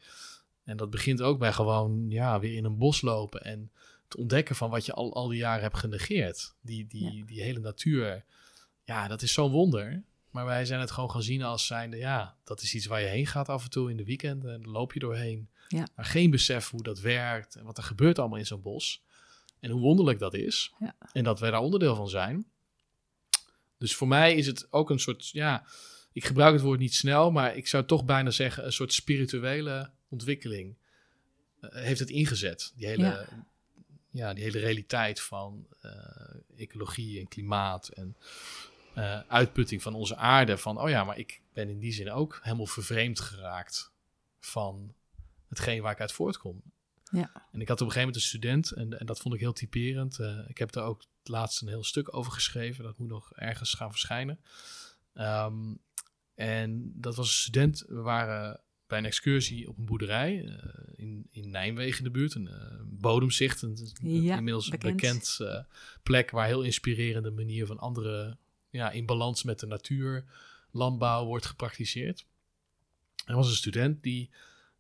En 0.65 0.77
dat 0.77 0.91
begint 0.91 1.23
ook 1.23 1.39
bij 1.39 1.53
gewoon 1.53 2.11
ja, 2.11 2.41
weer 2.41 2.57
in 2.57 2.65
een 2.65 2.79
bos 2.79 3.01
lopen 3.01 3.45
en 3.45 3.71
te 4.09 4.17
ontdekken 4.17 4.57
van 4.57 4.71
wat 4.71 4.87
je 4.87 4.93
al, 4.93 5.15
al 5.15 5.29
die 5.29 5.39
jaren 5.39 5.63
hebt 5.63 5.77
genegeerd. 5.79 6.55
Die, 6.61 6.87
die, 6.87 7.25
die 7.25 7.43
hele 7.43 7.61
natuur, 7.61 8.25
ja, 8.85 9.09
dat 9.09 9.23
is 9.23 9.33
zo'n 9.33 9.51
wonder. 9.51 10.03
Maar 10.31 10.45
wij 10.45 10.65
zijn 10.65 10.81
het 10.81 10.91
gewoon 10.91 11.11
gaan 11.11 11.23
zien 11.23 11.43
als 11.43 11.67
zijnde, 11.67 11.97
ja, 11.97 12.37
dat 12.45 12.63
is 12.63 12.75
iets 12.75 12.87
waar 12.87 13.01
je 13.01 13.07
heen 13.07 13.27
gaat 13.27 13.49
af 13.49 13.65
en 13.65 13.71
toe 13.71 13.91
in 13.91 13.97
de 13.97 14.05
weekend. 14.05 14.45
En 14.45 14.63
dan 14.63 14.71
loop 14.71 14.93
je 14.93 15.01
doorheen. 15.01 15.49
Ja. 15.69 15.89
Maar 15.95 16.05
geen 16.05 16.31
besef 16.31 16.71
hoe 16.71 16.83
dat 16.83 17.01
werkt 17.01 17.55
en 17.55 17.65
wat 17.65 17.77
er 17.77 17.83
gebeurt 17.83 18.19
allemaal 18.19 18.39
in 18.39 18.47
zo'n 18.47 18.63
bos. 18.63 19.03
En 19.61 19.71
hoe 19.71 19.81
wonderlijk 19.81 20.19
dat 20.19 20.35
is. 20.35 20.73
Ja. 20.79 20.95
En 21.13 21.25
dat 21.25 21.41
wij 21.41 21.51
daar 21.51 21.61
onderdeel 21.61 21.95
van 21.95 22.09
zijn. 22.09 22.47
Dus 23.79 23.95
voor 23.95 24.09
mij 24.09 24.35
is 24.35 24.47
het 24.47 24.73
ook 24.73 24.91
een 24.91 24.99
soort, 24.99 25.29
ja, 25.29 25.67
ik 26.13 26.25
gebruik 26.25 26.53
het 26.53 26.63
woord 26.63 26.79
niet 26.79 26.95
snel, 26.95 27.31
maar 27.31 27.57
ik 27.57 27.67
zou 27.67 27.85
toch 27.85 28.05
bijna 28.05 28.31
zeggen 28.31 28.65
een 28.65 28.73
soort 28.73 28.93
spirituele 28.93 29.91
ontwikkeling 30.09 30.77
eh, 31.61 31.71
heeft 31.71 32.01
het 32.01 32.11
ingezet. 32.11 32.73
Die 32.77 32.87
hele, 32.87 33.03
ja. 33.03 33.47
Ja. 34.11 34.35
die 34.35 34.45
hele 34.45 34.59
realiteit 34.59 35.21
van 35.21 35.67
eh, 35.81 35.91
ecologie 36.57 37.21
en 37.21 37.29
klimaat 37.29 37.89
en 37.89 38.17
uh, 38.99 39.21
uitputting 39.29 39.83
van 39.83 39.95
onze 39.95 40.17
aarde. 40.17 40.59
Van, 40.59 40.81
oh 40.81 40.89
ja, 40.89 41.05
maar 41.05 41.19
ik 41.19 41.41
ben 41.53 41.69
in 41.69 41.79
die 41.79 41.93
zin 41.93 42.11
ook 42.11 42.41
helemaal 42.43 42.67
vervreemd 42.67 43.21
geraakt 43.21 43.93
van 44.41 44.95
hetgeen 45.49 45.83
waar 45.83 45.93
ik 45.93 46.01
uit 46.01 46.13
voortkom. 46.13 46.63
Ja. 47.11 47.49
En 47.53 47.61
ik 47.61 47.69
had 47.69 47.81
op 47.81 47.87
een 47.87 47.93
gegeven 47.93 47.99
moment 48.01 48.17
een 48.17 48.29
student, 48.29 48.71
en, 48.71 48.99
en 48.99 49.07
dat 49.07 49.21
vond 49.21 49.35
ik 49.35 49.41
heel 49.41 49.53
typerend. 49.53 50.19
Uh, 50.19 50.39
ik 50.49 50.59
heb 50.59 50.73
daar 50.73 50.85
ook 50.85 51.05
laatst 51.23 51.63
een 51.63 51.69
heel 51.69 51.85
stuk 51.85 52.15
over 52.15 52.33
geschreven. 52.33 52.85
Dat 52.85 52.99
moet 52.99 53.09
nog 53.09 53.33
ergens 53.33 53.75
gaan 53.75 53.91
verschijnen. 53.91 54.41
Um, 55.15 55.79
en 56.35 56.93
dat 56.95 57.17
was 57.17 57.27
een 57.27 57.35
student. 57.35 57.85
We 57.89 58.01
waren 58.01 58.61
bij 58.87 58.99
een 58.99 59.05
excursie 59.05 59.69
op 59.69 59.79
een 59.79 59.85
boerderij 59.85 60.43
uh, 60.43 60.55
in, 60.97 61.27
in 61.31 61.51
Nijmegen 61.51 61.99
in 61.99 62.05
de 62.05 62.11
buurt. 62.11 62.35
Een 62.35 62.49
uh, 62.51 62.81
bodemzicht, 62.85 63.63
een, 63.63 63.79
ja, 64.03 64.37
inmiddels 64.37 64.69
bekend, 64.69 64.97
bekend 64.97 65.39
uh, 65.41 65.61
plek 66.03 66.31
waar 66.31 66.47
heel 66.47 66.63
inspirerende 66.63 67.31
manier 67.31 67.67
van 67.67 67.79
andere, 67.79 68.37
ja, 68.71 68.91
in 68.91 69.07
balans 69.07 69.43
met 69.43 69.61
de 69.61 69.67
natuur, 69.67 70.25
landbouw 70.71 71.25
wordt 71.25 71.47
gepraktiseerd. 71.47 72.27
Er 73.25 73.35
was 73.35 73.49
een 73.49 73.55
student 73.55 74.03
die 74.03 74.31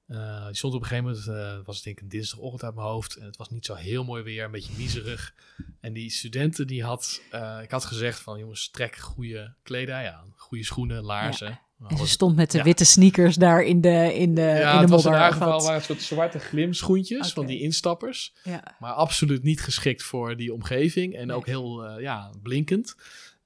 uh, 0.09 0.47
die 0.47 0.57
stond 0.57 0.75
op 0.75 0.81
een 0.81 0.87
gegeven 0.87 1.11
moment, 1.11 1.27
uh, 1.29 1.67
was 1.67 1.75
het 1.75 1.85
denk 1.85 1.97
ik 1.97 2.03
een 2.03 2.09
dinsdagochtend 2.09 2.63
uit 2.63 2.75
mijn 2.75 2.87
hoofd. 2.87 3.17
En 3.17 3.27
het 3.27 3.37
was 3.37 3.51
niet 3.51 3.65
zo 3.65 3.75
heel 3.75 4.05
mooi 4.05 4.23
weer, 4.23 4.45
een 4.45 4.51
beetje 4.51 4.73
miserig. 4.77 5.35
En 5.81 5.93
die 5.93 6.11
studenten 6.11 6.67
die 6.67 6.85
had, 6.85 7.21
uh, 7.35 7.59
ik 7.63 7.71
had 7.71 7.85
gezegd 7.85 8.21
van 8.21 8.39
jongens, 8.39 8.71
trek 8.71 8.97
goede 8.97 9.55
kledij 9.63 10.13
aan. 10.13 10.33
Goede 10.37 10.65
schoenen, 10.65 11.03
laarzen. 11.03 11.49
Ja. 11.49 11.89
En 11.89 11.97
ze 11.97 12.07
stond 12.07 12.37
met 12.37 12.51
de 12.51 12.59
ja. 12.59 12.65
witte 12.65 12.85
sneakers 12.85 13.37
daar 13.37 13.63
in 13.63 13.81
de, 13.81 14.15
in 14.15 14.35
de, 14.35 14.41
ja, 14.41 14.71
in 14.71 14.77
de 14.77 14.81
het 14.81 14.91
was 14.91 15.03
modder. 15.03 15.13
in 15.13 15.19
haar 15.19 15.33
geval 15.33 15.61
waren 15.61 15.75
het 15.75 15.85
soort 15.85 16.03
zwarte 16.03 16.39
glimschoentjes 16.39 17.33
van 17.33 17.47
die 17.47 17.61
instappers. 17.61 18.35
Ja. 18.45 18.77
Maar 18.79 18.93
absoluut 18.93 19.43
niet 19.43 19.61
geschikt 19.61 20.03
voor 20.03 20.37
die 20.37 20.53
omgeving. 20.53 21.15
En 21.15 21.33
ook 21.33 21.47
heel 21.47 21.99
ja, 21.99 22.31
blinkend. 22.43 22.97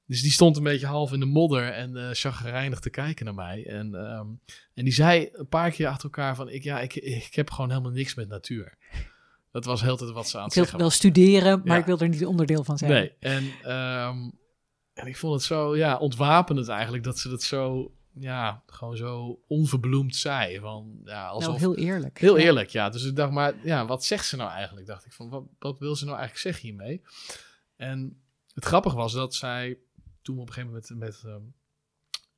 Dus 0.06 0.22
die 0.22 0.30
stond 0.30 0.56
een 0.56 0.62
beetje 0.62 0.86
half 0.86 1.12
in 1.12 1.20
de 1.20 1.26
modder 1.26 1.72
en 1.72 1.96
uh, 1.96 2.08
chagrijnig 2.12 2.78
te 2.80 2.90
kijken 2.90 3.24
naar 3.24 3.34
mij. 3.34 3.66
En, 3.66 3.94
um, 3.94 4.40
en 4.74 4.84
die 4.84 4.92
zei 4.92 5.28
een 5.32 5.48
paar 5.48 5.70
keer 5.70 5.86
achter 5.86 6.04
elkaar 6.04 6.34
van... 6.34 6.48
Ik, 6.48 6.62
ja, 6.62 6.80
ik, 6.80 6.94
ik 6.94 7.34
heb 7.34 7.50
gewoon 7.50 7.70
helemaal 7.70 7.90
niks 7.92 8.14
met 8.14 8.28
natuur. 8.28 8.74
Dat 9.50 9.64
was 9.64 9.80
heel 9.82 9.96
tijd 9.96 10.10
wat 10.10 10.28
ze 10.28 10.36
aan 10.38 10.42
het 10.42 10.50
ik 10.50 10.54
wil 10.56 10.64
zeggen 10.64 10.82
wel 10.82 10.90
studeren, 10.90 11.58
maar 11.64 11.74
Ja. 11.74 11.80
ik 11.80 11.86
wil 11.86 11.98
er 11.98 12.08
niet 12.08 12.26
onderdeel 12.26 12.64
van 12.64 12.78
zijn. 12.78 12.90
Nee, 12.90 13.12
en, 13.18 13.44
ehm, 13.62 14.30
en 14.94 15.06
ik 15.06 15.16
vond 15.16 15.34
het 15.34 15.42
zo 15.42 15.76
ja, 15.76 15.98
ontwapenend 15.98 16.68
eigenlijk... 16.68 17.04
dat 17.04 17.18
ze 17.18 17.28
dat 17.28 17.42
zo, 17.42 17.92
ja, 18.14 18.62
gewoon 18.66 18.96
zo 18.96 19.40
onverbloemd 19.48 20.16
zei. 20.16 20.58
Van, 20.60 21.00
ja, 21.04 21.26
alsof, 21.26 21.48
Nou, 21.48 21.58
heel 21.58 21.76
eerlijk. 21.76 22.18
Heel 22.18 22.38
Ja. 22.38 22.44
eerlijk, 22.44 22.68
ja. 22.70 22.88
Dus 22.90 23.04
ik 23.04 23.16
dacht, 23.16 23.32
maar 23.32 23.54
ja, 23.64 23.86
wat 23.86 24.04
zegt 24.04 24.26
ze 24.26 24.36
nou 24.36 24.50
eigenlijk? 24.50 24.86
Dacht 24.86 25.04
ik 25.06 25.12
van, 25.12 25.28
wat, 25.28 25.44
wat 25.58 25.78
wil 25.78 25.96
ze 25.96 26.04
nou 26.04 26.18
eigenlijk 26.18 26.46
zeggen 26.46 26.68
hiermee? 26.68 27.02
En 27.76 28.22
het 28.54 28.64
grappige 28.64 28.96
was 28.96 29.12
dat 29.12 29.34
zij 29.34 29.78
toen 30.22 30.35
we 30.35 30.40
op 30.40 30.46
een 30.48 30.52
gegeven 30.54 30.74
moment 30.74 30.98
met 30.98 31.22
ehm, 31.24 31.42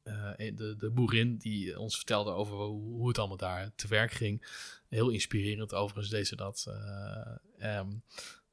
eh, 0.03 0.57
de, 0.57 0.75
de 0.79 0.91
boerin 0.91 1.37
die 1.37 1.79
ons 1.79 1.97
vertelde 1.97 2.31
over 2.31 2.57
hoe, 2.57 2.83
hoe 2.83 3.09
het 3.09 3.19
allemaal 3.19 3.37
daar 3.37 3.71
te 3.77 3.89
werk 3.89 4.13
ging. 4.13 4.47
Heel 4.89 5.09
inspirerend 5.11 5.75
overigens 5.75 6.09
deze 6.09 6.37
dat. 6.37 6.65
eh, 6.69 7.77
ehm, 7.79 7.89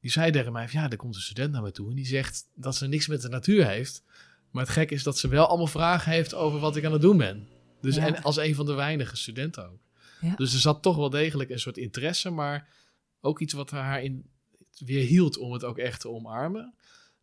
die 0.00 0.10
zei 0.10 0.30
tegen 0.30 0.52
mij, 0.52 0.68
ja, 0.70 0.90
er 0.90 0.96
komt 0.96 1.14
een 1.14 1.20
student 1.20 1.52
naar 1.52 1.62
me 1.62 1.70
toe 1.72 1.88
en 1.90 1.94
die 1.96 2.06
zegt 2.06 2.46
dat 2.54 2.76
ze 2.76 2.86
niks 2.86 3.06
met 3.06 3.22
de 3.22 3.28
natuur 3.28 3.66
heeft. 3.66 4.02
Maar 4.50 4.62
het 4.64 4.72
gek 4.72 4.90
is 4.90 5.02
dat 5.02 5.18
ze 5.18 5.28
wel 5.28 5.46
allemaal 5.46 5.66
vragen 5.66 6.12
heeft 6.12 6.34
over 6.34 6.58
wat 6.60 6.76
ik 6.76 6.84
aan 6.84 6.92
het 6.92 7.00
doen 7.00 7.16
ben. 7.16 7.48
Dus 7.80 7.96
Ja. 7.96 8.06
en 8.06 8.22
als 8.22 8.36
een 8.36 8.54
van 8.54 8.66
de 8.66 8.72
weinige 8.74 9.16
studenten 9.16 9.70
ook. 9.70 9.80
Ja. 10.20 10.34
Dus 10.36 10.52
er 10.54 10.60
zat 10.60 10.82
toch 10.82 10.96
wel 10.96 11.10
degelijk 11.10 11.50
een 11.50 11.58
soort 11.60 11.76
interesse, 11.76 12.30
maar 12.30 12.68
ook 13.20 13.40
iets 13.40 13.52
wat 13.52 13.70
haar 13.70 14.02
in 14.02 14.30
weer 14.78 15.06
hield 15.06 15.36
om 15.36 15.52
het 15.52 15.64
ook 15.64 15.78
echt 15.78 16.00
te 16.00 16.08
omarmen. 16.08 16.74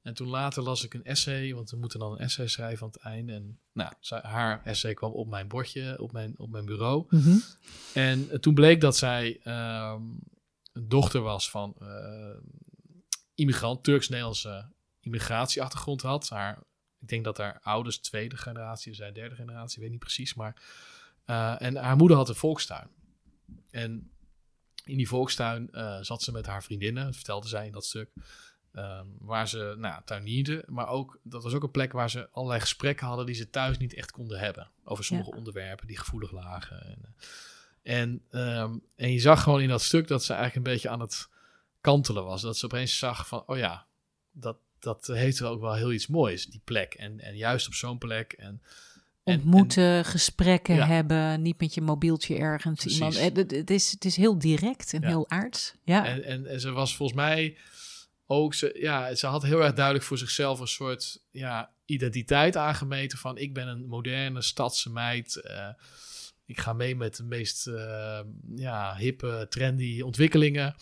En 0.01 0.13
toen 0.13 0.27
later 0.27 0.63
las 0.63 0.83
ik 0.83 0.93
een 0.93 1.03
essay, 1.03 1.53
want 1.53 1.69
we 1.69 1.77
moeten 1.77 1.99
dan 1.99 2.11
een 2.11 2.17
essay 2.17 2.47
schrijven 2.47 2.85
aan 2.85 2.91
het 2.91 3.01
einde. 3.01 3.33
En 3.33 3.59
nou, 3.71 3.93
zij, 3.99 4.19
haar 4.23 4.61
essay 4.65 4.93
kwam 4.93 5.11
op 5.11 5.27
mijn 5.27 5.47
bordje, 5.47 5.99
op 5.99 6.11
mijn, 6.11 6.33
op 6.37 6.49
mijn 6.49 6.65
bureau. 6.65 7.05
Mhm. 7.09 7.37
En 7.93 8.29
eh, 8.29 8.39
toen 8.39 8.53
bleek 8.53 8.81
dat 8.81 8.97
zij 8.97 9.39
ehm, 9.43 10.01
een 10.73 10.87
dochter 10.87 11.21
was 11.21 11.49
van 11.49 11.75
eh, 11.79 12.37
immigrant, 13.35 13.83
Turks-Nederlandse 13.83 14.71
immigratieachtergrond 14.99 16.01
had. 16.01 16.29
Haar, 16.29 16.63
ik 16.99 17.07
denk 17.07 17.23
dat 17.23 17.37
haar 17.37 17.59
ouders 17.61 17.97
tweede 17.97 18.37
generatie, 18.37 18.93
zij 18.93 19.11
derde 19.11 19.35
generatie, 19.35 19.81
weet 19.81 19.91
niet 19.91 19.99
precies. 19.99 20.33
Maar, 20.33 20.61
eh, 21.25 21.61
en 21.61 21.75
haar 21.75 21.95
moeder 21.95 22.17
had 22.17 22.29
een 22.29 22.35
volkstuin. 22.35 22.87
En 23.69 24.11
in 24.83 24.97
die 24.97 25.07
volkstuin 25.07 25.69
zat 26.01 26.21
ze 26.21 26.31
met 26.31 26.45
haar 26.45 26.63
vriendinnen, 26.63 27.13
vertelde 27.13 27.47
zij 27.47 27.65
in 27.65 27.71
dat 27.71 27.85
stuk. 27.85 28.09
Ehm, 28.73 29.05
waar 29.19 29.47
ze 29.47 29.75
nou, 29.77 30.01
tuinierden, 30.05 30.63
maar 30.67 30.87
ook 30.87 31.19
dat 31.23 31.43
was 31.43 31.53
ook 31.53 31.63
een 31.63 31.71
plek 31.71 31.91
waar 31.91 32.09
ze 32.09 32.29
allerlei 32.31 32.59
gesprekken 32.61 33.07
hadden 33.07 33.25
die 33.25 33.35
ze 33.35 33.49
thuis 33.49 33.77
niet 33.77 33.93
echt 33.93 34.11
konden 34.11 34.39
hebben. 34.39 34.67
Over 34.83 35.03
sommige 35.03 35.31
onderwerpen 35.35 35.87
die 35.87 35.97
gevoelig 35.97 36.31
lagen. 36.31 36.81
En, 36.85 37.15
eh, 37.83 37.99
en, 37.99 38.21
ehm, 38.29 38.73
en 38.95 39.11
je 39.11 39.19
zag 39.19 39.43
gewoon 39.43 39.61
in 39.61 39.69
dat 39.69 39.81
stuk 39.81 40.07
dat 40.07 40.23
ze 40.23 40.33
eigenlijk 40.33 40.65
een 40.67 40.73
beetje 40.73 40.89
aan 40.89 40.99
het 40.99 41.29
kantelen 41.81 42.23
was. 42.25 42.41
Dat 42.41 42.57
ze 42.57 42.65
opeens 42.65 42.97
zag 42.97 43.27
van, 43.27 43.43
oh 43.45 43.57
ja, 43.57 43.85
dat, 44.31 44.57
dat 44.79 45.07
heeft 45.07 45.39
wel 45.39 45.51
ook 45.51 45.61
wel 45.61 45.73
heel 45.73 45.91
iets 45.91 46.07
moois, 46.07 46.45
die 46.45 46.61
plek. 46.63 46.93
En, 46.93 47.19
en 47.19 47.35
juist 47.35 47.67
op 47.67 47.73
zo'n 47.73 47.97
plek. 47.97 48.33
En, 48.33 48.61
en- 49.23 49.35
Ontmoeten, 49.35 50.05
gesprekken 50.05 50.75
Ja. 50.75 50.85
hebben, 50.85 51.41
niet 51.41 51.59
met 51.59 51.73
je 51.73 51.81
mobieltje 51.81 52.37
ergens. 52.37 52.79
Precies. 52.79 52.97
Iemand, 52.99 53.19
het, 53.19 53.37
het, 53.37 53.51
het 53.51 53.69
is, 53.69 53.91
het 53.91 54.05
is 54.05 54.15
heel 54.15 54.39
direct 54.39 54.93
en 54.93 55.01
Ja. 55.01 55.07
heel 55.07 55.29
aards. 55.29 55.73
Ja, 55.83 56.05
En, 56.05 56.23
en, 56.23 56.45
en 56.45 56.59
ze 56.59 56.71
was 56.71 56.95
volgens 56.95 57.17
mij 57.17 57.57
ook, 58.31 58.53
ze, 58.53 58.77
ja, 58.79 59.15
ze 59.15 59.27
had 59.27 59.43
heel 59.43 59.63
erg 59.63 59.73
duidelijk 59.73 60.05
voor 60.05 60.17
zichzelf 60.17 60.59
een 60.59 60.67
soort 60.67 61.23
ja, 61.31 61.71
identiteit 61.85 62.55
aangemeten 62.55 63.17
van 63.17 63.37
ik 63.37 63.53
ben 63.53 63.67
een 63.67 63.85
moderne 63.87 64.41
stadse 64.41 64.89
meid. 64.91 65.35
eh, 65.35 65.67
ik 66.45 66.59
ga 66.59 66.73
mee 66.73 66.95
met 66.95 67.15
de 67.15 67.23
meest 67.23 67.67
eh, 67.67 68.19
ja, 68.55 68.95
hippe, 68.97 69.45
trendy 69.49 70.01
ontwikkelingen. 70.01 70.75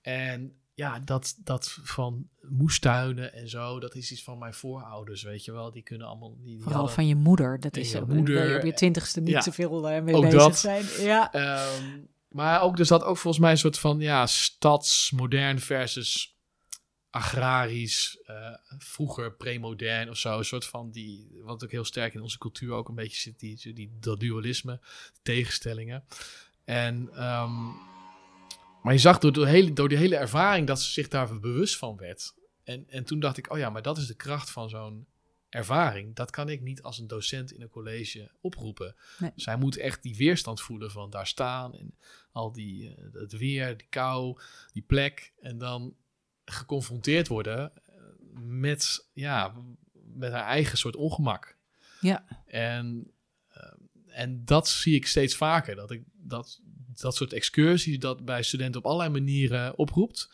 En 0.00 0.52
ja, 0.74 0.98
dat, 0.98 1.34
dat 1.44 1.78
van 1.82 2.28
moestuinen 2.48 3.32
en 3.32 3.48
zo, 3.48 3.80
dat 3.80 3.94
is 3.94 4.12
iets 4.12 4.22
van 4.22 4.38
mijn 4.38 4.54
voorouders, 4.54 5.22
weet 5.22 5.44
je 5.44 5.52
wel. 5.52 5.70
Die 5.72 5.82
kunnen 5.82 6.06
allemaal... 6.06 6.34
Die, 6.36 6.44
die 6.44 6.56
vooral 6.56 6.76
hadden- 6.76 6.94
van 6.94 7.06
je 7.06 7.14
moeder. 7.14 7.60
Dat 7.60 7.76
is 7.76 7.92
je 7.92 8.04
moeder, 8.06 8.56
op 8.58 8.64
je 8.64 8.74
twintigste 8.74 9.20
niet 9.20 9.30
ja. 9.30 9.40
zoveel 9.40 9.88
eh, 9.88 10.02
mee 10.02 10.20
bezig 10.20 10.38
dat. 10.40 10.58
zijn. 10.58 10.84
Ja, 11.00 11.32
Ehm, 11.32 12.00
maar 12.28 12.62
ook, 12.62 12.78
er 12.78 12.86
zat 12.86 13.02
ook 13.02 13.16
volgens 13.16 13.42
mij 13.42 13.50
een 13.50 13.58
soort 13.58 13.78
van 13.78 14.00
ja, 14.00 14.26
stads, 14.26 15.10
modern 15.10 15.58
versus 15.60 16.37
agrarisch, 17.10 18.18
eh, 18.24 18.54
vroeger 18.78 19.32
premodern 19.32 20.10
of 20.10 20.16
zo. 20.16 20.38
Een 20.38 20.44
soort 20.44 20.66
van 20.66 20.90
die, 20.90 21.30
wat 21.42 21.64
ook 21.64 21.70
heel 21.70 21.84
sterk 21.84 22.14
in 22.14 22.20
onze 22.20 22.38
cultuur 22.38 22.72
ook 22.72 22.88
een 22.88 22.94
beetje 22.94 23.20
zit, 23.20 23.38
die, 23.40 23.72
die, 23.74 23.90
dat 24.00 24.20
dualisme, 24.20 24.80
tegenstellingen. 25.22 26.04
En, 26.64 27.08
ehm, 27.14 27.64
maar 28.82 28.92
je 28.92 28.98
zag 28.98 29.18
door, 29.18 29.32
de 29.32 29.46
hele, 29.46 29.72
door 29.72 29.88
die 29.88 29.98
hele 29.98 30.16
ervaring 30.16 30.66
dat 30.66 30.82
ze 30.82 30.90
zich 30.90 31.08
daar 31.08 31.40
bewust 31.40 31.76
van 31.76 31.96
werd. 31.96 32.34
En, 32.64 32.84
en 32.88 33.04
toen 33.04 33.20
dacht 33.20 33.36
ik, 33.36 33.52
oh 33.52 33.58
ja, 33.58 33.70
maar 33.70 33.82
dat 33.82 33.98
is 33.98 34.06
de 34.06 34.16
kracht 34.16 34.50
van 34.50 34.68
zo'n 34.68 35.06
ervaring. 35.48 36.14
Dat 36.14 36.30
kan 36.30 36.48
ik 36.48 36.60
niet 36.60 36.82
als 36.82 36.98
een 36.98 37.06
docent 37.06 37.52
in 37.52 37.62
een 37.62 37.68
college 37.68 38.30
oproepen. 38.40 38.94
Nee. 39.18 39.32
Zij 39.36 39.56
moet 39.56 39.76
echt 39.76 40.02
die 40.02 40.16
weerstand 40.16 40.60
voelen 40.60 40.90
van 40.90 41.10
daar 41.10 41.26
staan 41.26 41.74
en 41.74 41.94
al 42.32 42.52
die, 42.52 42.94
eh, 42.94 43.04
het 43.12 43.32
weer, 43.32 43.76
die 43.76 43.86
kou, 43.90 44.38
die 44.72 44.82
plek. 44.82 45.32
En 45.40 45.58
dan 45.58 45.94
geconfronteerd 46.50 47.28
worden 47.28 47.72
eh, 47.74 47.92
met, 48.40 49.08
ja, 49.12 49.54
met 50.14 50.32
haar 50.32 50.46
eigen 50.46 50.78
soort 50.78 50.96
ongemak. 50.96 51.56
Ja. 52.00 52.44
En, 52.46 53.12
eh, 53.48 53.72
en 54.06 54.44
dat 54.44 54.68
zie 54.68 54.94
ik 54.94 55.06
steeds 55.06 55.36
vaker. 55.36 55.74
Dat, 55.74 55.90
ik, 55.90 56.02
dat, 56.12 56.60
dat 56.94 57.16
soort 57.16 57.32
excursies 57.32 57.98
dat 57.98 58.24
bij 58.24 58.42
studenten 58.42 58.80
op 58.80 58.86
allerlei 58.86 59.10
manieren 59.10 59.78
oproept. 59.78 60.30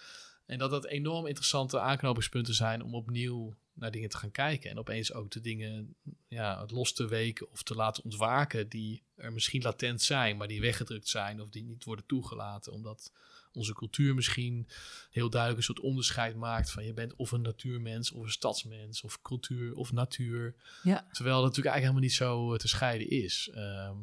En 0.47 0.59
dat 0.59 0.71
dat 0.71 0.87
enorm 0.87 1.27
interessante 1.27 1.81
aanknopingspunten 1.81 2.55
zijn 2.55 2.83
om 2.83 2.95
opnieuw 2.95 3.55
naar 3.75 3.91
dingen 3.91 4.09
te 4.09 4.17
gaan 4.17 4.31
kijken. 4.31 4.71
En 4.71 4.79
opeens 4.79 5.13
ook 5.13 5.31
de 5.31 5.41
dingen 5.41 5.97
ja, 6.29 6.61
het 6.61 6.71
los 6.71 6.93
te 6.93 7.09
weken 7.09 7.51
of 7.51 7.63
te 7.63 7.75
laten 7.75 8.05
ontwaken 8.05 8.69
die 8.69 9.03
er 9.15 9.33
misschien 9.33 9.63
latent 9.63 10.03
zijn, 10.03 10.37
maar 10.37 10.49
die 10.49 10.61
weggedrukt 10.61 11.09
zijn 11.09 11.41
of 11.41 11.51
die 11.51 11.65
niet 11.65 11.85
worden 11.85 12.07
toegelaten. 12.07 12.73
Omdat 12.73 13.13
onze 13.55 13.75
cultuur 13.75 14.15
misschien 14.15 14.69
heel 15.11 15.31
duidelijk 15.31 15.61
een 15.61 15.75
soort 15.75 15.87
onderscheid 15.87 16.37
maakt 16.37 16.71
van 16.71 16.85
je 16.85 16.93
bent 16.93 17.15
of 17.17 17.33
een 17.33 17.43
natuurmens 17.43 18.13
of 18.13 18.23
een 18.23 18.31
stadsmens 18.31 19.03
of 19.03 19.23
cultuur 19.23 19.75
of 19.75 19.93
natuur. 19.93 20.55
ja. 20.83 21.07
Terwijl 21.13 21.37
dat 21.37 21.45
natuurlijk 21.45 21.75
eigenlijk 21.75 21.83
helemaal 21.83 22.01
niet 22.01 22.13
zo 22.13 22.53
eh, 22.53 22.59
te 22.59 22.69
scheiden 22.69 23.11
is. 23.11 23.51
Ehm, 23.55 23.97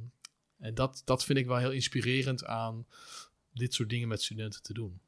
en 0.59 0.73
dat, 0.73 1.01
dat 1.05 1.23
vind 1.23 1.39
ik 1.39 1.45
wel 1.45 1.57
heel 1.57 1.71
inspirerend 1.71 2.45
aan 2.45 2.86
dit 3.53 3.73
soort 3.73 3.89
dingen 3.89 4.07
met 4.07 4.21
studenten 4.21 4.61
te 4.61 4.73
doen. 4.73 4.99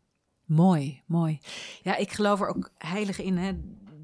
Mooi, 0.46 1.02
mooi. 1.06 1.40
Ja, 1.84 1.96
ik 1.96 2.12
geloof 2.12 2.42
er 2.42 2.48
ook 2.48 2.72
heilig 2.78 3.20
in. 3.20 3.38
Hè? 3.38 3.54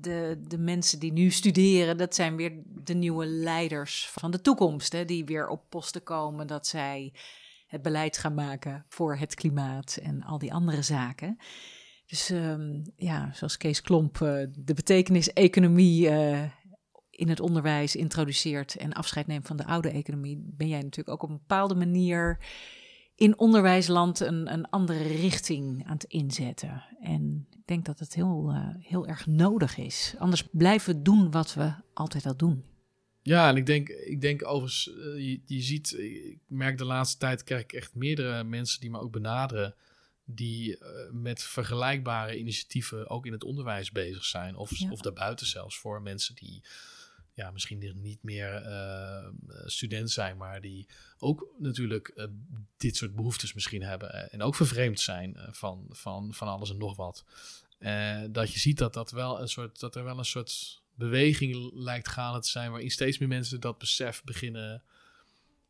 De, 0.02 0.42
de 0.48 0.58
mensen 0.58 1.00
die 1.00 1.12
nu 1.12 1.30
studeren, 1.30 1.98
dat 1.98 2.16
zijn 2.16 2.36
weer 2.36 2.54
de 2.66 2.94
nieuwe 2.94 3.26
leiders 3.26 4.10
van 4.10 4.32
de 4.32 4.42
toekomst. 4.42 4.92
Hè? 4.92 5.06
Die 5.06 5.26
weer 5.26 5.48
op 5.48 5.64
posten 5.70 6.04
komen, 6.04 6.48
dat 6.48 6.68
zij 6.68 7.14
het 7.70 7.82
beleid 7.82 8.18
gaan 8.18 8.34
maken 8.34 8.86
voor 8.88 9.18
het 9.18 9.36
klimaat 9.36 10.00
en 10.02 10.24
al 10.24 10.38
die 10.38 10.54
andere 10.54 10.82
zaken. 10.82 11.38
Dus 12.06 12.30
ehm, 12.30 12.82
ja, 12.96 13.30
zoals 13.34 13.58
Kees 13.58 13.82
Klomp, 13.82 14.22
eh, 14.22 14.44
de 14.52 14.74
betekenis-economie 14.74 16.10
eh, 16.10 16.44
in 17.10 17.30
het 17.30 17.40
onderwijs 17.40 17.96
introduceert 17.96 18.76
en 18.76 18.94
afscheid 18.94 19.28
neemt 19.28 19.48
van 19.48 19.58
de 19.58 19.66
oude 19.66 19.90
economie, 19.90 20.44
ben 20.58 20.68
jij 20.68 20.82
natuurlijk 20.82 21.10
ook 21.10 21.24
op 21.24 21.30
een 21.30 21.38
bepaalde 21.48 21.76
manier 21.76 22.38
in 23.16 23.40
onderwijsland 23.40 24.20
een, 24.20 24.54
een 24.54 24.70
andere 24.70 25.04
richting 25.04 25.86
aan 25.86 25.94
het 25.94 26.04
inzetten. 26.04 26.84
En 27.02 27.48
ik 27.52 27.66
denk 27.66 27.86
dat 27.86 28.00
het 28.00 28.14
heel, 28.14 28.52
uh, 28.52 28.68
heel 28.80 29.08
erg 29.08 29.26
nodig 29.26 29.78
is. 29.78 30.16
Anders 30.18 30.48
blijven 30.52 30.94
we 30.94 31.02
doen 31.02 31.32
wat 31.32 31.54
we 31.54 31.74
altijd 31.94 32.26
al 32.26 32.38
doen. 32.38 32.64
Ja, 33.22 33.50
en 33.50 33.58
ik 33.58 33.66
denk, 33.66 33.90
ik 33.90 34.22
denk 34.22 34.46
overigens, 34.46 34.88
uh, 34.88 34.96
je, 35.30 35.42
je 35.46 35.62
ziet, 35.62 35.94
ik 35.98 36.40
merk 36.48 36.78
de 36.78 36.86
laatste 36.86 37.18
tijd 37.18 37.44
krijg 37.44 37.62
ik 37.62 37.74
echt 37.74 37.96
meerdere 37.96 38.44
mensen 38.44 38.80
die 38.80 38.90
me 38.90 39.00
ook 39.00 39.12
benaderen 39.12 39.76
die 40.26 40.78
uh, 40.78 40.88
met 41.12 41.44
vergelijkbare 41.44 42.38
initiatieven 42.38 43.10
ook 43.10 43.26
in 43.26 43.32
het 43.32 43.44
onderwijs 43.44 43.92
bezig 43.92 44.26
zijn. 44.26 44.56
Of, 44.56 44.78
ja. 44.78 44.90
of 44.90 45.02
daarbuiten 45.02 45.46
zelfs 45.46 45.78
voor 45.78 46.02
mensen 46.02 46.36
die 46.36 46.64
ja, 47.34 47.52
misschien 47.52 48.00
niet 48.02 48.24
meer 48.24 48.66
uh, 48.66 49.28
student 49.66 50.12
zijn, 50.12 50.38
maar 50.38 50.62
die 50.62 50.88
ook 51.18 51.48
natuurlijk 51.58 52.12
uh, 52.16 52.26
dit 52.78 52.96
soort 52.96 53.16
behoeftes 53.16 53.54
misschien 53.54 53.84
hebben. 53.84 54.32
En 54.32 54.42
ook 54.42 54.56
vervreemd 54.56 55.00
zijn 55.00 55.38
van, 55.52 55.86
van, 55.90 56.34
van 56.34 56.48
alles 56.48 56.70
en 56.70 56.78
nog 56.78 56.96
wat. 56.96 57.26
dat 58.32 58.54
je 58.54 58.60
ziet 58.60 58.78
dat, 58.78 58.94
dat, 58.94 59.12
wel 59.12 59.42
een 59.42 59.50
soort, 59.50 59.80
dat 59.80 59.96
er 59.96 60.04
wel 60.04 60.18
een 60.18 60.26
soort 60.26 60.82
beweging 61.00 61.72
lijkt 61.74 62.08
gaande 62.08 62.40
te 62.40 62.50
zijn, 62.50 62.72
waarin 62.72 62.92
steeds 62.92 63.18
meer 63.18 63.28
mensen 63.28 63.60
dat 63.60 63.78
besef 63.78 64.24
beginnen 64.24 64.84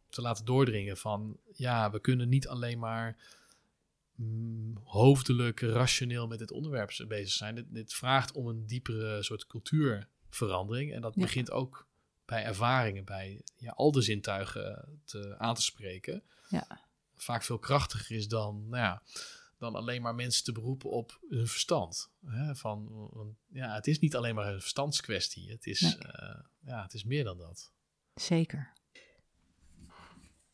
te 0.10 0.22
laten 0.22 0.46
doordringen. 0.46 0.98
Van 0.98 1.40
ja, 1.54 1.92
we 1.92 2.00
kunnen 2.00 2.30
niet 2.30 2.48
alleen 2.48 2.80
maar 2.80 3.18
mm, 4.16 4.78
hoofdelijk, 4.84 5.60
rationeel 5.60 6.28
met 6.28 6.40
dit 6.40 6.52
onderwerp 6.52 6.92
bezig 7.08 7.34
zijn. 7.34 7.56
Dit, 7.56 7.66
dit 7.70 7.94
vraagt 7.94 8.32
om 8.32 8.48
een 8.48 8.66
diepere 8.66 9.24
soort 9.24 9.48
cultuurverandering. 9.48 10.94
En 10.94 11.02
dat 11.02 11.16
ja. 11.16 11.22
begint 11.22 11.52
ook 11.52 11.88
bij 12.26 12.44
ervaringen, 12.44 13.06
bij 13.06 13.42
ja, 13.58 13.72
al 13.72 13.92
de 13.92 14.02
zintuigen 14.02 15.00
te, 15.06 15.36
aan 15.38 15.56
te 15.56 15.62
spreken. 15.62 16.24
Ja. 16.50 16.88
Vaak 17.16 17.44
veel 17.44 17.60
krachtiger 17.60 18.16
is 18.16 18.28
dan, 18.28 18.70
nou 18.70 18.84
ja, 18.84 19.02
dan 19.60 19.76
alleen 19.76 20.01
maar 20.01 20.16
mensen 20.16 20.43
te 20.43 20.51
beroepen 20.51 20.89
op 20.89 21.20
hun 21.30 21.47
verstand. 21.47 22.12
Hè? 22.26 22.55
Van, 22.55 23.10
want, 23.12 23.38
ja, 23.47 23.74
het 23.74 23.88
is 23.88 23.99
niet 23.99 24.16
alleen 24.16 24.36
maar 24.36 24.53
een 24.53 24.60
verstandskwestie. 24.60 25.51
Het 25.51 25.66
is, 25.66 25.82
nee. 25.82 25.93
uh, 25.93 26.39
ja, 26.60 26.82
het 26.84 26.93
is 26.93 27.03
meer 27.03 27.24
dan 27.24 27.38
dat. 27.38 27.72
Zeker. 28.14 28.74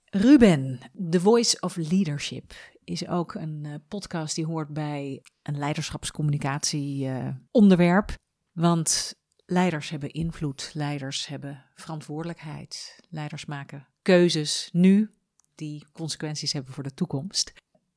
Ruben, 0.05 0.79
The 1.09 1.19
Voice 1.19 1.59
of 1.59 1.75
Leadership 1.75 2.53
is 2.83 3.07
ook 3.07 3.33
een 3.33 3.63
uh, 3.65 3.75
podcast 3.87 4.35
die 4.35 4.45
hoort 4.45 4.73
bij 4.73 5.23
een 5.41 5.57
leiderschapscommunicatie 5.57 7.05
uh, 7.05 7.35
onderwerp. 7.51 8.13
Want 8.51 9.13
leiders 9.45 9.89
hebben 9.89 10.09
invloed, 10.09 10.71
leiders 10.73 11.27
hebben 11.27 11.65
verantwoordelijkheid, 11.73 12.99
leiders 13.09 13.45
maken 13.45 13.87
keuzes 14.01 14.69
nu 14.71 15.15
die 15.55 15.85
consequenties 15.91 16.53
hebben 16.53 16.73
voor 16.73 16.83
de 16.83 16.93
toekomst. 16.93 17.53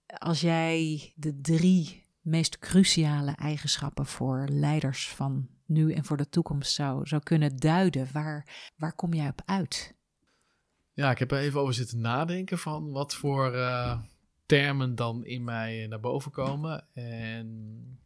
Als 0.08 0.40
jij 0.40 1.12
de 1.16 1.40
drie 1.40 2.04
meest 2.20 2.58
cruciale 2.58 3.30
eigenschappen 3.30 4.06
voor 4.06 4.48
leiders 4.48 5.08
van 5.08 5.48
nu 5.66 5.92
en 5.92 6.04
voor 6.04 6.16
de 6.16 6.28
toekomst 6.28 6.72
zou, 6.72 7.06
zou 7.06 7.22
kunnen 7.22 7.56
duiden, 7.56 8.08
waar, 8.12 8.70
waar 8.76 8.94
kom 8.94 9.14
jij 9.14 9.28
op 9.28 9.42
uit? 9.44 9.94
Ja, 10.92 11.10
ik 11.10 11.18
heb 11.18 11.32
er 11.32 11.38
even 11.38 11.60
over 11.60 11.74
zitten 11.74 12.00
nadenken 12.00 12.58
van 12.58 12.90
wat 12.90 13.14
voor 13.14 13.54
uh, 13.54 14.00
termen 14.46 14.94
dan 14.94 15.24
in 15.24 15.44
mij 15.44 15.86
naar 15.86 16.00
boven 16.00 16.30
komen. 16.30 16.94
En 16.94 18.00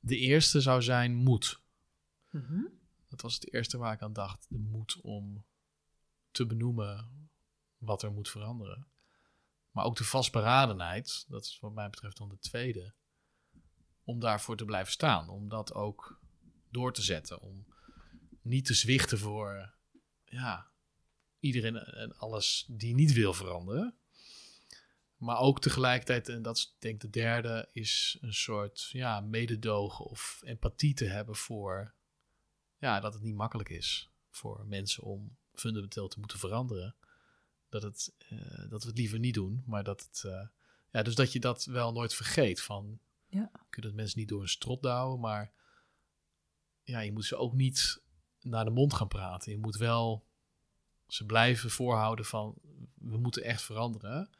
de 0.00 0.16
eerste 0.16 0.60
zou 0.60 0.82
zijn 0.82 1.14
moed. 1.14 1.60
Mm 2.30 2.44
-hmm. 2.48 2.68
Dat 3.08 3.20
was 3.20 3.34
het 3.34 3.52
eerste 3.52 3.78
waar 3.78 3.92
ik 3.92 4.02
aan 4.02 4.12
dacht. 4.12 4.46
De 4.48 4.58
moed 4.58 5.00
om 5.02 5.44
te 6.30 6.46
benoemen 6.46 7.08
wat 7.78 8.02
er 8.02 8.12
moet 8.12 8.28
veranderen. 8.28 8.86
Maar 9.76 9.84
ook 9.84 9.96
de 9.96 10.04
vastberadenheid, 10.04 11.24
dat 11.28 11.44
is 11.44 11.58
wat 11.60 11.72
mij 11.72 11.90
betreft 11.90 12.16
dan 12.16 12.28
de 12.28 12.38
tweede. 12.38 12.94
Om 14.04 14.20
daarvoor 14.20 14.56
te 14.56 14.64
blijven 14.64 14.92
staan. 14.92 15.28
Om 15.28 15.48
dat 15.48 15.74
ook 15.74 16.20
door 16.70 16.92
te 16.92 17.02
zetten. 17.02 17.40
Om 17.40 17.66
niet 18.42 18.64
te 18.64 18.74
zwichten 18.74 19.18
voor 19.18 19.74
ja, 20.24 20.70
iedereen 21.40 21.76
en 21.76 22.16
alles 22.16 22.64
die 22.68 22.94
niet 22.94 23.12
wil 23.12 23.34
veranderen. 23.34 23.94
Maar 25.16 25.38
ook 25.38 25.60
tegelijkertijd, 25.60 26.28
en 26.28 26.42
dat 26.42 26.56
is 26.56 26.76
denk 26.78 26.94
ik 26.94 27.00
de 27.00 27.20
derde, 27.20 27.68
is 27.72 28.18
een 28.20 28.34
soort 28.34 28.88
ja, 28.92 29.20
mededogen 29.20 30.04
of 30.04 30.40
empathie 30.44 30.94
te 30.94 31.06
hebben 31.06 31.36
voor 31.36 31.94
ja, 32.78 33.00
dat 33.00 33.14
het 33.14 33.22
niet 33.22 33.34
makkelijk 33.34 33.68
is 33.68 34.10
voor 34.30 34.66
mensen 34.66 35.02
om 35.02 35.36
fundamenteel 35.52 36.08
te 36.08 36.18
moeten 36.18 36.38
veranderen. 36.38 36.96
Dat, 37.68 37.82
het, 37.82 38.14
uh, 38.32 38.70
dat 38.70 38.82
we 38.82 38.88
het 38.88 38.98
liever 38.98 39.18
niet 39.18 39.34
doen, 39.34 39.62
maar 39.66 39.84
dat 39.84 40.02
het. 40.02 40.22
Uh, 40.26 40.46
ja, 40.90 41.02
dus 41.02 41.14
dat 41.14 41.32
je 41.32 41.40
dat 41.40 41.64
wel 41.64 41.92
nooit 41.92 42.14
vergeet. 42.14 42.62
Van, 42.62 43.00
ja. 43.26 43.50
kunnen 43.70 43.90
het 43.90 44.00
mensen 44.00 44.18
niet 44.18 44.28
door 44.28 44.42
een 44.42 44.48
strot 44.48 44.82
douwen, 44.82 45.20
maar 45.20 45.52
ja, 46.82 47.00
je 47.00 47.12
moet 47.12 47.24
ze 47.24 47.36
ook 47.36 47.52
niet 47.52 48.02
naar 48.40 48.64
de 48.64 48.70
mond 48.70 48.94
gaan 48.94 49.08
praten. 49.08 49.52
Je 49.52 49.58
moet 49.58 49.76
wel 49.76 50.26
ze 51.06 51.26
blijven 51.26 51.70
voorhouden 51.70 52.24
van 52.24 52.54
we 52.94 53.18
moeten 53.18 53.42
echt 53.42 53.62
veranderen. 53.62 54.30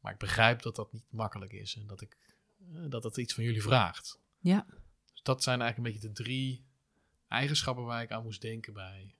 Maar 0.00 0.12
ik 0.12 0.18
begrijp 0.18 0.62
dat 0.62 0.76
dat 0.76 0.92
niet 0.92 1.06
makkelijk 1.10 1.52
is 1.52 1.76
en 1.76 1.86
dat 1.86 2.00
ik 2.00 2.16
uh, 2.72 2.84
dat 2.88 3.02
dat 3.02 3.16
iets 3.16 3.34
van 3.34 3.44
jullie 3.44 3.62
vraagt. 3.62 4.18
Ja. 4.38 4.66
Dus 5.12 5.22
dat 5.22 5.42
zijn 5.42 5.60
eigenlijk 5.60 5.76
een 5.76 5.94
beetje 5.94 6.14
de 6.14 6.22
drie 6.22 6.66
eigenschappen 7.28 7.84
waar 7.84 8.02
ik 8.02 8.10
aan 8.10 8.22
moest 8.22 8.40
denken 8.40 8.72
bij 8.72 9.14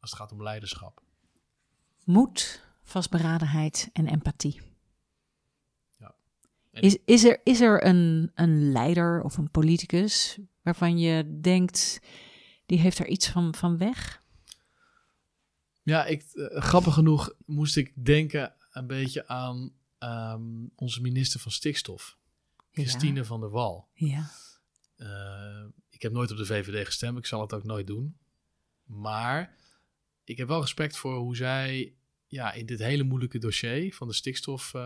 als 0.00 0.10
het 0.10 0.18
gaat 0.18 0.32
om 0.32 0.42
leiderschap. 0.42 1.02
Moed, 2.04 2.64
vastberadenheid 2.92 3.90
en 3.92 4.06
empathie. 4.06 4.60
Ja. 5.98 6.14
En 6.70 6.82
is, 6.82 6.98
is 7.04 7.24
er, 7.24 7.40
is 7.44 7.60
er 7.60 7.86
een, 7.86 8.30
een 8.34 8.72
leider 8.72 9.22
of 9.22 9.36
een 9.36 9.50
politicus 9.50 10.38
waarvan 10.62 10.98
je 10.98 11.38
denkt, 11.40 12.00
die 12.66 12.78
heeft 12.78 12.98
er 12.98 13.06
iets 13.06 13.28
van, 13.28 13.54
van 13.54 13.78
weg? 13.78 14.22
Ja, 15.82 16.04
ik, 16.04 16.24
uh, 16.34 16.60
grappig 16.60 16.94
genoeg 16.94 17.32
moest 17.46 17.76
ik 17.76 17.92
denken 18.04 18.54
een 18.70 18.86
beetje 18.86 19.28
aan 19.28 19.72
um, 19.98 20.70
onze 20.76 21.00
minister 21.00 21.40
van 21.40 21.52
Stikstof, 21.52 22.18
Christine 22.72 23.18
ja. 23.18 23.24
van 23.24 23.40
der 23.40 23.50
Wal. 23.50 23.88
Ja. 23.92 24.30
Uh, 24.96 25.64
ik 25.90 26.02
heb 26.02 26.12
nooit 26.12 26.30
op 26.30 26.36
de 26.36 26.46
VVD 26.46 26.86
gestemd, 26.86 27.18
ik 27.18 27.26
zal 27.26 27.40
het 27.40 27.52
ook 27.52 27.64
nooit 27.64 27.86
doen. 27.86 28.16
Maar 28.84 29.56
ik 30.24 30.36
heb 30.36 30.48
wel 30.48 30.60
respect 30.60 30.96
voor 30.96 31.16
hoe 31.16 31.36
zij 31.36 31.94
ja, 32.32 32.52
in 32.52 32.66
dit 32.66 32.78
hele 32.78 33.02
moeilijke 33.02 33.38
dossier 33.38 33.94
van 33.94 34.08
de 34.08 34.14
stikstofcrisis 34.14 34.80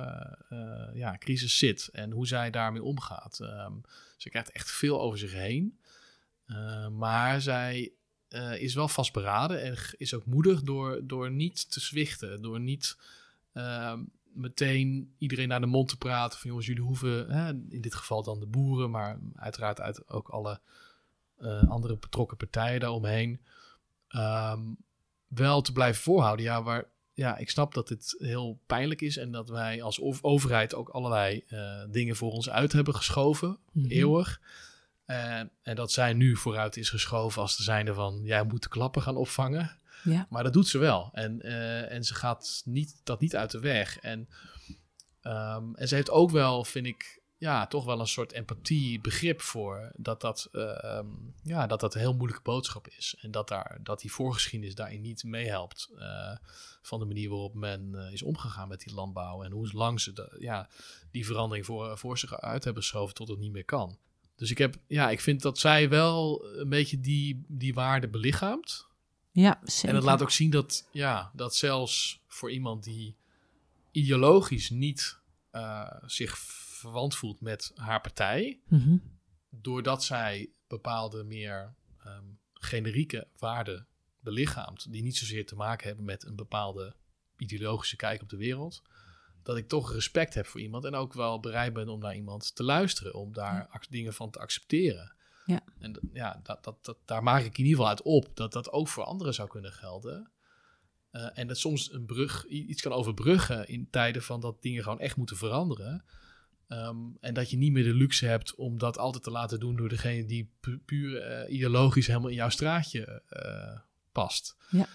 uh, 0.48 0.88
uh, 0.90 0.94
ja, 0.94 1.18
zit 1.34 1.88
en 1.92 2.10
hoe 2.10 2.26
zij 2.26 2.50
daarmee 2.50 2.82
omgaat. 2.82 3.38
Um, 3.40 3.80
ze 4.16 4.30
krijgt 4.30 4.50
echt 4.50 4.70
veel 4.70 5.00
over 5.00 5.18
zich 5.18 5.32
heen. 5.32 5.78
Uh, 6.46 6.88
maar 6.88 7.40
zij 7.40 7.92
uh, 8.28 8.62
is 8.62 8.74
wel 8.74 8.88
vastberaden 8.88 9.62
en 9.62 9.76
is 9.96 10.14
ook 10.14 10.26
moedig 10.26 10.62
door, 10.62 11.00
door 11.06 11.30
niet 11.30 11.70
te 11.70 11.80
zwichten, 11.80 12.42
door 12.42 12.60
niet 12.60 12.96
uh, 13.52 13.98
meteen 14.32 15.14
iedereen 15.18 15.48
naar 15.48 15.60
de 15.60 15.66
mond 15.66 15.88
te 15.88 15.98
praten 15.98 16.38
van 16.38 16.48
jongens, 16.48 16.66
jullie 16.66 16.82
hoeven, 16.82 17.30
hè, 17.30 17.48
in 17.48 17.80
dit 17.80 17.94
geval 17.94 18.22
dan 18.22 18.40
de 18.40 18.46
boeren, 18.46 18.90
maar 18.90 19.18
uiteraard 19.34 19.80
uit 19.80 20.08
ook 20.08 20.28
alle 20.28 20.60
andere 21.68 21.96
betrokken 21.96 22.36
partijen 22.36 22.80
daaromheen, 22.80 23.40
um, 24.08 24.76
wel 25.26 25.62
te 25.62 25.72
blijven 25.72 26.02
voorhouden. 26.02 26.44
Ja, 26.44 26.62
waar, 26.62 26.94
ja, 27.16 27.36
ik 27.36 27.50
snap 27.50 27.74
dat 27.74 27.88
dit 27.88 28.14
heel 28.18 28.58
pijnlijk 28.66 29.00
is 29.00 29.16
en 29.16 29.30
dat 29.30 29.48
wij 29.48 29.82
als 29.82 30.22
overheid 30.22 30.74
ook 30.74 30.88
allerlei 30.88 31.44
uh, 31.48 31.82
dingen 31.90 32.16
voor 32.16 32.32
ons 32.32 32.50
uit 32.50 32.72
hebben 32.72 32.94
geschoven, 32.94 33.48
mm 33.48 33.82
-hmm. 33.82 33.90
eeuwig. 33.90 34.40
Uh, 35.06 35.38
en 35.38 35.74
dat 35.74 35.92
zij 35.92 36.12
nu 36.12 36.36
vooruit 36.36 36.76
is 36.76 36.90
geschoven 36.90 37.42
als 37.42 37.56
de 37.56 37.62
zijnde 37.62 37.94
van 37.94 38.20
jij 38.22 38.44
moet 38.44 38.62
de 38.62 38.68
klappen 38.68 39.02
gaan 39.02 39.16
opvangen. 39.16 39.78
Ja. 40.04 40.26
Maar 40.30 40.42
dat 40.42 40.52
doet 40.52 40.68
ze 40.68 40.78
wel. 40.78 41.10
En, 41.12 41.46
uh, 41.46 41.92
en 41.92 42.04
ze 42.04 42.14
gaat 42.14 42.62
niet, 42.64 43.00
dat 43.04 43.20
niet 43.20 43.36
uit 43.36 43.50
de 43.50 43.60
weg. 43.60 43.98
En, 43.98 44.28
um, 45.22 45.74
en 45.74 45.88
ze 45.88 45.94
heeft 45.94 46.10
ook 46.10 46.30
wel, 46.30 46.64
vind 46.64 46.86
ik, 46.86 47.15
ja, 47.38 47.66
toch 47.66 47.84
wel 47.84 48.00
een 48.00 48.06
soort 48.06 48.32
empathie, 48.32 49.00
begrip 49.00 49.40
voor 49.40 49.92
dat 49.96 50.20
dat, 50.20 50.48
uh, 50.52 50.96
um, 50.98 51.34
ja, 51.42 51.66
dat 51.66 51.80
dat 51.80 51.94
een 51.94 52.00
heel 52.00 52.14
moeilijke 52.14 52.42
boodschap 52.42 52.88
is. 52.88 53.16
En 53.20 53.30
dat, 53.30 53.48
daar, 53.48 53.78
dat 53.82 54.00
die 54.00 54.12
voorgeschiedenis 54.12 54.74
daarin 54.74 55.00
niet 55.00 55.24
meehelpt 55.24 55.90
uh, 55.94 56.36
van 56.82 56.98
de 56.98 57.04
manier 57.04 57.28
waarop 57.28 57.54
men 57.54 57.92
uh, 57.94 58.12
is 58.12 58.22
omgegaan 58.22 58.68
met 58.68 58.80
die 58.80 58.94
landbouw. 58.94 59.42
En 59.42 59.52
hoe 59.52 59.72
lang 59.72 60.00
ze 60.00 60.12
de, 60.12 60.36
ja, 60.38 60.68
die 61.10 61.26
verandering 61.26 61.66
voor, 61.66 61.98
voor 61.98 62.18
zich 62.18 62.40
uit 62.40 62.64
hebben 62.64 62.82
geschoven 62.82 63.14
tot 63.14 63.28
het 63.28 63.38
niet 63.38 63.52
meer 63.52 63.64
kan. 63.64 63.98
Dus 64.36 64.50
ik, 64.50 64.58
heb, 64.58 64.76
ja, 64.86 65.10
ik 65.10 65.20
vind 65.20 65.42
dat 65.42 65.58
zij 65.58 65.88
wel 65.88 66.46
een 66.56 66.68
beetje 66.68 67.00
die, 67.00 67.44
die 67.48 67.74
waarde 67.74 68.08
belichaamt. 68.08 68.86
Ja, 69.30 69.60
zeker. 69.62 69.88
En 69.88 69.94
het 69.94 70.04
laat 70.04 70.22
ook 70.22 70.30
zien 70.30 70.50
dat, 70.50 70.88
ja, 70.92 71.30
dat 71.34 71.54
zelfs 71.54 72.20
voor 72.26 72.50
iemand 72.50 72.84
die 72.84 73.16
ideologisch 73.90 74.70
niet 74.70 75.18
zich 76.06 76.38
verwant 76.76 77.14
voelt 77.14 77.40
met 77.40 77.72
haar 77.74 78.00
partij, 78.00 78.60
mm 78.68 78.80
-hmm. 78.80 79.18
doordat 79.50 80.04
zij 80.04 80.50
bepaalde 80.66 81.24
meer 81.24 81.74
um, 82.06 82.38
generieke 82.52 83.28
waarden 83.36 83.86
belichaamt, 84.20 84.92
die 84.92 85.02
niet 85.02 85.16
zozeer 85.16 85.46
te 85.46 85.56
maken 85.56 85.86
hebben 85.86 86.04
met 86.04 86.24
een 86.24 86.36
bepaalde 86.36 86.94
ideologische 87.36 87.96
kijk 87.96 88.22
op 88.22 88.28
de 88.28 88.36
wereld, 88.36 88.82
dat 89.42 89.56
ik 89.56 89.68
toch 89.68 89.92
respect 89.92 90.34
heb 90.34 90.46
voor 90.46 90.60
iemand 90.60 90.84
en 90.84 90.94
ook 90.94 91.12
wel 91.12 91.40
bereid 91.40 91.72
ben 91.72 91.88
om 91.88 92.00
naar 92.00 92.14
iemand 92.14 92.54
te 92.54 92.62
luisteren, 92.62 93.14
om 93.14 93.32
daar 93.32 93.86
dingen 93.90 94.14
van 94.14 94.30
te 94.30 94.38
accepteren. 94.38 95.14
Ja. 95.44 95.60
En 95.78 95.98
ja, 96.12 96.40
dat, 96.42 96.64
dat, 96.64 96.84
dat, 96.84 96.98
daar 97.04 97.22
maak 97.22 97.40
ik 97.40 97.58
in 97.58 97.64
ieder 97.64 97.70
geval 97.70 97.88
uit 97.88 98.02
op 98.02 98.36
dat 98.36 98.52
dat 98.52 98.70
ook 98.70 98.88
voor 98.88 99.04
anderen 99.04 99.34
zou 99.34 99.48
kunnen 99.48 99.72
gelden. 99.72 100.30
Uh, 101.12 101.38
en 101.38 101.46
dat 101.46 101.58
soms 101.58 101.92
een 101.92 102.06
brug, 102.06 102.46
iets 102.46 102.82
kan 102.82 102.92
overbruggen 102.92 103.68
in 103.68 103.90
tijden 103.90 104.22
van 104.22 104.40
dat 104.40 104.62
dingen 104.62 104.82
gewoon 104.82 105.00
echt 105.00 105.16
moeten 105.16 105.36
veranderen. 105.36 106.04
Um, 106.68 107.16
en 107.20 107.34
dat 107.34 107.50
je 107.50 107.56
niet 107.56 107.72
meer 107.72 107.84
de 107.84 107.94
luxe 107.94 108.26
hebt 108.26 108.54
om 108.54 108.78
dat 108.78 108.98
altijd 108.98 109.22
te 109.24 109.30
laten 109.30 109.60
doen 109.60 109.76
door 109.76 109.88
degene 109.88 110.24
die 110.24 110.52
pu 110.60 110.78
puur 110.78 111.44
uh, 111.46 111.52
ideologisch 111.54 112.06
helemaal 112.06 112.30
in 112.30 112.36
jouw 112.36 112.48
straatje 112.48 113.22
uh, 113.30 113.80
past. 114.12 114.56
Ja. 114.70 114.88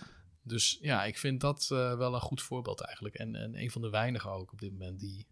Dus 0.44 0.78
ja, 0.82 1.04
ik 1.04 1.18
vind 1.18 1.42
dat 1.42 1.70
uh, 1.74 1.98
wel 1.98 2.14
een 2.14 2.22
goed 2.22 2.42
voorbeeld 2.42 2.82
eigenlijk. 2.82 3.16
En, 3.16 3.36
en 3.36 3.62
een 3.62 3.72
van 3.72 3.82
de 3.82 3.90
weinigen 3.90 4.32
ook 4.32 4.52
op 4.52 4.60
dit 4.60 4.72
moment 4.72 5.00
die 5.00 5.28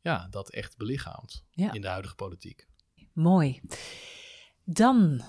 ja, 0.00 0.28
dat 0.30 0.50
echt 0.50 0.76
belichaamt 0.76 1.44
ja. 1.50 1.72
in 1.72 1.80
de 1.80 1.88
huidige 1.88 2.14
politiek. 2.14 2.68
Mooi. 3.12 3.60
Dan 4.64 5.22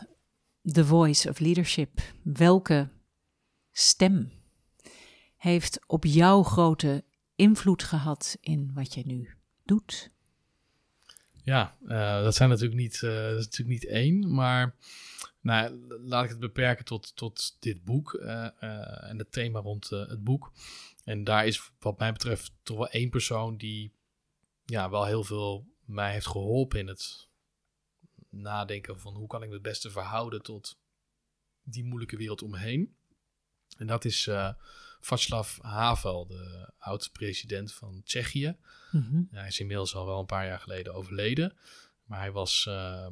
The 0.62 0.86
Voice 0.86 1.30
of 1.30 1.40
Leadership. 1.40 2.02
Welke 2.24 2.90
stem 3.72 4.32
heeft 5.38 5.88
op 5.88 6.06
jou 6.06 6.44
grote 6.44 7.04
invloed 7.36 7.84
gehad 7.84 8.38
in 8.40 8.72
wat 8.74 8.94
je 8.94 9.06
nu 9.06 9.34
doet? 9.64 10.13
Ja, 11.44 11.78
uh, 11.84 12.24
dat 12.24 12.36
zijn 12.36 12.50
natuurlijk 12.50 12.80
niet, 12.80 12.94
is 12.94 13.46
natuurlijk 13.46 13.82
niet 13.82 13.86
één, 13.86 14.34
maar 14.34 14.76
nou, 15.42 15.88
laat 16.04 16.24
ik 16.24 16.30
het 16.30 16.40
beperken 16.40 16.86
tot, 16.86 17.16
tot 17.16 17.58
dit 17.60 17.84
boek 17.84 18.14
uh, 18.14 18.64
en 19.10 19.18
het 19.18 19.32
thema 19.32 19.60
rond 19.60 19.90
het 19.90 20.24
boek. 20.24 20.52
En 21.04 21.24
daar 21.24 21.46
is 21.46 21.72
wat 21.80 22.00
mij 22.00 22.12
betreft 22.12 22.54
toch 22.64 22.78
wel 22.78 22.90
één 22.90 23.10
persoon 23.10 23.58
die 23.58 23.94
ja, 24.66 24.90
wel 24.90 25.06
heel 25.06 25.24
veel 25.24 25.68
mij 25.86 26.12
heeft 26.12 26.28
geholpen 26.28 26.80
in 26.80 26.88
het 26.88 27.28
nadenken 28.30 29.00
van 29.00 29.16
hoe 29.16 29.28
kan 29.28 29.42
ik 29.42 29.48
me 29.48 29.54
het 29.54 29.64
beste 29.64 29.92
verhouden 29.92 30.42
tot 30.42 30.80
die 31.64 31.84
moeilijke 31.84 32.18
wereld 32.18 32.42
om 32.42 32.50
me 32.50 32.58
heen. 32.58 32.96
En 33.78 33.88
dat 33.88 34.06
is 34.06 34.30
Václav 35.04 35.58
Havel, 35.62 36.28
de 36.28 36.70
oud-president 36.78 37.74
van 37.74 38.02
Tsjechië. 38.04 38.56
Mm 38.92 39.08
-hmm. 39.10 39.28
Hij 39.32 39.48
is 39.48 39.60
inmiddels 39.60 39.96
al 39.96 40.06
wel 40.06 40.20
een 40.20 40.26
paar 40.26 40.46
jaar 40.46 40.60
geleden 40.60 40.94
overleden. 40.94 41.58
Maar 42.04 42.20
hij 42.20 42.32
was 42.32 42.66
uh, 42.70 43.08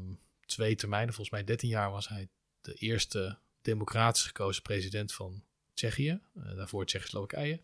twee 0.45 0.75
termijnen, 0.75 1.13
volgens 1.13 1.35
mij 1.35 1.43
13 1.43 1.69
jaar, 1.69 1.91
was 1.91 2.07
hij 2.07 2.29
de 2.61 2.73
eerste 2.73 3.37
democratisch 3.61 4.25
gekozen 4.25 4.61
president 4.61 5.13
van 5.13 5.43
Tsjechië. 5.73 6.19
Uh, 6.37 6.55
daarvoor 6.55 6.85
Tsjechoslowakije. 6.85 7.61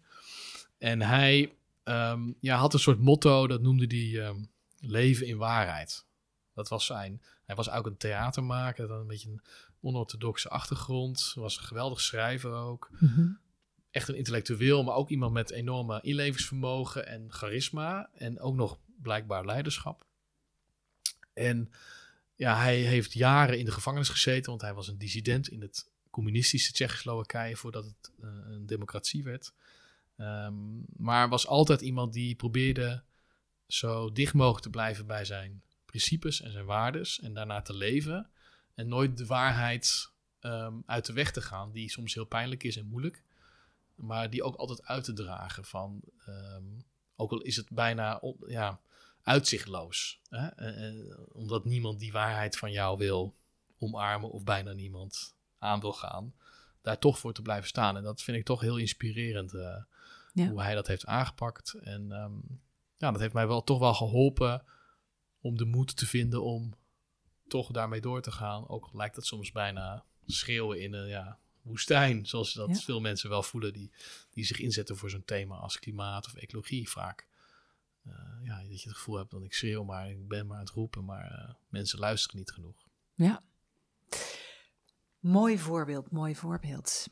En 0.78 1.02
hij 1.02 1.54
um, 1.84 2.38
ja, 2.40 2.58
had 2.58 2.74
een 2.74 2.80
soort 2.80 3.00
motto, 3.00 3.48
dat 3.48 3.62
noemde 3.62 3.86
hij 3.86 4.28
um, 4.28 4.50
leven 4.80 5.28
in 5.28 5.38
waarheid. 5.38 6.06
Dat 6.54 6.68
was 6.68 6.86
zijn. 6.86 7.22
Hij 7.46 7.56
was 7.56 7.70
ook 7.70 7.86
een 7.86 7.98
theatermaker, 7.98 8.90
had 8.90 9.00
een 9.00 9.08
beetje 9.08 9.30
een 9.30 9.42
onorthodoxe 9.82 10.50
achtergrond. 10.50 11.32
Was 11.36 11.58
een 11.58 11.64
geweldig 11.64 12.02
schrijver 12.02 12.52
ook. 12.52 12.90
Mm 13.00 13.08
-hmm 13.08 13.46
echt 13.98 14.08
een 14.08 14.16
intellectueel, 14.16 14.84
maar 14.84 14.96
ook 14.96 15.10
iemand 15.10 15.34
met 15.34 15.52
enorme 15.52 16.02
inlevingsvermogen 16.02 17.08
en 17.08 17.26
charisma. 17.30 18.10
En 18.14 18.40
ook 18.40 18.56
nog 18.56 18.80
blijkbaar 19.02 19.46
leiderschap. 19.46 20.06
En 21.34 21.72
ja, 22.36 22.58
hij 22.58 22.78
heeft 22.78 23.14
jaren 23.14 23.60
in 23.60 23.66
de 23.66 23.72
gevangenis 23.72 24.10
gezeten, 24.10 24.50
want 24.50 24.62
hij 24.62 24.74
was 24.74 24.88
een 24.88 24.98
dissident 24.98 25.48
in 25.48 25.62
het 25.62 25.90
communistische 26.10 26.72
Tsjechoslowakije 26.72 27.56
voordat 27.56 27.86
het 27.86 28.12
uh, 28.24 28.30
een 28.48 28.66
democratie 28.66 29.24
werd. 29.24 29.54
Um, 30.18 30.86
maar 30.96 31.30
was 31.30 31.48
altijd 31.48 31.82
iemand 31.82 32.14
die 32.14 32.36
probeerde 32.36 33.04
zo 33.68 34.12
dicht 34.12 34.34
mogelijk 34.34 34.64
te 34.64 34.70
blijven 34.70 35.08
bij 35.08 35.26
zijn 35.26 35.62
principes 35.86 36.42
en 36.42 36.52
zijn 36.52 36.66
waardes 36.66 37.20
en 37.20 37.34
daarna 37.34 37.62
te 37.62 37.74
leven. 37.74 38.30
En 38.76 38.88
nooit 38.88 39.18
de 39.18 39.26
waarheid 39.26 40.12
um, 40.42 40.84
uit 40.86 41.06
de 41.06 41.14
weg 41.14 41.32
te 41.32 41.42
gaan, 41.42 41.72
die 41.72 41.90
soms 41.90 42.14
heel 42.14 42.26
pijnlijk 42.26 42.64
is 42.64 42.78
en 42.78 42.86
moeilijk 42.86 43.24
maar 43.98 44.30
die 44.30 44.44
ook 44.44 44.56
altijd 44.56 44.84
uit 44.84 45.04
te 45.04 45.14
dragen 45.14 45.66
van, 45.66 46.02
um, 46.28 46.86
ook 47.16 47.32
al 47.32 47.42
is 47.42 47.56
het 47.56 47.70
bijna 47.70 48.22
ja, 48.48 48.80
uitzichtloos, 49.22 50.22
hè? 50.30 50.72
Uh, 50.92 51.18
omdat 51.32 51.66
niemand 51.66 52.00
die 52.00 52.12
waarheid 52.12 52.58
van 52.58 52.72
jou 52.72 52.98
wil 52.98 53.36
omarmen 53.80 54.32
of 54.32 54.44
bijna 54.44 54.72
niemand 54.72 55.36
aan 55.58 55.80
wil 55.80 55.94
gaan, 55.94 56.34
daar 56.82 57.00
toch 57.00 57.20
voor 57.20 57.34
te 57.34 57.42
blijven 57.42 57.68
staan. 57.68 57.98
En 57.98 58.04
dat 58.04 58.22
vind 58.22 58.38
ik 58.38 58.46
toch 58.46 58.62
heel 58.62 58.78
inspirerend, 58.78 59.54
uh, 59.54 59.76
ja. 60.34 60.48
hoe 60.48 60.62
hij 60.62 60.76
dat 60.76 60.88
heeft 60.88 61.06
aangepakt. 61.06 61.74
En 61.74 62.12
um, 62.12 62.62
ja, 62.98 63.12
dat 63.12 63.22
heeft 63.22 63.34
mij 63.34 63.48
wel 63.48 63.64
toch 63.64 63.80
wel 63.80 63.94
geholpen 63.94 64.64
om 65.42 65.58
de 65.58 65.66
moed 65.66 65.98
te 65.98 66.06
vinden 66.06 66.44
om 66.44 66.74
toch 67.48 67.72
daarmee 67.72 68.02
door 68.02 68.22
te 68.22 68.32
gaan. 68.32 68.68
Ook 68.68 68.90
lijkt 68.94 69.16
het 69.16 69.26
soms 69.26 69.52
bijna 69.52 70.06
schreeuwen 70.26 70.82
in 70.82 70.94
een, 70.94 71.08
ja, 71.08 71.40
woestijn, 71.68 72.26
zoals 72.26 72.54
dat 72.54 72.70
ja. 72.70 72.76
veel 72.76 73.00
mensen 73.00 73.30
wel 73.30 73.44
voelen 73.44 73.74
die, 73.74 73.92
die 74.30 74.46
zich 74.46 74.60
inzetten 74.60 74.98
voor 74.98 75.10
zo'n 75.10 75.26
thema 75.26 75.56
als 75.56 75.80
klimaat 75.80 76.26
of 76.26 76.36
ecologie 76.36 76.90
vaak. 76.90 77.28
Uh, 78.08 78.14
ja, 78.44 78.62
dat 78.62 78.82
je 78.82 78.88
het 78.88 78.98
gevoel 78.98 79.18
hebt 79.18 79.32
dat 79.32 79.44
ik 79.44 79.54
schreeuw, 79.54 79.84
maar 79.84 80.10
ik 80.10 80.28
ben 80.28 80.48
maar 80.48 80.58
aan 80.58 80.64
het 80.64 80.74
roepen, 80.74 81.06
maar 81.06 81.32
uh, 81.32 81.54
mensen 81.70 82.00
luisteren 82.00 82.38
niet 82.38 82.52
genoeg. 82.52 82.88
Ja. 83.14 83.44
Mooi 85.20 85.60
voorbeeld, 85.60 86.12
mooi 86.12 86.36
voorbeeld. 86.36 87.08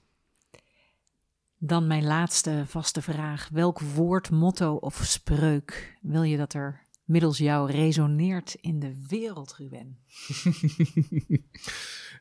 Dan 1.58 1.88
mijn 1.88 2.04
laatste 2.04 2.64
vaste 2.68 3.02
vraag. 3.02 3.50
Welk 3.50 3.80
woord, 3.80 4.30
motto 4.30 4.76
of 4.76 5.02
spreuk 5.04 5.98
wil 6.02 6.24
je 6.24 6.38
dat 6.38 6.54
er 6.54 6.84
middels 7.04 7.38
jou 7.38 7.72
resoneert 7.72 8.54
in 8.54 8.80
de 8.80 9.06
wereld, 9.08 9.56
Ruben? 9.56 10.00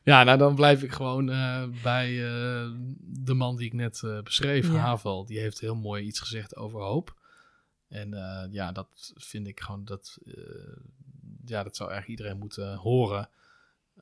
ja, 0.11 0.23
nou 0.23 0.37
dan 0.37 0.55
blijf 0.55 0.83
ik 0.83 0.91
gewoon 0.91 1.29
uh, 1.29 1.67
bij 1.83 2.11
uh, 2.11 2.71
de 2.99 3.33
man 3.33 3.55
die 3.55 3.65
ik 3.65 3.73
net 3.73 4.01
uh, 4.05 4.21
beschreef, 4.21 4.67
ja. 4.67 4.73
Havel. 4.73 5.25
Die 5.25 5.39
heeft 5.39 5.59
heel 5.59 5.75
mooi 5.75 6.05
iets 6.05 6.19
gezegd 6.19 6.55
over 6.55 6.81
hoop. 6.81 7.23
En 7.87 8.09
ja, 8.51 8.71
dat 8.71 9.13
vind 9.15 9.47
ik 9.47 9.59
gewoon, 9.59 9.85
dat, 9.85 10.17
ja, 11.45 11.63
dat 11.63 11.75
zou 11.75 11.89
eigenlijk 11.89 12.19
iedereen 12.19 12.39
moeten 12.39 12.75
horen. 12.75 13.29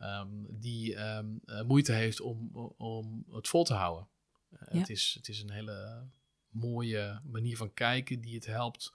Um, 0.01 0.45
die 0.49 0.99
um, 0.99 1.41
moeite 1.65 1.91
heeft 1.91 2.21
om, 2.21 2.49
om 2.77 3.25
het 3.31 3.47
vol 3.47 3.63
te 3.63 3.73
houden. 3.73 4.07
Ja. 4.49 4.79
het, 4.79 4.89
is, 4.89 5.13
het 5.17 5.27
is 5.27 5.41
een 5.41 5.51
hele 5.51 6.07
mooie 6.49 7.21
manier 7.23 7.57
van 7.57 7.73
kijken 7.73 8.21
die 8.21 8.35
het 8.35 8.45
helpt 8.45 8.93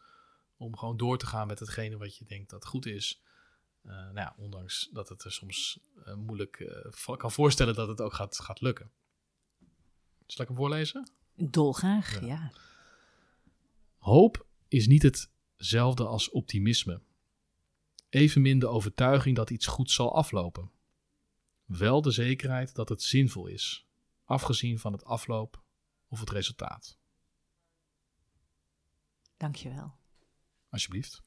om 0.56 0.76
gewoon 0.76 0.96
door 0.96 1.18
te 1.18 1.26
gaan 1.26 1.46
met 1.46 1.58
hetgene 1.58 1.96
wat 1.96 2.16
je 2.16 2.24
denkt 2.24 2.50
dat 2.50 2.66
goed 2.66 2.86
is. 2.86 3.22
Uh, 3.88 3.94
nou 3.94 4.14
ja, 4.14 4.34
ondanks 4.36 4.88
dat 4.92 5.08
het 5.08 5.24
er 5.24 5.32
soms 5.32 5.80
uh, 6.06 6.14
moeilijk 6.14 6.58
uh, 6.58 7.16
kan 7.16 7.32
voorstellen 7.32 7.74
dat 7.74 7.88
het 7.88 8.00
ook 8.00 8.12
gaat, 8.12 8.40
gaat 8.40 8.60
lukken. 8.60 8.90
Zal 10.26 10.42
ik 10.42 10.48
hem 10.48 10.56
voorlezen? 10.56 11.10
Dolgraag, 11.34 12.20
ja. 12.20 12.26
ja. 12.26 12.52
Hoop 13.98 14.46
is 14.68 14.86
niet 14.86 15.02
hetzelfde 15.02 16.06
als 16.06 16.30
optimisme. 16.30 17.00
Evenmin 18.08 18.58
de 18.58 18.66
overtuiging 18.66 19.36
dat 19.36 19.50
iets 19.50 19.66
goed 19.66 19.90
zal 19.90 20.14
aflopen. 20.14 20.70
Wel 21.64 22.02
de 22.02 22.10
zekerheid 22.10 22.74
dat 22.74 22.88
het 22.88 23.02
zinvol 23.02 23.46
is, 23.46 23.86
afgezien 24.24 24.78
van 24.78 24.92
het 24.92 25.04
afloop 25.04 25.62
of 26.08 26.20
het 26.20 26.30
resultaat. 26.30 26.98
Dankjewel. 29.36 29.94
Alsjeblieft. 30.68 31.22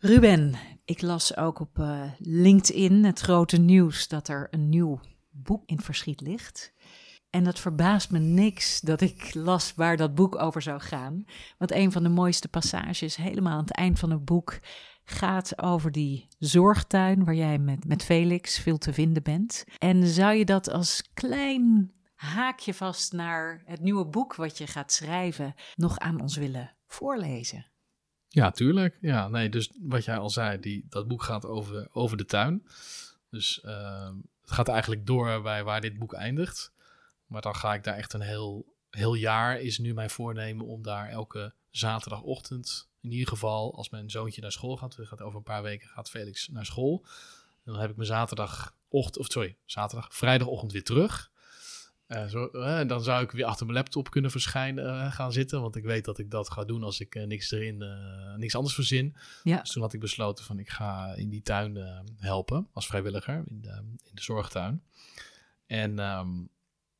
Ruben, 0.00 0.54
ik 0.84 1.02
las 1.02 1.36
ook 1.36 1.60
op 1.60 1.78
uh, 1.78 2.02
LinkedIn 2.18 3.04
het 3.04 3.20
grote 3.20 3.56
nieuws 3.56 4.08
dat 4.08 4.28
er 4.28 4.48
een 4.50 4.68
nieuw 4.68 5.00
boek 5.30 5.62
in 5.66 5.80
verschiet 5.80 6.20
ligt. 6.20 6.72
En 7.30 7.44
dat 7.44 7.58
verbaast 7.58 8.10
me 8.10 8.18
niks 8.18 8.80
dat 8.80 9.00
ik 9.00 9.34
las 9.34 9.74
waar 9.74 9.96
dat 9.96 10.14
boek 10.14 10.38
over 10.38 10.62
zou 10.62 10.80
gaan. 10.80 11.24
Want 11.58 11.72
een 11.72 11.92
van 11.92 12.02
de 12.02 12.08
mooiste 12.08 12.48
passages, 12.48 13.16
helemaal 13.16 13.52
aan 13.52 13.64
het 13.64 13.74
eind 13.74 13.98
van 13.98 14.10
het 14.10 14.24
boek, 14.24 14.58
gaat 15.04 15.62
over 15.62 15.92
die 15.92 16.28
zorgtuin 16.38 17.24
waar 17.24 17.34
jij 17.34 17.58
met, 17.58 17.84
met 17.84 18.04
Felix 18.04 18.58
veel 18.58 18.78
te 18.78 18.92
vinden 18.92 19.22
bent. 19.22 19.64
En 19.78 20.06
zou 20.06 20.34
je 20.34 20.44
dat 20.44 20.70
als 20.70 21.10
klein 21.14 21.92
haakje 22.14 22.74
vast 22.74 23.12
naar 23.12 23.62
het 23.64 23.80
nieuwe 23.80 24.06
boek 24.06 24.34
wat 24.34 24.58
je 24.58 24.66
gaat 24.66 24.92
schrijven 24.92 25.54
nog 25.74 25.98
aan 25.98 26.20
ons 26.20 26.36
willen 26.36 26.76
voorlezen? 26.86 27.66
Ja, 28.36 28.50
tuurlijk. 28.50 28.98
Ja, 29.00 29.28
nee, 29.28 29.48
dus 29.48 29.70
wat 29.80 30.04
jij 30.04 30.16
al 30.16 30.30
zei, 30.30 30.60
die, 30.60 30.86
dat 30.88 31.08
boek 31.08 31.22
gaat 31.22 31.46
over, 31.46 31.88
over 31.92 32.16
de 32.16 32.24
tuin. 32.24 32.66
Dus 33.30 33.60
uh, 33.64 34.08
het 34.40 34.50
gaat 34.50 34.68
eigenlijk 34.68 35.06
door 35.06 35.42
bij 35.42 35.64
waar 35.64 35.80
dit 35.80 35.98
boek 35.98 36.12
eindigt. 36.12 36.72
Maar 37.26 37.42
dan 37.42 37.54
ga 37.54 37.74
ik 37.74 37.84
daar 37.84 37.96
echt 37.96 38.12
een 38.12 38.20
heel, 38.20 38.74
heel 38.90 39.14
jaar, 39.14 39.60
is 39.60 39.78
nu 39.78 39.94
mijn 39.94 40.10
voornemen 40.10 40.66
om 40.66 40.82
daar 40.82 41.08
elke 41.08 41.54
zaterdagochtend, 41.70 42.88
in 43.00 43.12
ieder 43.12 43.28
geval 43.28 43.76
als 43.76 43.90
mijn 43.90 44.10
zoontje 44.10 44.40
naar 44.40 44.52
school 44.52 44.76
gaat, 44.76 44.96
gaat 45.00 45.22
over 45.22 45.36
een 45.36 45.42
paar 45.42 45.62
weken 45.62 45.88
gaat 45.88 46.10
Felix 46.10 46.48
naar 46.48 46.66
school. 46.66 47.04
En 47.64 47.72
dan 47.72 47.80
heb 47.80 47.90
ik 47.90 47.96
mijn 47.96 48.08
zaterdagochtend, 48.08 49.18
of 49.18 49.26
sorry, 49.26 49.56
zaterdag, 49.64 50.14
vrijdagochtend 50.14 50.72
weer 50.72 50.84
terug. 50.84 51.30
Uh, 52.08 52.26
zo, 52.26 52.50
dan 52.86 53.02
zou 53.02 53.24
ik 53.24 53.30
weer 53.30 53.44
achter 53.44 53.66
mijn 53.66 53.78
laptop 53.78 54.10
kunnen 54.10 54.30
verschijnen, 54.30 55.12
gaan 55.12 55.32
zitten. 55.32 55.60
Want 55.60 55.76
ik 55.76 55.84
weet 55.84 56.04
dat 56.04 56.18
ik 56.18 56.30
dat 56.30 56.50
ga 56.50 56.64
doen 56.64 56.82
als 56.82 57.00
ik 57.00 57.26
niks 57.26 57.50
erin, 57.50 57.84
niks 58.36 58.54
anders 58.54 58.74
verzin. 58.74 59.16
Ja. 59.42 59.60
Dus 59.60 59.70
toen 59.70 59.82
had 59.82 59.92
ik 59.92 60.00
besloten 60.00 60.44
van 60.44 60.58
ik 60.58 60.68
ga 60.68 61.14
in 61.14 61.28
die 61.28 61.42
tuin 61.42 62.04
helpen 62.16 62.68
als 62.72 62.86
vrijwilliger 62.86 63.44
in 63.46 63.60
de, 63.60 63.82
in 64.02 64.14
de 64.14 64.22
zorgtuin. 64.22 64.82
En 65.66 65.98
ehm, 65.98 66.28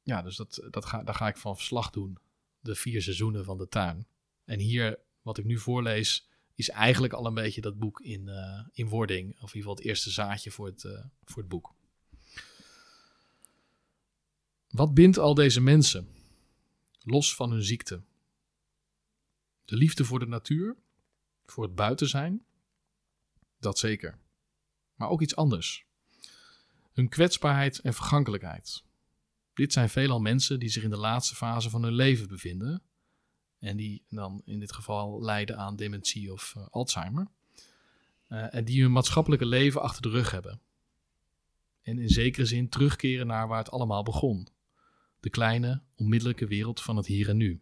ja, 0.03 0.23
dus 0.23 0.37
dat, 0.37 0.67
dat 0.71 0.85
ga, 0.85 1.03
daar 1.03 1.15
ga 1.15 1.29
ik 1.29 1.37
van 1.37 1.57
verslag 1.57 1.91
doen. 1.91 2.19
De 2.61 2.75
vier 2.75 3.03
seizoenen 3.03 3.45
van 3.45 3.59
de 3.59 3.69
tuin. 3.69 4.07
En 4.45 4.59
hier, 4.59 4.99
wat 5.23 5.39
ik 5.39 5.45
nu 5.45 5.59
voorlees, 5.59 6.29
is 6.55 6.71
eigenlijk 6.71 7.13
al 7.13 7.27
een 7.27 7.35
beetje 7.35 7.61
dat 7.61 7.79
boek 7.79 8.01
in, 8.01 8.31
in 8.73 8.89
wording. 8.89 9.29
Of 9.29 9.37
in 9.37 9.43
ieder 9.43 9.61
geval 9.61 9.75
het 9.75 9.85
eerste 9.85 10.11
zaadje 10.11 10.51
voor 10.51 10.67
het, 10.67 10.83
voor 11.25 11.43
het 11.43 11.49
boek. 11.49 11.75
Wat 14.77 14.95
bindt 14.95 15.19
al 15.19 15.35
deze 15.35 15.61
mensen, 15.61 16.09
los 16.99 17.35
van 17.35 17.51
hun 17.51 17.63
ziekte? 17.63 18.03
De 19.65 19.77
liefde 19.77 20.05
voor 20.05 20.19
de 20.19 20.27
natuur, 20.27 20.77
voor 21.45 21.65
het 21.65 21.75
buiten 21.75 22.09
zijn, 22.09 22.45
dat 23.59 23.79
zeker. 23.79 24.19
Maar 24.95 25.09
ook 25.09 25.23
iets 25.23 25.37
anders. 25.37 25.87
Hun 26.93 27.09
kwetsbaarheid 27.09 27.79
en 27.79 27.95
vergankelijkheid. 27.95 28.85
Dit 29.55 29.73
zijn 29.73 29.89
veelal 29.89 30.21
mensen 30.21 30.59
die 30.59 30.69
zich 30.69 30.83
in 30.83 30.91
de 30.91 30.97
laatste 30.97 31.35
fase 31.35 31.71
van 31.71 31.83
hun 31.83 31.95
leven 31.95 32.29
bevinden 32.29 32.83
en 33.59 33.77
die 33.77 34.05
dan 34.09 34.43
in 34.45 34.59
dit 34.59 34.73
geval 34.73 35.23
lijden 35.23 35.59
aan 35.59 35.77
dementie 35.77 36.33
of 36.33 36.55
uh, 36.57 36.67
Alzheimer. 36.71 37.29
Uh, 38.29 38.55
en 38.55 38.65
die 38.65 38.83
hun 38.83 38.93
maatschappelijke 38.93 39.47
leven 39.47 39.83
achter 39.83 40.03
de 40.03 40.11
rug 40.11 40.31
hebben. 40.31 40.61
En 41.83 41.99
in 41.99 42.09
zekere 42.09 42.47
zin 42.47 42.69
terugkeren 42.69 43.27
naar 43.27 43.49
waar 43.49 43.59
het 43.59 43.71
allemaal 43.71 44.03
begon. 44.03 44.55
De 45.27 45.33
kleine, 45.33 45.83
onmiddellijke 45.97 46.47
wereld 46.47 46.83
van 46.83 46.97
het 46.97 47.07
hier 47.07 47.29
en 47.29 47.37
nu. 47.37 47.61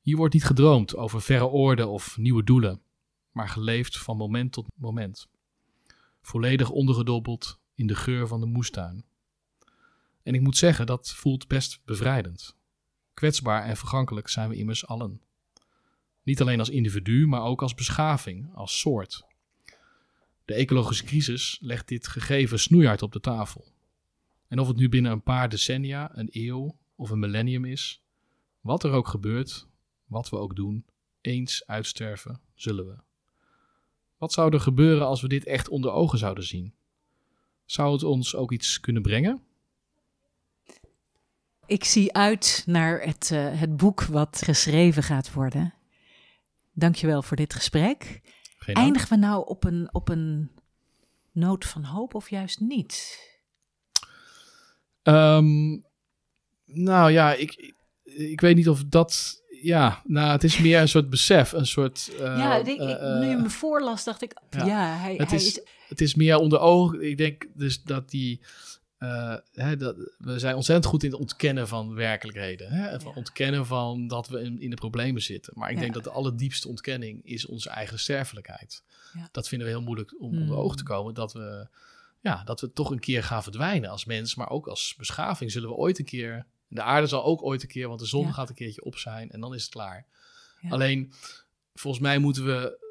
Hier 0.00 0.16
wordt 0.16 0.34
niet 0.34 0.44
gedroomd 0.44 0.96
over 0.96 1.22
verre 1.22 1.44
orde 1.44 1.86
of 1.86 2.16
nieuwe 2.16 2.44
doelen, 2.44 2.82
maar 3.32 3.48
geleefd 3.48 3.98
van 3.98 4.16
moment 4.16 4.52
tot 4.52 4.66
moment. 4.74 5.28
Volledig 6.20 6.70
ondergedobbeld 6.70 7.58
in 7.74 7.86
de 7.86 7.94
geur 7.94 8.26
van 8.26 8.40
de 8.40 8.46
moestuin. 8.46 9.04
En 10.22 10.34
ik 10.34 10.40
moet 10.40 10.56
zeggen, 10.56 10.86
dat 10.86 11.10
voelt 11.10 11.48
best 11.48 11.80
bevrijdend. 11.84 12.56
Kwetsbaar 13.14 13.64
en 13.64 13.76
vergankelijk 13.76 14.28
zijn 14.28 14.48
we 14.48 14.56
immers 14.56 14.86
allen. 14.86 15.20
Niet 16.22 16.40
alleen 16.40 16.58
als 16.58 16.70
individu, 16.70 17.26
maar 17.26 17.42
ook 17.42 17.62
als 17.62 17.74
beschaving, 17.74 18.54
als 18.54 18.80
soort. 18.80 19.24
De 20.44 20.54
ecologische 20.54 21.04
crisis 21.04 21.58
legt 21.60 21.88
dit 21.88 22.06
gegeven 22.06 22.58
snoeihard 22.58 23.02
op 23.02 23.12
de 23.12 23.20
tafel. 23.20 23.76
En 24.48 24.58
of 24.58 24.68
het 24.68 24.76
nu 24.76 24.88
binnen 24.88 25.12
een 25.12 25.22
paar 25.22 25.48
decennia, 25.48 26.10
een 26.12 26.28
eeuw 26.30 26.76
of 26.94 27.10
een 27.10 27.18
millennium 27.18 27.64
is, 27.64 28.02
wat 28.60 28.84
er 28.84 28.90
ook 28.90 29.08
gebeurt, 29.08 29.66
wat 30.06 30.28
we 30.28 30.36
ook 30.36 30.56
doen, 30.56 30.84
eens 31.20 31.66
uitsterven 31.66 32.40
zullen 32.54 32.86
we. 32.86 32.96
Wat 34.16 34.32
zou 34.32 34.52
er 34.52 34.60
gebeuren 34.60 35.06
als 35.06 35.20
we 35.20 35.28
dit 35.28 35.44
echt 35.44 35.68
onder 35.68 35.90
ogen 35.90 36.18
zouden 36.18 36.44
zien? 36.44 36.74
Zou 37.64 37.92
het 37.92 38.02
ons 38.02 38.34
ook 38.34 38.52
iets 38.52 38.80
kunnen 38.80 39.02
brengen? 39.02 39.42
Ik 41.66 41.84
zie 41.84 42.12
uit 42.12 42.62
naar 42.66 43.00
het, 43.00 43.30
uh, 43.32 43.60
het 43.60 43.76
boek 43.76 44.02
wat 44.02 44.42
geschreven 44.44 45.02
gaat 45.02 45.32
worden. 45.32 45.74
Dankjewel 46.72 47.22
voor 47.22 47.36
dit 47.36 47.54
gesprek. 47.54 48.20
Eindigen 48.58 49.08
we 49.08 49.16
nou 49.16 49.46
op 49.46 49.64
een, 49.64 49.88
op 49.94 50.08
een 50.08 50.50
noot 51.32 51.64
van 51.64 51.84
hoop 51.84 52.14
of 52.14 52.30
juist 52.30 52.60
niet? 52.60 53.26
Um, 55.02 55.84
nou 56.64 57.10
ja, 57.12 57.34
ik, 57.34 57.74
ik 58.04 58.40
weet 58.40 58.56
niet 58.56 58.68
of 58.68 58.84
dat. 58.84 59.42
Ja, 59.62 60.02
nou, 60.04 60.30
het 60.30 60.44
is 60.44 60.58
meer 60.58 60.80
een 60.80 60.88
soort 60.88 61.10
besef, 61.10 61.52
een 61.52 61.66
soort. 61.66 62.10
Uh, 62.12 62.18
ja, 62.18 62.56
ik, 62.56 62.66
ik, 62.66 62.78
nu 63.00 63.26
je 63.26 63.38
me 63.42 63.50
voorlas, 63.50 64.04
dacht 64.04 64.22
ik. 64.22 64.40
Ja, 64.50 64.96
hij, 64.96 65.16
het, 65.16 65.28
hij 65.30 65.38
is, 65.38 65.46
is, 65.46 65.62
het 65.88 66.00
is 66.00 66.14
meer 66.14 66.36
onder 66.36 66.58
ogen. 66.58 67.08
Ik 67.08 67.16
denk 67.16 67.46
dus 67.54 67.82
dat 67.82 68.10
die 68.10 68.40
uh, 68.98 69.34
hè, 69.52 69.76
dat, 69.76 69.96
we 70.18 70.38
zijn 70.38 70.54
ontzettend 70.54 70.86
goed 70.86 71.02
in 71.02 71.10
het 71.10 71.20
ontkennen 71.20 71.68
van 71.68 71.94
werkelijkheden. 71.94 72.70
Hè? 72.70 73.00
Van 73.00 73.14
ontkennen 73.14 73.66
van 73.66 74.06
dat 74.06 74.28
we 74.28 74.40
in, 74.40 74.60
in 74.60 74.70
de 74.70 74.76
problemen 74.76 75.22
zitten. 75.22 75.52
Maar 75.56 75.70
ik 75.70 75.78
denk 75.78 75.94
dat 75.94 76.04
de 76.04 76.10
allerdiepste 76.10 76.68
ontkenning 76.68 77.24
is 77.24 77.46
onze 77.46 77.70
eigen 77.70 77.98
sterfelijkheid. 77.98 78.82
Ja. 79.14 79.28
Dat 79.32 79.48
vinden 79.48 79.66
we 79.66 79.72
heel 79.72 79.82
moeilijk 79.82 80.14
om 80.20 80.34
mm. 80.34 80.40
onder 80.40 80.56
ogen 80.56 80.76
te 80.76 80.82
komen. 80.82 81.14
Dat 81.14 81.32
we, 81.32 81.68
ja, 82.20 82.44
dat 82.44 82.60
we 82.60 82.72
toch 82.72 82.90
een 82.90 83.00
keer 83.00 83.22
gaan 83.22 83.42
verdwijnen 83.42 83.90
als 83.90 84.04
mens, 84.04 84.34
maar 84.34 84.50
ook 84.50 84.66
als 84.66 84.94
beschaving. 84.96 85.52
Zullen 85.52 85.68
we 85.68 85.74
ooit 85.74 85.98
een 85.98 86.04
keer. 86.04 86.46
De 86.68 86.82
aarde 86.82 87.06
zal 87.06 87.24
ook 87.24 87.42
ooit 87.42 87.62
een 87.62 87.68
keer, 87.68 87.88
want 87.88 88.00
de 88.00 88.06
zon 88.06 88.34
gaat 88.34 88.48
een 88.48 88.54
keertje 88.54 88.84
op 88.84 88.96
zijn 88.96 89.30
en 89.30 89.40
dan 89.40 89.54
is 89.54 89.62
het 89.62 89.70
klaar. 89.70 90.06
Alleen, 90.68 91.12
volgens 91.74 92.02
mij 92.02 92.18
moeten 92.18 92.44
we 92.44 92.86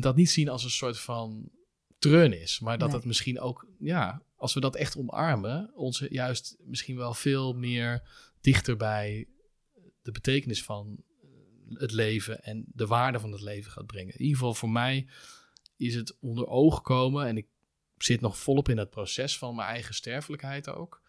dat 0.00 0.16
niet 0.16 0.30
zien 0.30 0.48
als 0.48 0.64
een 0.64 0.70
soort 0.70 0.98
van 0.98 1.50
treurnis, 1.98 2.60
maar 2.60 2.78
dat 2.78 2.92
het 2.92 3.04
misschien 3.04 3.40
ook, 3.40 3.66
ja, 3.78 4.22
als 4.36 4.54
we 4.54 4.60
dat 4.60 4.76
echt 4.76 4.96
omarmen, 4.96 5.70
ons 5.74 6.04
juist 6.08 6.56
misschien 6.64 6.96
wel 6.96 7.14
veel 7.14 7.52
meer 7.52 8.02
dichter 8.40 8.76
bij 8.76 9.28
de 10.02 10.10
betekenis 10.10 10.64
van 10.64 11.02
het 11.68 11.92
leven 11.92 12.42
en 12.42 12.64
de 12.66 12.86
waarde 12.86 13.20
van 13.20 13.32
het 13.32 13.40
leven 13.40 13.72
gaat 13.72 13.86
brengen. 13.86 14.14
In 14.14 14.20
ieder 14.20 14.36
geval 14.36 14.54
voor 14.54 14.70
mij 14.70 15.06
is 15.76 15.94
het 15.94 16.16
onder 16.20 16.46
ogen 16.46 16.82
komen 16.82 17.26
en 17.26 17.36
ik 17.36 17.46
zit 18.02 18.20
nog 18.20 18.38
volop 18.38 18.68
in 18.68 18.78
het 18.78 18.90
proces 18.90 19.38
van 19.38 19.54
mijn 19.54 19.68
eigen 19.68 19.94
sterfelijkheid 19.94 20.68
ook. 20.68 21.02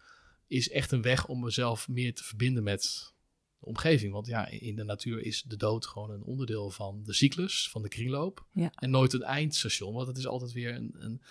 Is 0.46 0.70
echt 0.70 0.92
een 0.92 1.02
weg 1.02 1.26
om 1.26 1.40
mezelf 1.40 1.88
meer 1.88 2.14
te 2.14 2.24
verbinden 2.24 2.62
met 2.62 3.12
de 3.58 3.66
omgeving. 3.66 4.12
Want 4.12 4.26
ja, 4.26 4.46
in 4.46 4.76
de 4.76 4.84
natuur 4.84 5.20
is 5.20 5.42
de 5.42 5.56
dood 5.56 5.86
gewoon 5.86 6.10
een 6.10 6.22
onderdeel 6.22 6.70
van 6.70 7.02
de 7.04 7.12
cyclus, 7.12 7.68
van 7.70 7.82
de 7.82 7.88
kringloop. 7.88 8.46
En 8.74 8.90
nooit 8.90 9.12
een 9.12 9.22
eindstation, 9.22 9.94
want 9.94 10.06
het 10.06 10.16
is 10.16 10.26
altijd 10.26 10.52
weer 10.52 10.74
een, 10.74 10.94
een, 10.98 11.22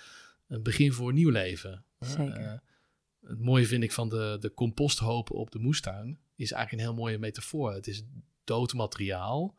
een 0.48 0.64
begin 0.64 0.94
voor 0.94 1.14
nieuw 1.14 1.30
leven. 1.30 1.86
Zeker. 2.00 2.42
Uh, 2.42 2.54
het 3.30 3.40
mooie 3.40 3.66
vind 3.66 3.84
ik 3.84 3.92
van 3.92 4.10
de, 4.10 4.38
de 4.40 4.54
composthopen 4.54 5.36
op 5.36 5.52
de 5.52 5.60
moestuin 5.60 6.20
is 6.36 6.52
eigenlijk 6.52 6.72
een 6.72 6.90
heel 6.90 7.04
mooie 7.04 7.18
metafoor. 7.18 7.74
Het 7.74 7.88
is 7.88 8.04
dood 8.44 8.74
materiaal 8.74 9.56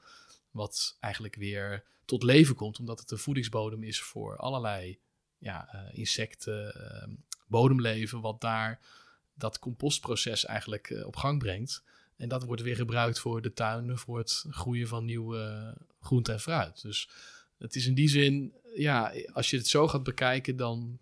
wat 0.51 0.97
eigenlijk 1.01 1.35
weer 1.35 1.85
tot 2.05 2.23
leven 2.23 2.55
komt, 2.55 2.79
omdat 2.79 3.01
het 3.01 3.11
een 3.11 3.19
voedingsbodem 3.19 3.83
is 3.83 4.01
voor 4.01 4.37
allerlei 4.37 4.99
ja, 5.43 5.69
uh, 5.75 5.99
insecten, 5.99 6.75
uh, 6.77 7.15
bodemleven, 7.47 8.21
wat 8.21 8.41
daar 8.41 8.81
dat 9.35 9.59
compostproces 9.59 10.45
eigenlijk 10.45 10.91
uh, 10.91 11.07
op 11.07 11.17
gang 11.17 11.39
brengt. 11.39 11.83
En 12.17 12.29
dat 12.29 12.45
wordt 12.45 12.63
weer 12.63 12.77
gebruikt 12.77 13.19
voor 13.19 13.43
de 13.43 13.53
tuinen, 13.53 13.99
voor 13.99 14.19
het 14.19 14.45
groeien 14.51 14.89
van 14.89 15.05
nieuwe 15.05 15.75
groente 16.01 16.33
en 16.33 16.41
fruit. 16.41 16.83
Dus 16.83 17.09
het 17.59 17.75
is 17.75 17.87
in 17.87 17.95
die 17.95 18.09
zin, 18.09 18.55
ja, 18.75 19.13
als 19.33 19.51
je 19.51 19.57
het 19.57 19.69
zo 19.69 19.89
gaat 19.89 20.03
bekijken, 20.03 20.57
dan 20.57 20.99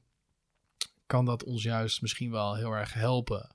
kan 1.07 1.25
dat 1.25 1.45
ons 1.45 1.63
juist 1.63 2.03
misschien 2.03 2.31
wel 2.31 2.57
heel 2.57 2.73
erg 2.73 2.93
helpen 2.93 3.49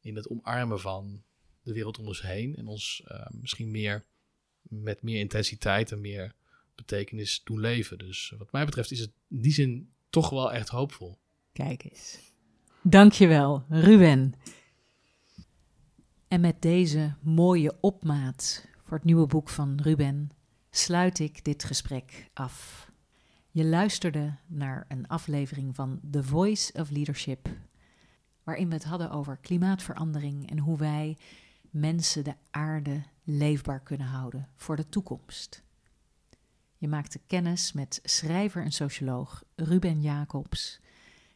in 0.00 0.16
het 0.16 0.28
omarmen 0.28 0.80
van 0.80 1.22
de 1.62 1.72
wereld 1.72 1.98
om 1.98 2.06
ons 2.06 2.22
heen. 2.22 2.56
En 2.56 2.66
ons 2.66 3.02
uh, 3.08 3.26
misschien 3.30 3.70
meer 3.70 4.04
met 4.62 5.02
meer 5.02 5.18
intensiteit 5.18 5.92
en 5.92 6.00
meer 6.00 6.34
betekenis 6.74 7.40
doen 7.44 7.60
leven. 7.60 7.98
Dus 7.98 8.32
wat 8.38 8.52
mij 8.52 8.64
betreft 8.64 8.90
is 8.90 9.00
het 9.00 9.10
in 9.28 9.40
die 9.40 9.52
zin 9.52 9.92
toch 10.10 10.30
wel 10.30 10.52
echt 10.52 10.68
hoopvol. 10.68 11.18
Kijk 11.52 11.84
eens. 11.84 12.18
Dankjewel, 12.82 13.64
Ruben. 13.68 14.34
En 16.28 16.40
met 16.40 16.62
deze 16.62 17.14
mooie 17.22 17.76
opmaat 17.80 18.68
voor 18.84 18.96
het 18.96 19.06
nieuwe 19.06 19.26
boek 19.26 19.48
van 19.48 19.80
Ruben 19.82 20.30
sluit 20.70 21.18
ik 21.18 21.44
dit 21.44 21.64
gesprek 21.64 22.30
af. 22.34 22.88
Je 23.50 23.64
luisterde 23.64 24.34
naar 24.46 24.84
een 24.88 25.08
aflevering 25.08 25.74
van 25.74 26.00
The 26.10 26.22
Voice 26.22 26.72
of 26.72 26.90
Leadership, 26.90 27.48
waarin 28.42 28.68
we 28.68 28.74
het 28.74 28.84
hadden 28.84 29.10
over 29.10 29.36
klimaatverandering 29.36 30.50
en 30.50 30.58
hoe 30.58 30.78
wij 30.78 31.16
mensen 31.70 32.24
de 32.24 32.34
aarde 32.50 33.02
leefbaar 33.24 33.80
kunnen 33.80 34.06
houden 34.06 34.48
voor 34.56 34.76
de 34.76 34.88
toekomst. 34.88 35.62
Je 36.80 36.88
maakte 36.88 37.20
kennis 37.26 37.72
met 37.72 38.00
schrijver 38.04 38.64
en 38.64 38.72
socioloog 38.72 39.42
Ruben 39.56 40.00
Jacobs, 40.00 40.80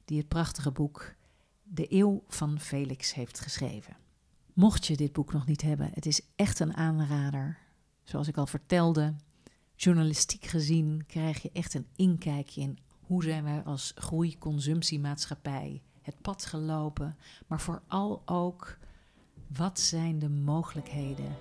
die 0.04 0.18
het 0.18 0.28
prachtige 0.28 0.70
boek 0.70 1.14
De 1.62 1.92
Eeuw 1.92 2.22
van 2.28 2.60
Felix 2.60 3.14
heeft 3.14 3.40
geschreven. 3.40 3.96
Mocht 4.52 4.86
je 4.86 4.96
dit 4.96 5.12
boek 5.12 5.32
nog 5.32 5.46
niet 5.46 5.62
hebben, 5.62 5.90
het 5.92 6.06
is 6.06 6.20
echt 6.36 6.58
een 6.58 6.74
aanrader. 6.76 7.58
Zoals 8.02 8.28
ik 8.28 8.36
al 8.36 8.46
vertelde, 8.46 9.14
journalistiek 9.74 10.44
gezien 10.44 11.04
krijg 11.06 11.42
je 11.42 11.50
echt 11.52 11.74
een 11.74 11.86
inkijkje 11.96 12.60
in 12.60 12.78
hoe 13.00 13.22
zijn 13.22 13.44
wij 13.44 13.62
als 13.62 13.92
groei-consumptiemaatschappij 13.94 15.82
het 16.02 16.20
pad 16.20 16.44
gelopen, 16.44 17.16
maar 17.46 17.60
vooral 17.60 18.22
ook 18.24 18.78
wat 19.46 19.80
zijn 19.80 20.18
de 20.18 20.28
mogelijkheden 20.28 21.36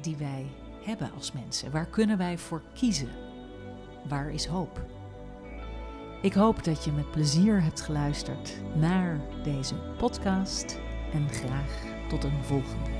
die 0.00 0.16
wij 0.16 0.46
hebben 0.84 1.12
als 1.12 1.32
mensen? 1.32 1.70
Waar 1.70 1.86
kunnen 1.86 2.18
wij 2.18 2.38
voor 2.38 2.62
kiezen? 2.74 3.33
Waar 4.08 4.30
is 4.30 4.46
hoop? 4.46 4.80
Ik 6.22 6.32
hoop 6.32 6.64
dat 6.64 6.84
je 6.84 6.92
met 6.92 7.10
plezier 7.10 7.62
hebt 7.62 7.80
geluisterd 7.80 8.60
naar 8.74 9.20
deze 9.42 9.74
podcast 9.74 10.78
en 11.12 11.28
graag 11.28 11.82
tot 12.08 12.24
een 12.24 12.44
volgende. 12.44 12.93